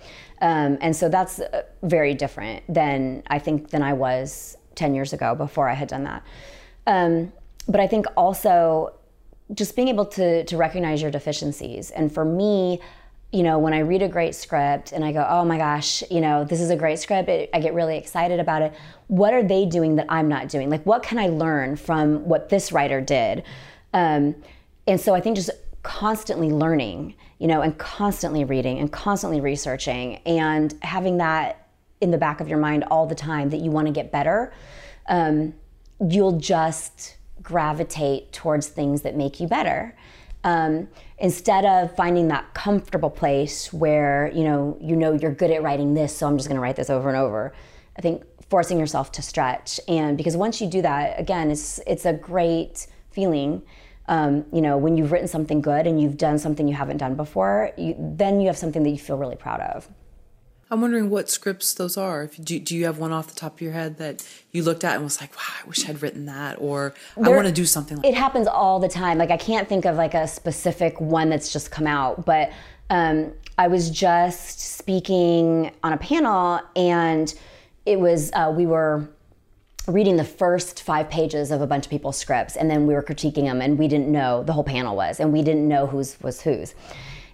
[0.41, 5.11] Um, and so that's uh, very different than I think than I was 10 years
[5.11, 6.23] ago before I had done that.
[6.87, 7.33] Um,
[7.67, 8.93] but I think also
[9.53, 11.91] just being able to to recognize your deficiencies.
[11.91, 12.81] And for me,
[13.31, 16.21] you know, when I read a great script and I go, oh my gosh, you
[16.21, 18.73] know, this is a great script, it, I get really excited about it.
[19.07, 20.69] What are they doing that I'm not doing?
[20.69, 23.43] Like, what can I learn from what this writer did?
[23.93, 24.35] Um,
[24.87, 25.49] and so I think just
[25.83, 31.67] constantly learning, you know, and constantly reading and constantly researching and having that
[32.01, 34.53] in the back of your mind all the time that you want to get better,
[35.07, 35.53] um,
[35.99, 39.95] you'll just gravitate towards things that make you better.
[40.43, 45.63] Um, instead of finding that comfortable place where you know you know you're good at
[45.63, 47.53] writing this, so I'm just going to write this over and over.
[47.97, 52.05] I think forcing yourself to stretch, and because once you do that, again, it's it's
[52.05, 53.63] a great feeling.
[54.07, 57.15] Um, you know, when you've written something good and you've done something you haven't done
[57.15, 59.89] before, you, then you have something that you feel really proud of.
[60.71, 62.23] I'm wondering what scripts those are.
[62.23, 64.83] If, do, do you have one off the top of your head that you looked
[64.83, 67.53] at and was like, wow, I wish I'd written that, or there, I want to
[67.53, 68.09] do something like that.
[68.09, 69.19] It happens all the time.
[69.19, 72.51] Like, I can't think of like a specific one that's just come out, but
[72.89, 77.33] um, I was just speaking on a panel and
[77.85, 79.07] it was, uh, we were
[79.87, 83.03] reading the first five pages of a bunch of people's scripts and then we were
[83.03, 86.19] critiquing them and we didn't know, the whole panel was, and we didn't know whose
[86.23, 86.73] was whose.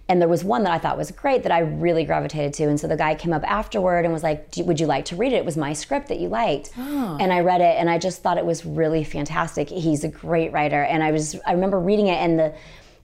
[0.08, 2.64] And there was one that I thought was great that I really gravitated to.
[2.64, 5.32] And so the guy came up afterward and was like, Would you like to read
[5.32, 5.36] it?
[5.36, 6.70] It was my script that you liked.
[6.76, 7.16] Oh.
[7.20, 9.68] And I read it and I just thought it was really fantastic.
[9.68, 10.82] He's a great writer.
[10.82, 12.54] And I was, I remember reading it and the,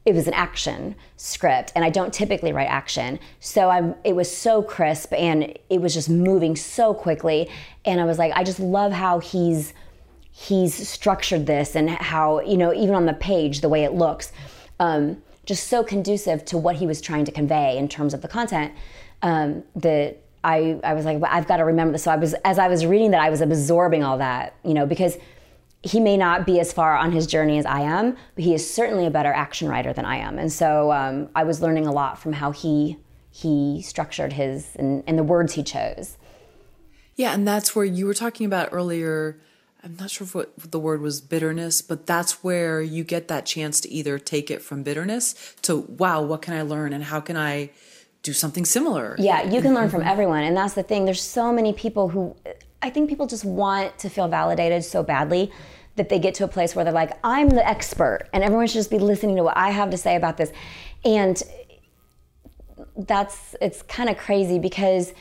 [0.05, 3.19] it was an action script and I don't typically write action.
[3.41, 7.51] So I'm it was so crisp and it was just moving so quickly
[7.85, 9.75] and I was like I just love how he's
[10.31, 14.33] he's structured this and how you know even on the page the way it looks
[14.81, 18.29] um, just so conducive to what he was trying to convey in terms of the
[18.29, 18.71] content
[19.23, 22.03] um, that I, I was like, I've got to remember this.
[22.03, 24.85] So I was, as I was reading that, I was absorbing all that, you know,
[24.85, 25.17] because
[25.83, 28.69] he may not be as far on his journey as I am, but he is
[28.69, 30.39] certainly a better action writer than I am.
[30.39, 32.99] And so um, I was learning a lot from how he
[33.31, 36.19] he structured his and, and the words he chose.
[37.15, 39.39] Yeah, and that's where you were talking about earlier
[39.83, 43.81] I'm not sure what the word was bitterness, but that's where you get that chance
[43.83, 47.37] to either take it from bitterness to, wow, what can I learn and how can
[47.37, 47.71] I
[48.23, 49.15] do something similar?
[49.19, 50.11] Yeah, you can learn from mm-hmm.
[50.11, 50.43] everyone.
[50.43, 51.05] And that's the thing.
[51.05, 52.35] There's so many people who,
[52.83, 55.53] I think people just want to feel validated so badly
[55.95, 58.75] that they get to a place where they're like, I'm the expert and everyone should
[58.75, 60.51] just be listening to what I have to say about this.
[61.05, 61.41] And
[62.97, 65.13] that's, it's kind of crazy because,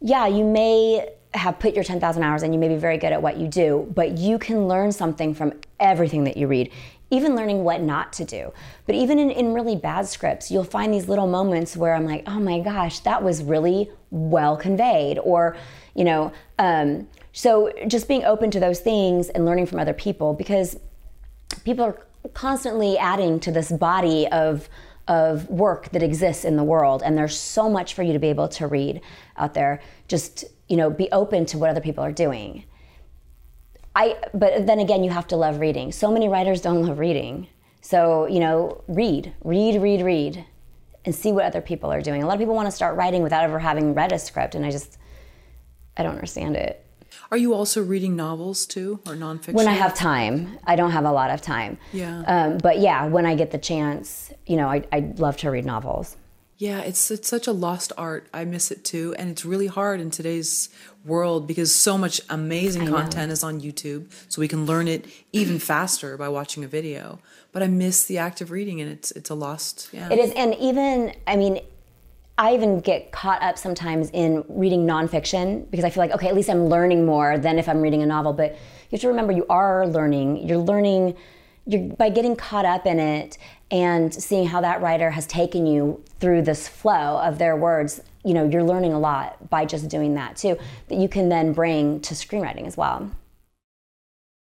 [0.00, 3.22] yeah, you may have put your 10,000 hours and you may be very good at
[3.22, 6.70] what you do, but you can learn something from everything that you read,
[7.10, 8.52] even learning what not to do.
[8.86, 12.24] But even in, in really bad scripts, you'll find these little moments where I'm like,
[12.26, 15.18] oh my gosh, that was really well conveyed.
[15.20, 15.56] Or,
[15.94, 20.34] you know, um, so just being open to those things and learning from other people
[20.34, 20.78] because
[21.64, 24.68] people are constantly adding to this body of
[25.08, 28.28] of work that exists in the world and there's so much for you to be
[28.28, 29.00] able to read
[29.36, 32.64] out there just you know be open to what other people are doing
[33.96, 37.48] i but then again you have to love reading so many writers don't love reading
[37.82, 40.44] so you know read read read read
[41.04, 43.22] and see what other people are doing a lot of people want to start writing
[43.22, 44.96] without ever having read a script and i just
[45.96, 46.86] i don't understand it
[47.32, 49.54] are you also reading novels too, or nonfiction?
[49.54, 51.78] When I have time, I don't have a lot of time.
[51.92, 52.22] Yeah.
[52.22, 55.64] Um, but yeah, when I get the chance, you know, I, I love to read
[55.64, 56.16] novels.
[56.60, 58.28] Yeah, it's it's such a lost art.
[58.34, 60.68] I miss it too, and it's really hard in today's
[61.06, 65.58] world because so much amazing content is on YouTube, so we can learn it even
[65.72, 67.18] faster by watching a video.
[67.52, 69.88] But I miss the act of reading, and it's it's a lost.
[69.90, 71.62] Yeah, It is, and even I mean,
[72.36, 76.34] I even get caught up sometimes in reading nonfiction because I feel like okay, at
[76.34, 78.34] least I'm learning more than if I'm reading a novel.
[78.34, 80.46] But you have to remember, you are learning.
[80.46, 81.16] You're learning.
[81.70, 83.38] You're by getting caught up in it
[83.70, 88.00] and seeing how that writer has taken you through this flow of their words.
[88.24, 90.58] You know, you're learning a lot by just doing that too.
[90.88, 93.10] That you can then bring to screenwriting as well.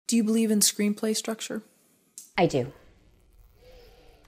[0.09, 1.63] Do you believe in screenplay structure?
[2.37, 2.73] I do.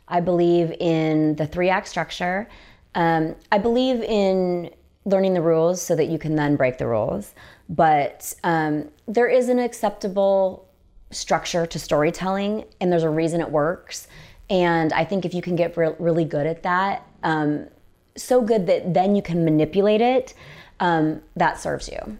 [0.06, 2.48] I believe in the three act structure.
[2.94, 4.70] Um, I believe in
[5.04, 7.34] learning the rules so that you can then break the rules.
[7.68, 10.68] But um, there is an acceptable
[11.10, 14.08] structure to storytelling, and there's a reason it works.
[14.50, 17.68] And I think if you can get re- really good at that, um,
[18.16, 20.34] so good that then you can manipulate it,
[20.80, 22.18] um, that serves you.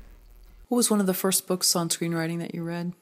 [0.68, 2.92] What was one of the first books on screenwriting that you read?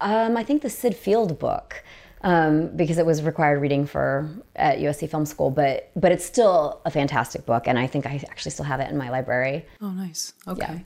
[0.00, 1.82] Um, I think the Syd Field book,
[2.22, 5.50] um, because it was required reading for at USC Film School.
[5.50, 8.90] But but it's still a fantastic book, and I think I actually still have it
[8.90, 9.66] in my library.
[9.80, 10.32] Oh, nice.
[10.46, 10.66] Okay.
[10.74, 10.78] Yeah.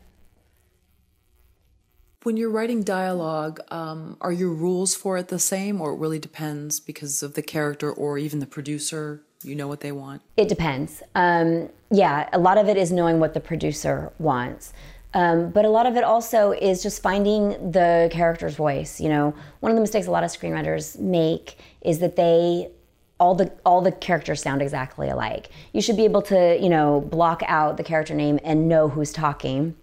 [2.24, 6.20] When you're writing dialogue, um, are your rules for it the same, or it really
[6.20, 9.22] depends because of the character or even the producer?
[9.42, 10.22] You know what they want.
[10.36, 11.02] It depends.
[11.16, 14.72] Um, yeah, a lot of it is knowing what the producer wants.
[15.14, 19.00] Um, but a lot of it also is just finding the character's voice.
[19.00, 22.70] You know, one of the mistakes a lot of screenwriters make is that they
[23.18, 25.50] all the all the characters sound exactly alike.
[25.72, 29.12] You should be able to you know block out the character name and know who's
[29.12, 29.74] talking,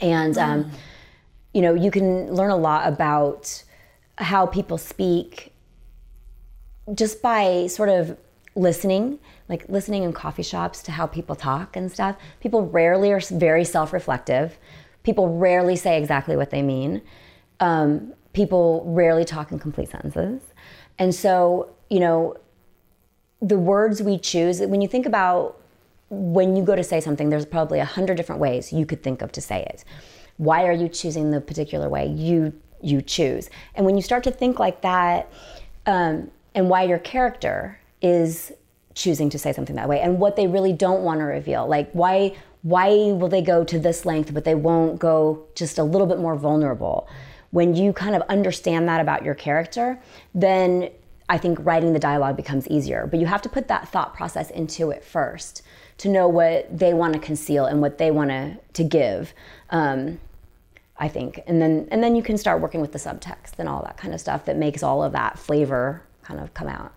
[0.00, 0.70] and um,
[1.56, 3.62] you know you can learn a lot about
[4.18, 5.54] how people speak
[6.94, 8.16] just by sort of
[8.54, 9.18] listening,
[9.48, 12.16] like listening in coffee shops to how people talk and stuff.
[12.40, 14.58] People rarely are very self reflective.
[15.02, 17.00] People rarely say exactly what they mean.
[17.60, 20.42] Um, people rarely talk in complete sentences.
[20.98, 22.36] And so, you know,
[23.40, 25.58] the words we choose, when you think about
[26.10, 29.22] when you go to say something, there's probably a hundred different ways you could think
[29.22, 29.84] of to say it.
[30.38, 32.52] Why are you choosing the particular way you
[32.82, 33.50] you choose?
[33.74, 35.32] And when you start to think like that,
[35.86, 38.52] um, and why your character is
[38.94, 41.90] choosing to say something that way, and what they really don't want to reveal, like
[41.92, 46.06] why why will they go to this length but they won't go just a little
[46.06, 47.08] bit more vulnerable?
[47.52, 50.00] When you kind of understand that about your character,
[50.34, 50.90] then
[51.28, 53.06] I think writing the dialogue becomes easier.
[53.06, 55.62] But you have to put that thought process into it first
[55.98, 59.32] to know what they want to conceal and what they want to to give.
[59.70, 60.20] Um,
[60.98, 63.82] I think, and then and then you can start working with the subtext and all
[63.82, 66.92] that kind of stuff that makes all of that flavor kind of come out.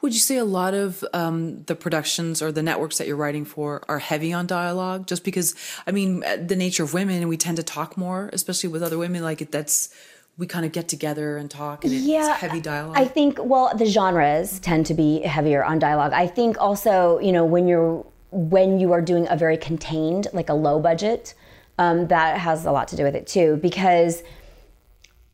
[0.00, 3.44] Would you say a lot of um, the productions or the networks that you're writing
[3.44, 5.06] for are heavy on dialogue?
[5.06, 5.54] Just because,
[5.86, 9.22] I mean, the nature of women, we tend to talk more, especially with other women.
[9.22, 9.94] Like that's
[10.38, 12.96] we kind of get together and talk, and it's Yeah, heavy dialogue.
[12.98, 16.12] I think well the genres tend to be heavier on dialogue.
[16.12, 20.48] I think also you know when you're when you are doing a very contained like
[20.48, 21.34] a low budget,
[21.78, 24.22] um, that has a lot to do with it too because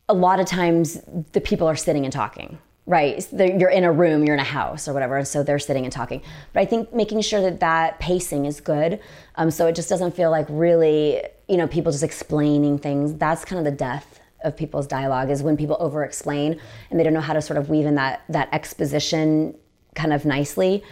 [0.07, 1.01] a lot of times
[1.33, 3.27] the people are sitting and talking right?
[3.31, 5.83] They're- you're in a room you're in a house or whatever and so they're sitting
[5.83, 6.23] and talking.
[6.53, 8.99] But i think making sure that that pacing is good
[9.35, 13.45] um, so it just doesn't feel like really you know people just explaining things that's
[13.45, 16.59] kind of the death of people's dialogue is when people over explain
[16.89, 19.55] and they don't know how to sort of weave in that that exposition
[19.93, 20.83] kind of nicely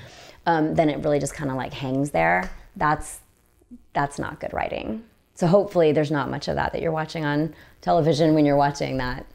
[0.45, 2.49] um, then it really just kind of like hangs there.
[2.77, 3.19] That's
[3.93, 5.03] that's not good writing
[5.37, 8.97] so hopefully there's not much of that that you're watching on television when you're watching
[8.97, 9.25] that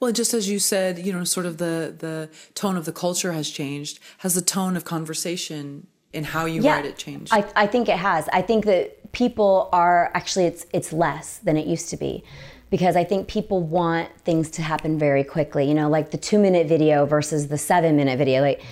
[0.00, 3.32] Well, just as you said, you know, sort of the the tone of the culture
[3.32, 3.98] has changed.
[4.18, 7.32] Has the tone of conversation in how you write it changed?
[7.32, 8.28] I, I think it has.
[8.32, 12.24] I think that people are actually it's it's less than it used to be.
[12.70, 16.38] Because I think people want things to happen very quickly, you know, like the two
[16.38, 18.40] minute video versus the seven minute video.
[18.40, 18.62] Like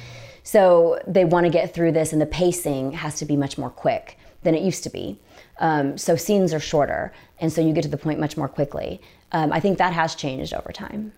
[0.42, 3.70] so they want to get through this and the pacing has to be much more
[3.70, 5.18] quick than it used to be.
[5.58, 9.00] Um, so scenes are shorter and so you get to the point much more quickly.
[9.32, 11.12] Um, I think that has changed over time.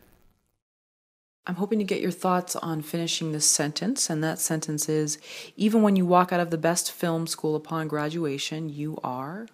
[1.47, 5.19] I'm hoping to get your thoughts on finishing this sentence, and that sentence is
[5.57, 9.47] even when you walk out of the best film school upon graduation, you are.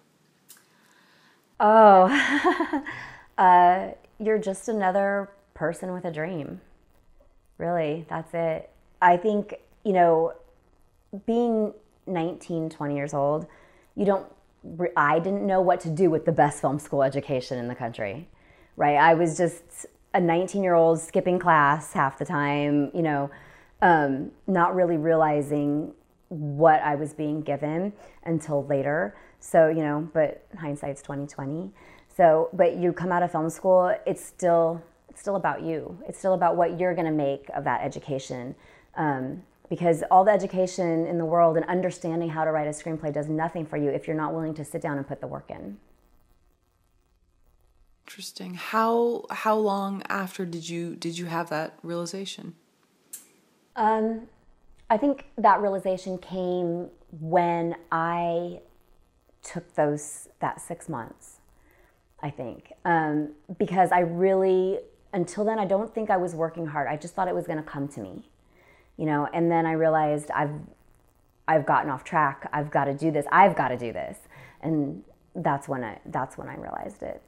[1.59, 2.83] Oh,
[3.37, 6.61] uh, you're just another person with a dream.
[7.59, 8.71] Really, that's it.
[8.99, 9.53] I think,
[9.85, 10.33] you know,
[11.27, 11.73] being
[12.07, 13.45] 19, 20 years old,
[13.95, 14.25] you don't,
[14.95, 18.29] I didn't know what to do with the best film school education in the country,
[18.75, 18.95] right?
[18.95, 23.29] I was just a 19 year old skipping class half the time, you know,
[23.81, 25.93] um, not really realizing
[26.29, 29.15] what I was being given until later.
[29.39, 31.71] So, you know, but hindsight's 2020.
[32.15, 35.99] So, but you come out of film school, it's still it's still about you.
[36.07, 38.55] It's still about what you're going to make of that education.
[38.95, 39.43] Um,
[39.73, 43.27] because all the education in the world and understanding how to write a screenplay does
[43.27, 45.79] nothing for you if you're not willing to sit down and put the work in.
[48.05, 48.53] Interesting.
[48.53, 52.53] How how long after did you did you have that realization?
[53.75, 54.27] Um,
[54.91, 58.59] I think that realization came when I
[59.41, 61.39] took those that six months.
[62.21, 64.81] I think um, because I really
[65.13, 66.87] until then I don't think I was working hard.
[66.87, 68.29] I just thought it was going to come to me,
[68.97, 69.27] you know.
[69.33, 70.53] And then I realized I've
[71.47, 72.49] I've gotten off track.
[72.53, 73.25] I've got to do this.
[73.31, 74.17] I've got to do this,
[74.61, 75.03] and
[75.35, 77.21] that's when I that's when I realized it.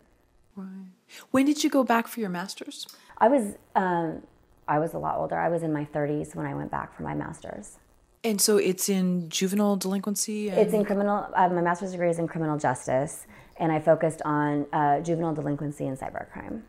[0.56, 0.88] Right.
[1.32, 2.88] When did you go back for your master's?
[3.18, 4.22] I was um,
[4.68, 5.38] I was a lot older.
[5.38, 7.78] I was in my 30s when I went back for my master's.
[8.24, 10.50] And so it's in juvenile delinquency.
[10.50, 10.60] And...
[10.60, 11.28] It's in criminal.
[11.34, 13.28] Uh, my master's degree is in criminal justice,
[13.58, 16.62] and I focused on uh, juvenile delinquency and cybercrime.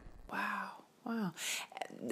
[1.06, 1.32] Wow,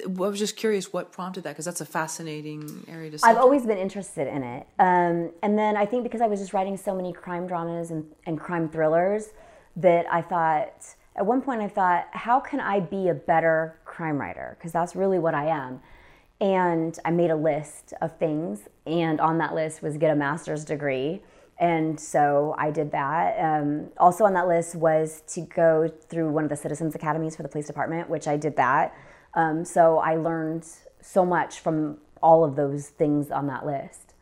[0.09, 0.27] wow.
[0.27, 3.19] I was just curious what prompted that because that's a fascinating area to.
[3.25, 6.53] I've always been interested in it, um, and then I think because I was just
[6.53, 9.31] writing so many crime dramas and, and crime thrillers,
[9.77, 14.19] that I thought at one point I thought, how can I be a better crime
[14.19, 14.57] writer?
[14.59, 15.81] Because that's really what I am.
[16.41, 20.65] And I made a list of things, and on that list was get a master's
[20.65, 21.23] degree.
[21.65, 23.39] And so I did that.
[23.43, 27.43] Um, also on that list was to go through one of the citizens academies for
[27.43, 28.95] the police department, which I did that.
[29.33, 30.67] Um, so I learned
[31.01, 34.13] so much from all of those things on that list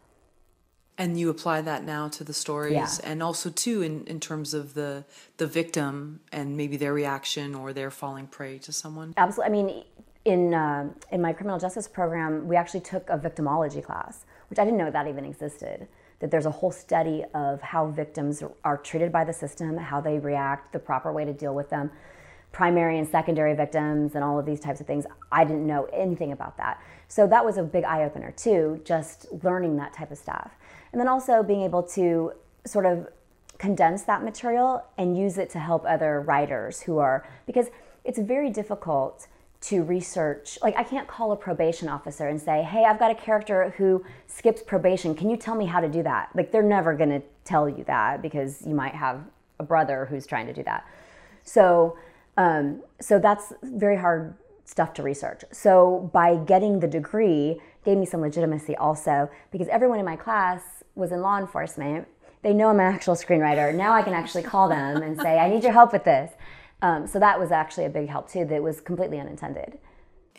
[0.98, 3.10] and you apply that now to the stories yeah.
[3.10, 5.04] and also too in, in terms of the
[5.38, 9.84] the victim and maybe their reaction or their falling prey to someone absolutely i mean
[10.24, 14.64] in uh, in my criminal justice program we actually took a victimology class which i
[14.64, 15.88] didn't know that even existed
[16.22, 20.20] that there's a whole study of how victims are treated by the system how they
[20.20, 21.90] react the proper way to deal with them.
[22.52, 25.04] Primary and secondary victims and all of these types of things.
[25.32, 26.80] I didn't know anything about that.
[27.08, 30.52] So that was a big eye-opener too just learning that type of stuff.
[30.92, 32.32] And then also being able to
[32.64, 33.08] sort of
[33.58, 37.66] condense that material and use it to help other writers who are, because
[38.04, 39.26] it's very difficult
[39.62, 40.58] to research.
[40.62, 44.04] Like, I can't call a probation officer and say, hey, I've got a character who
[44.26, 45.14] skips probation.
[45.14, 46.30] Can you tell me how to do that?
[46.34, 49.20] Like, they're never going to tell you that because you might have
[49.60, 50.86] a brother who's trying to do that.
[51.44, 51.96] So,
[52.36, 54.34] um, so that's very hard
[54.64, 55.44] stuff to research.
[55.52, 60.62] So by getting the degree gave me some legitimacy also because everyone in my class
[60.94, 62.08] was in law enforcement.
[62.42, 63.74] They know I'm an actual screenwriter.
[63.74, 66.32] Now I can actually call them and say, I need your help with this.
[66.82, 69.78] Um, so that was actually a big help too, that was completely unintended.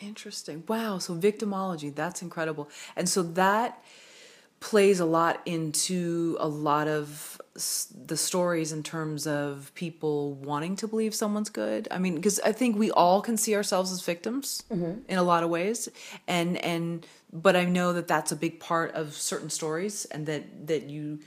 [0.02, 0.64] Interesting.
[0.68, 1.00] Wow.
[1.00, 2.70] So victimology, that's incredible.
[2.96, 3.84] And so that
[4.60, 7.42] plays a lot into a lot of
[8.06, 11.88] the stories in terms of people wanting to believe someone's good.
[11.92, 15.02] I mean, because I think we all can see ourselves as victims mm-hmm.
[15.08, 15.90] in a lot of ways,
[16.28, 20.68] and and but I know that that's a big part of certain stories, and that
[20.68, 21.20] that you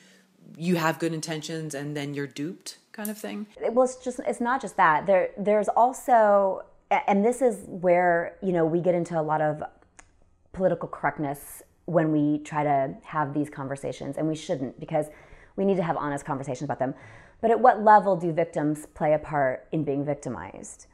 [0.57, 3.47] you have good intentions and then you're duped, kind of thing.
[3.73, 5.07] Well, it's just it's not just that.
[5.07, 9.63] There there's also, and this is where you know we get into a lot of
[10.53, 15.07] political correctness when we try to have these conversations, and we shouldn't because
[15.57, 16.95] we need to have honest conversations about them.
[17.43, 20.87] But at what level do victims play a part in being victimized?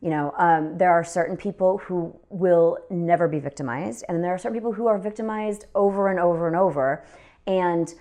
[0.00, 4.38] You know, um, there are certain people who will never be victimized, and there are
[4.38, 7.04] certain people who are victimized over and over and over.
[7.46, 7.92] And,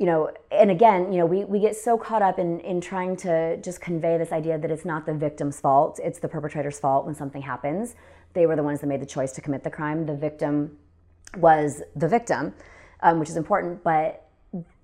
[0.00, 3.16] you know, and again, you know, we, we get so caught up in, in trying
[3.18, 7.04] to just convey this idea that it's not the victim's fault, it's the perpetrator's fault
[7.04, 7.94] when something happens.
[8.32, 10.06] They were the ones that made the choice to commit the crime.
[10.06, 10.78] The victim
[11.36, 12.54] was the victim,
[13.02, 14.26] um, which is important, but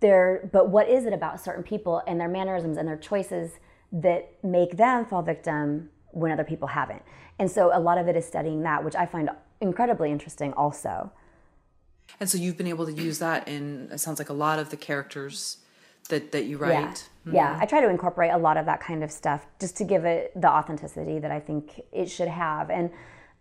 [0.01, 3.53] there but what is it about certain people and their mannerisms and their choices
[3.93, 7.03] that make them fall victim when other people haven't.
[7.39, 9.31] And so a lot of it is studying that, which I find
[9.63, 11.11] incredibly interesting also.
[12.19, 14.71] And so you've been able to use that in it sounds like a lot of
[14.71, 15.59] the characters
[16.09, 16.71] that that you write.
[16.73, 16.95] Yeah.
[17.27, 17.35] Mm-hmm.
[17.35, 20.05] yeah, I try to incorporate a lot of that kind of stuff just to give
[20.05, 22.71] it the authenticity that I think it should have.
[22.71, 22.91] And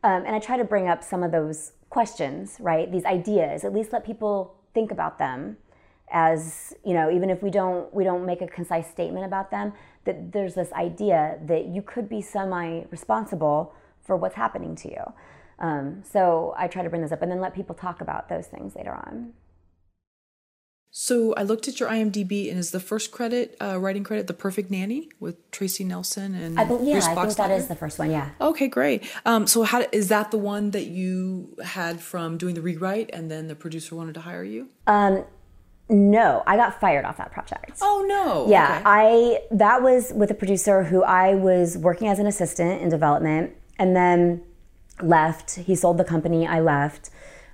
[0.04, 2.92] um, and I try to bring up some of those questions, right?
[2.92, 5.58] These ideas, at least let people think about them
[6.12, 9.74] as you know even if we don't we don't make a concise statement about them
[10.04, 13.74] that there's this idea that you could be semi responsible
[14.04, 15.04] for what's happening to you
[15.60, 18.48] um, so i try to bring this up and then let people talk about those
[18.48, 19.34] things later on
[20.92, 24.34] so i looked at your imdb and is the first credit uh, writing credit the
[24.34, 28.00] perfect nanny with tracy nelson and I believe, yeah i think that is the first
[28.00, 32.38] one yeah okay great um, so how is that the one that you had from
[32.38, 35.26] doing the rewrite and then the producer wanted to hire you um,
[35.88, 37.78] no, I got fired off that project.
[37.82, 38.50] Oh no.
[38.50, 38.84] Yeah, Okay.
[38.86, 43.52] I that was with a producer who I was working as an assistant in development,
[43.78, 44.42] and then
[45.02, 45.56] left.
[45.56, 46.48] He sold the company.
[46.48, 47.10] I left.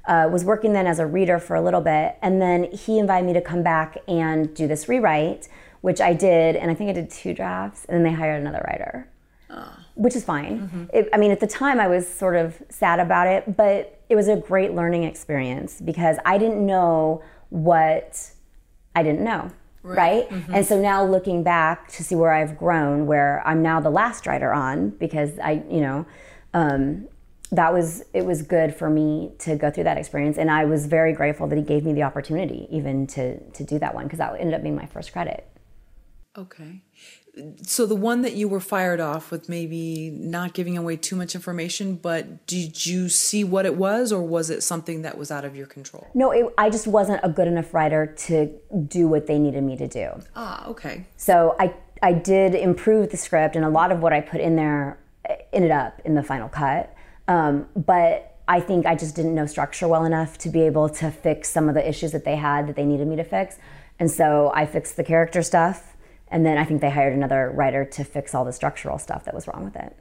[0.07, 3.25] Uh, was working then as a reader for a little bit, and then he invited
[3.25, 5.47] me to come back and do this rewrite,
[5.81, 8.65] which I did, and I think I did two drafts, and then they hired another
[8.67, 9.07] writer,
[9.93, 10.89] which is fine.
[10.91, 14.15] It, I mean, at the time I was sort of sad about it, but it
[14.15, 18.31] was a great learning experience because I didn't know what
[18.95, 19.51] I didn't know.
[19.83, 20.27] Right.
[20.53, 24.25] And so now looking back to see where I've grown, where I'm now the last
[24.27, 26.05] writer on because I, you know,
[26.53, 27.07] um,
[27.51, 30.37] that was, it was good for me to go through that experience.
[30.37, 33.77] And I was very grateful that he gave me the opportunity even to, to do
[33.79, 35.47] that one because that ended up being my first credit.
[36.37, 36.81] Okay.
[37.61, 41.33] So the one that you were fired off with maybe not giving away too much
[41.33, 45.45] information, but did you see what it was or was it something that was out
[45.45, 46.07] of your control?
[46.13, 48.53] No, it, I just wasn't a good enough writer to
[48.87, 50.09] do what they needed me to do.
[50.35, 51.05] Ah, okay.
[51.17, 51.73] So I
[52.03, 54.97] I did improve the script, and a lot of what I put in there
[55.53, 56.93] ended up in the final cut.
[57.27, 61.11] Um, but I think I just didn't know structure well enough to be able to
[61.11, 63.57] fix some of the issues that they had that they needed me to fix.
[63.99, 65.95] And so I fixed the character stuff,
[66.27, 69.33] and then I think they hired another writer to fix all the structural stuff that
[69.33, 69.95] was wrong with it.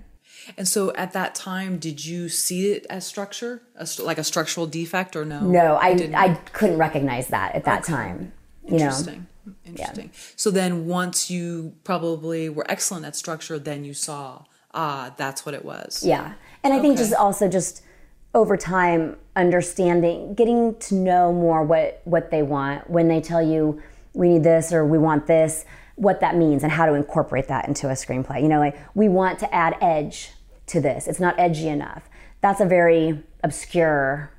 [0.57, 3.63] And so at that time, did you see it as structure,
[3.99, 5.41] like a structural defect, or no?
[5.41, 6.15] No, I didn't.
[6.15, 8.33] I couldn't recognize that at that time.
[8.65, 9.27] You know, Interesting.
[9.65, 10.11] Interesting.
[10.37, 14.45] So then, once you probably were excellent at structure, then you saw,
[14.75, 16.05] ah, that's what it was.
[16.05, 16.35] Yeah.
[16.63, 17.83] And I think just also just
[18.35, 22.89] over time understanding getting to know more what what they want.
[22.89, 23.83] When they tell you
[24.13, 25.65] we need this or we want this
[25.97, 28.43] what that means and how to incorporate that into a screenplay.
[28.43, 30.31] You know like we want to add edge
[30.67, 31.09] to this.
[31.09, 32.09] It's not edgy enough.
[32.41, 34.31] That's a very obscure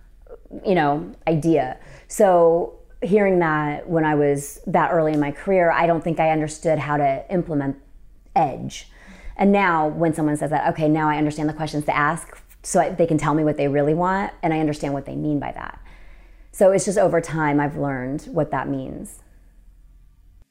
[0.66, 1.80] you know idea.
[2.08, 6.30] So hearing that when i was that early in my career i don't think i
[6.30, 7.76] understood how to implement
[8.36, 8.91] edge
[9.42, 12.80] and now when someone says that okay now i understand the questions to ask so
[12.80, 15.40] I, they can tell me what they really want and i understand what they mean
[15.40, 15.80] by that
[16.54, 19.20] so it's just over time i've learned what that means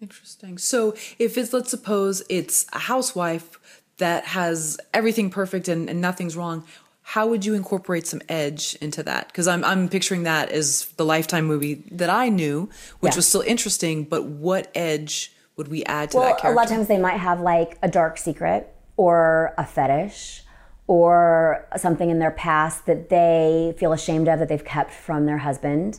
[0.02, 0.56] Interesting.
[0.56, 3.58] So if it's, let's suppose it's a housewife
[3.98, 6.64] that has everything perfect and, and nothing's wrong,
[7.02, 9.26] how would you incorporate some edge into that?
[9.26, 13.16] Because I'm, I'm picturing that as the Lifetime movie that I knew, which Yeah.
[13.16, 16.54] was still interesting, but what edge would we add to well that character?
[16.54, 18.74] a lot of times they might have like a dark secret
[19.04, 20.44] or a fetish
[20.86, 25.38] or something in their past that they feel ashamed of that they've kept from their
[25.48, 25.90] husband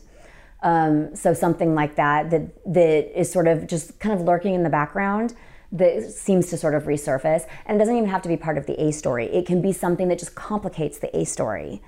[0.72, 2.44] Um, so something like that that
[2.80, 5.34] that is sort of just kind of lurking in the background
[5.80, 5.94] that
[6.26, 8.76] seems to sort of resurface and it doesn't even have to be part of the
[8.86, 9.26] A story.
[9.40, 11.82] It can be something that just complicates the A story.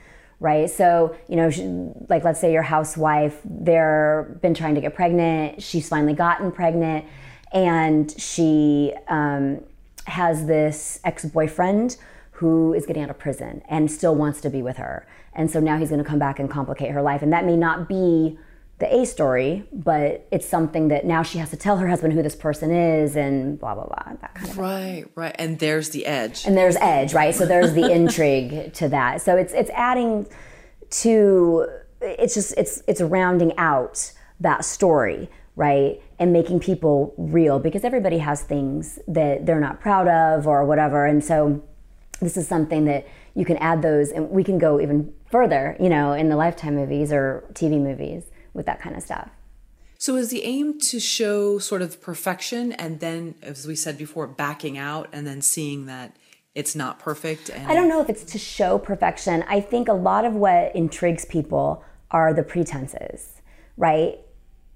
[0.49, 1.49] Right, so you know,
[2.09, 3.35] like let's say your housewife,
[3.67, 5.61] they're been trying to get pregnant.
[5.67, 7.05] She's finally gotten pregnant,
[7.69, 9.63] and she um,
[10.05, 11.97] has this ex-boyfriend
[12.31, 15.07] who is getting out of prison and still wants to be with her.
[15.33, 17.21] And so now he's going to come back and complicate her life.
[17.21, 18.37] And that may not be
[18.79, 22.21] the A story, but it's something that now she has to tell her husband who
[22.21, 25.35] this person is and blah, blah, blah, that kind of right, right.
[25.39, 26.45] And there's the edge.
[26.45, 27.33] and there's edge, right?
[27.33, 29.21] So there's the intrigue to that.
[29.21, 30.27] So it's it's adding
[30.89, 31.67] to
[32.01, 36.01] it's just it's it's rounding out that story, right?
[36.19, 41.05] And making people real because everybody has things that they're not proud of or whatever.
[41.05, 41.63] And so
[42.19, 45.89] this is something that you can add those and we can go even further, you
[45.89, 48.23] know, in the lifetime movies or TV movies
[48.53, 49.29] with that kind of stuff.
[49.97, 54.27] So is the aim to show sort of perfection and then, as we said before,
[54.27, 56.17] backing out and then seeing that
[56.53, 57.49] it's not perfect?
[57.49, 59.43] And I don't know if it's to show perfection.
[59.47, 63.41] I think a lot of what intrigues people are the pretenses,
[63.77, 64.19] right?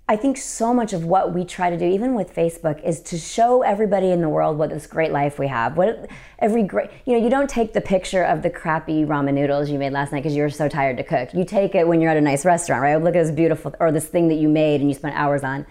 [0.09, 3.17] I think so much of what we try to do, even with Facebook, is to
[3.17, 5.75] show everybody in the world what this great life we have.
[5.75, 6.09] What
[6.39, 9.77] every great, you know, you don't take the picture of the crappy ramen noodles you
[9.77, 11.33] made last night because you were so tired to cook.
[11.33, 12.95] You take it when you're at a nice restaurant, right?
[12.95, 15.65] Look at this beautiful, or this thing that you made and you spent hours on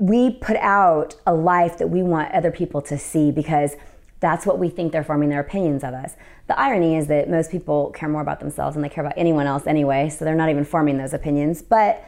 [0.00, 3.76] we put out a life that we want other people to see because
[4.18, 6.16] that's what we think they're forming their opinions of us.
[6.46, 9.46] The irony is that most people care more about themselves than they care about anyone
[9.46, 11.60] else anyway, so they're not even forming those opinions.
[11.60, 12.02] But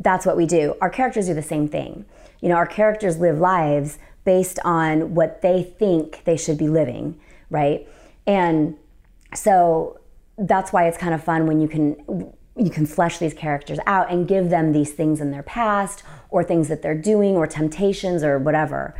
[0.00, 0.74] that's what we do.
[0.80, 2.04] Our characters do the same thing.
[2.40, 7.18] You know, our characters live lives based on what they think they should be living,
[7.48, 7.88] right?
[8.26, 8.76] And
[9.34, 10.00] so
[10.36, 14.10] that's why it's kind of fun when you can you can flesh these characters out
[14.10, 18.22] and give them these things in their past or things that they're doing or temptations
[18.22, 18.94] or whatever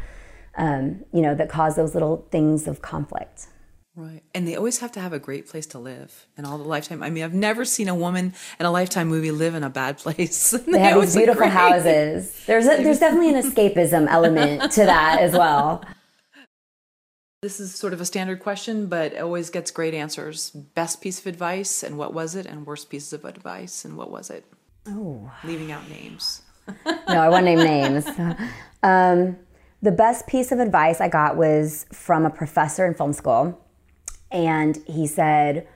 [0.57, 3.49] um, you know that cause those little things of conflict
[3.97, 4.23] Right.
[4.35, 7.03] And they always have to have a great place to live in all the lifetime.
[7.03, 9.97] I mean, I've never seen a woman in a lifetime movie live in a bad
[9.97, 10.51] place.
[10.51, 12.45] they, they have these beautiful houses.
[12.45, 15.83] There's a, there's definitely an escapism element to that as well.
[17.41, 20.51] This is sort of a standard question, but it always gets great answers.
[20.51, 22.45] Best piece of advice and what was it?
[22.45, 24.45] And worst pieces of advice and what was it?
[24.87, 25.33] Oh.
[25.43, 26.43] Leaving out names.
[26.87, 28.07] no, I won't name names.
[28.83, 29.39] Um,
[29.81, 33.63] the best piece of advice I got was from a professor in film school
[34.31, 35.67] and he said,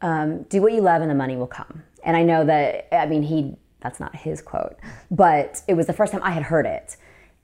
[0.00, 3.06] um, "Do what you love, and the money will come." And I know that I
[3.06, 4.76] mean he that's not his quote,
[5.10, 6.96] but it was the first time I had heard it,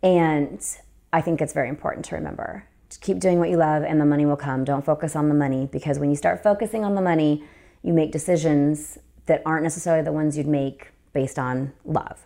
[0.03, 0.65] and
[1.13, 2.65] I think it's very important to remember.
[2.91, 4.65] To keep doing what you love, and the money will come.
[4.65, 7.45] Don't focus on the money because when you start focusing on the money,
[7.83, 12.25] you make decisions that aren't necessarily the ones you'd make based on love.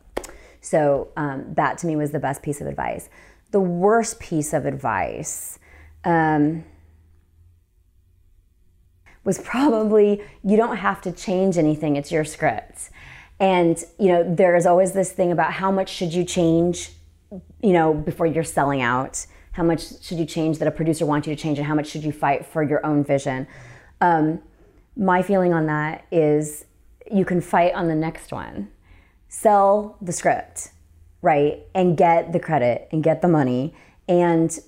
[0.60, 3.08] So um, that to me was the best piece of advice.
[3.50, 5.58] The worst piece of advice.
[6.04, 6.64] Um,
[9.24, 12.90] was probably you don't have to change anything, it's your script.
[13.38, 16.92] And you know, there's always this thing about how much should you change,
[17.60, 19.26] you know, before you're selling out.
[19.52, 21.88] How much should you change that a producer wants you to change, and how much
[21.88, 23.46] should you fight for your own vision?
[24.00, 24.40] Um,
[24.96, 26.64] my feeling on that is
[27.10, 28.70] you can fight on the next one.
[29.28, 30.70] Sell the script,
[31.20, 31.60] right?
[31.74, 33.74] And get the credit and get the money.
[34.08, 34.58] And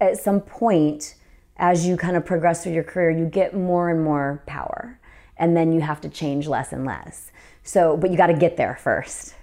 [0.00, 1.14] at some point,
[1.58, 4.98] as you kind of progress through your career, you get more and more power.
[5.38, 7.30] And then you have to change less and less.
[7.62, 9.34] So, but you got to get there first.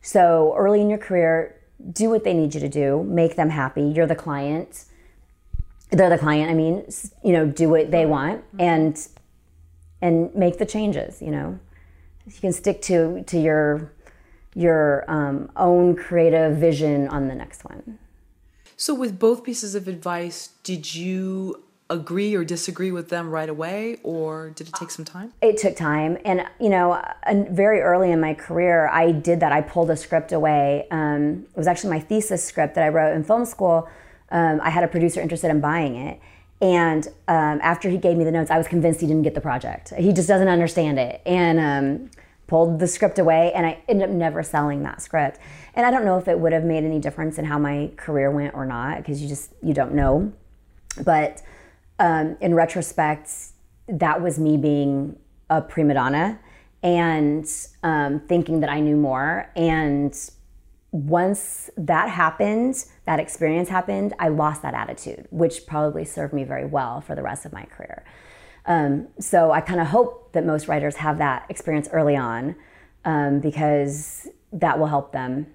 [0.00, 3.82] So, early in your career, do what they need you to do, make them happy.
[3.82, 4.84] You're the client.
[5.90, 6.50] They're the client.
[6.50, 6.84] I mean,
[7.22, 8.96] you know, do what they want and
[10.00, 11.58] and make the changes, you know.
[12.26, 13.92] You can stick to to your
[14.54, 17.98] your um, own creative vision on the next one.
[18.82, 23.98] So, with both pieces of advice, did you agree or disagree with them right away,
[24.02, 25.32] or did it take some time?
[25.40, 26.18] It took time.
[26.24, 27.00] And, you know,
[27.48, 29.52] very early in my career, I did that.
[29.52, 30.88] I pulled a script away.
[30.90, 33.88] Um, it was actually my thesis script that I wrote in film school.
[34.32, 36.18] Um, I had a producer interested in buying it.
[36.60, 39.40] And um, after he gave me the notes, I was convinced he didn't get the
[39.40, 39.94] project.
[39.96, 41.22] He just doesn't understand it.
[41.24, 42.10] And um,
[42.52, 45.38] pulled the script away, and I ended up never selling that script.
[45.72, 48.30] And I don't know if it would have made any difference in how my career
[48.30, 50.30] went or not, because you just you don't know.
[51.02, 51.40] But
[51.98, 53.30] um, in retrospect,
[53.88, 55.18] that was me being
[55.48, 56.38] a prima donna
[56.82, 57.46] and
[57.82, 59.50] um, thinking that I knew more.
[59.56, 60.14] And
[60.90, 66.66] once that happened, that experience happened, I lost that attitude, which probably served me very
[66.66, 68.04] well for the rest of my career.
[68.66, 72.54] Um, so I kind of hope that most writers have that experience early on
[73.04, 75.46] um, because that will help them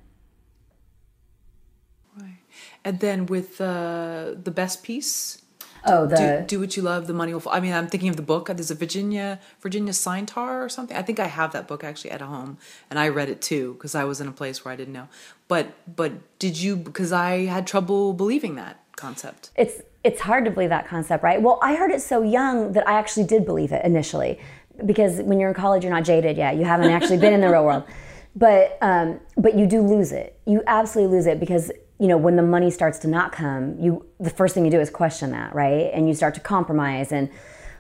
[2.19, 2.37] Right.
[2.83, 5.41] and then with uh, the best piece.
[5.85, 7.07] Oh, the do, do, what you love.
[7.07, 7.39] The money will.
[7.39, 7.53] Fall.
[7.53, 8.47] I mean, I'm thinking of the book.
[8.47, 10.97] There's a Virginia Virginia Sinetar or something.
[10.97, 12.57] I think I have that book actually at home,
[12.89, 15.07] and I read it too because I was in a place where I didn't know.
[15.47, 16.75] But but did you?
[16.75, 19.51] Because I had trouble believing that concept.
[19.55, 21.41] It's it's hard to believe that concept, right?
[21.41, 24.39] Well, I heard it so young that I actually did believe it initially,
[24.85, 26.55] because when you're in college, you're not jaded yet.
[26.55, 27.83] You haven't actually been in the real world,
[28.35, 30.39] but um, but you do lose it.
[30.45, 34.05] You absolutely lose it because you know when the money starts to not come you
[34.19, 37.27] the first thing you do is question that right and you start to compromise and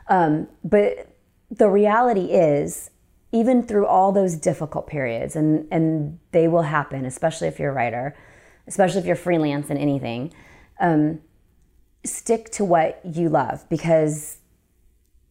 [0.09, 1.07] um, but
[1.51, 2.89] the reality is
[3.31, 7.75] even through all those difficult periods and and they will happen especially if you're a
[7.75, 8.15] writer
[8.67, 10.33] especially if you're freelance in anything
[10.79, 11.19] um,
[12.03, 14.37] stick to what you love because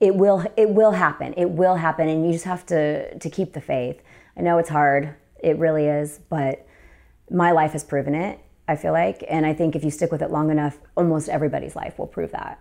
[0.01, 3.55] it will it will happen it will happen and you just have to to keep
[3.55, 4.03] the faith
[4.37, 6.67] i know it's hard it really is but
[7.31, 8.39] my life has proven it
[8.69, 9.25] I feel like.
[9.29, 12.33] And I think if you stick with it long enough, almost everybody's life will prove
[12.33, 12.61] that.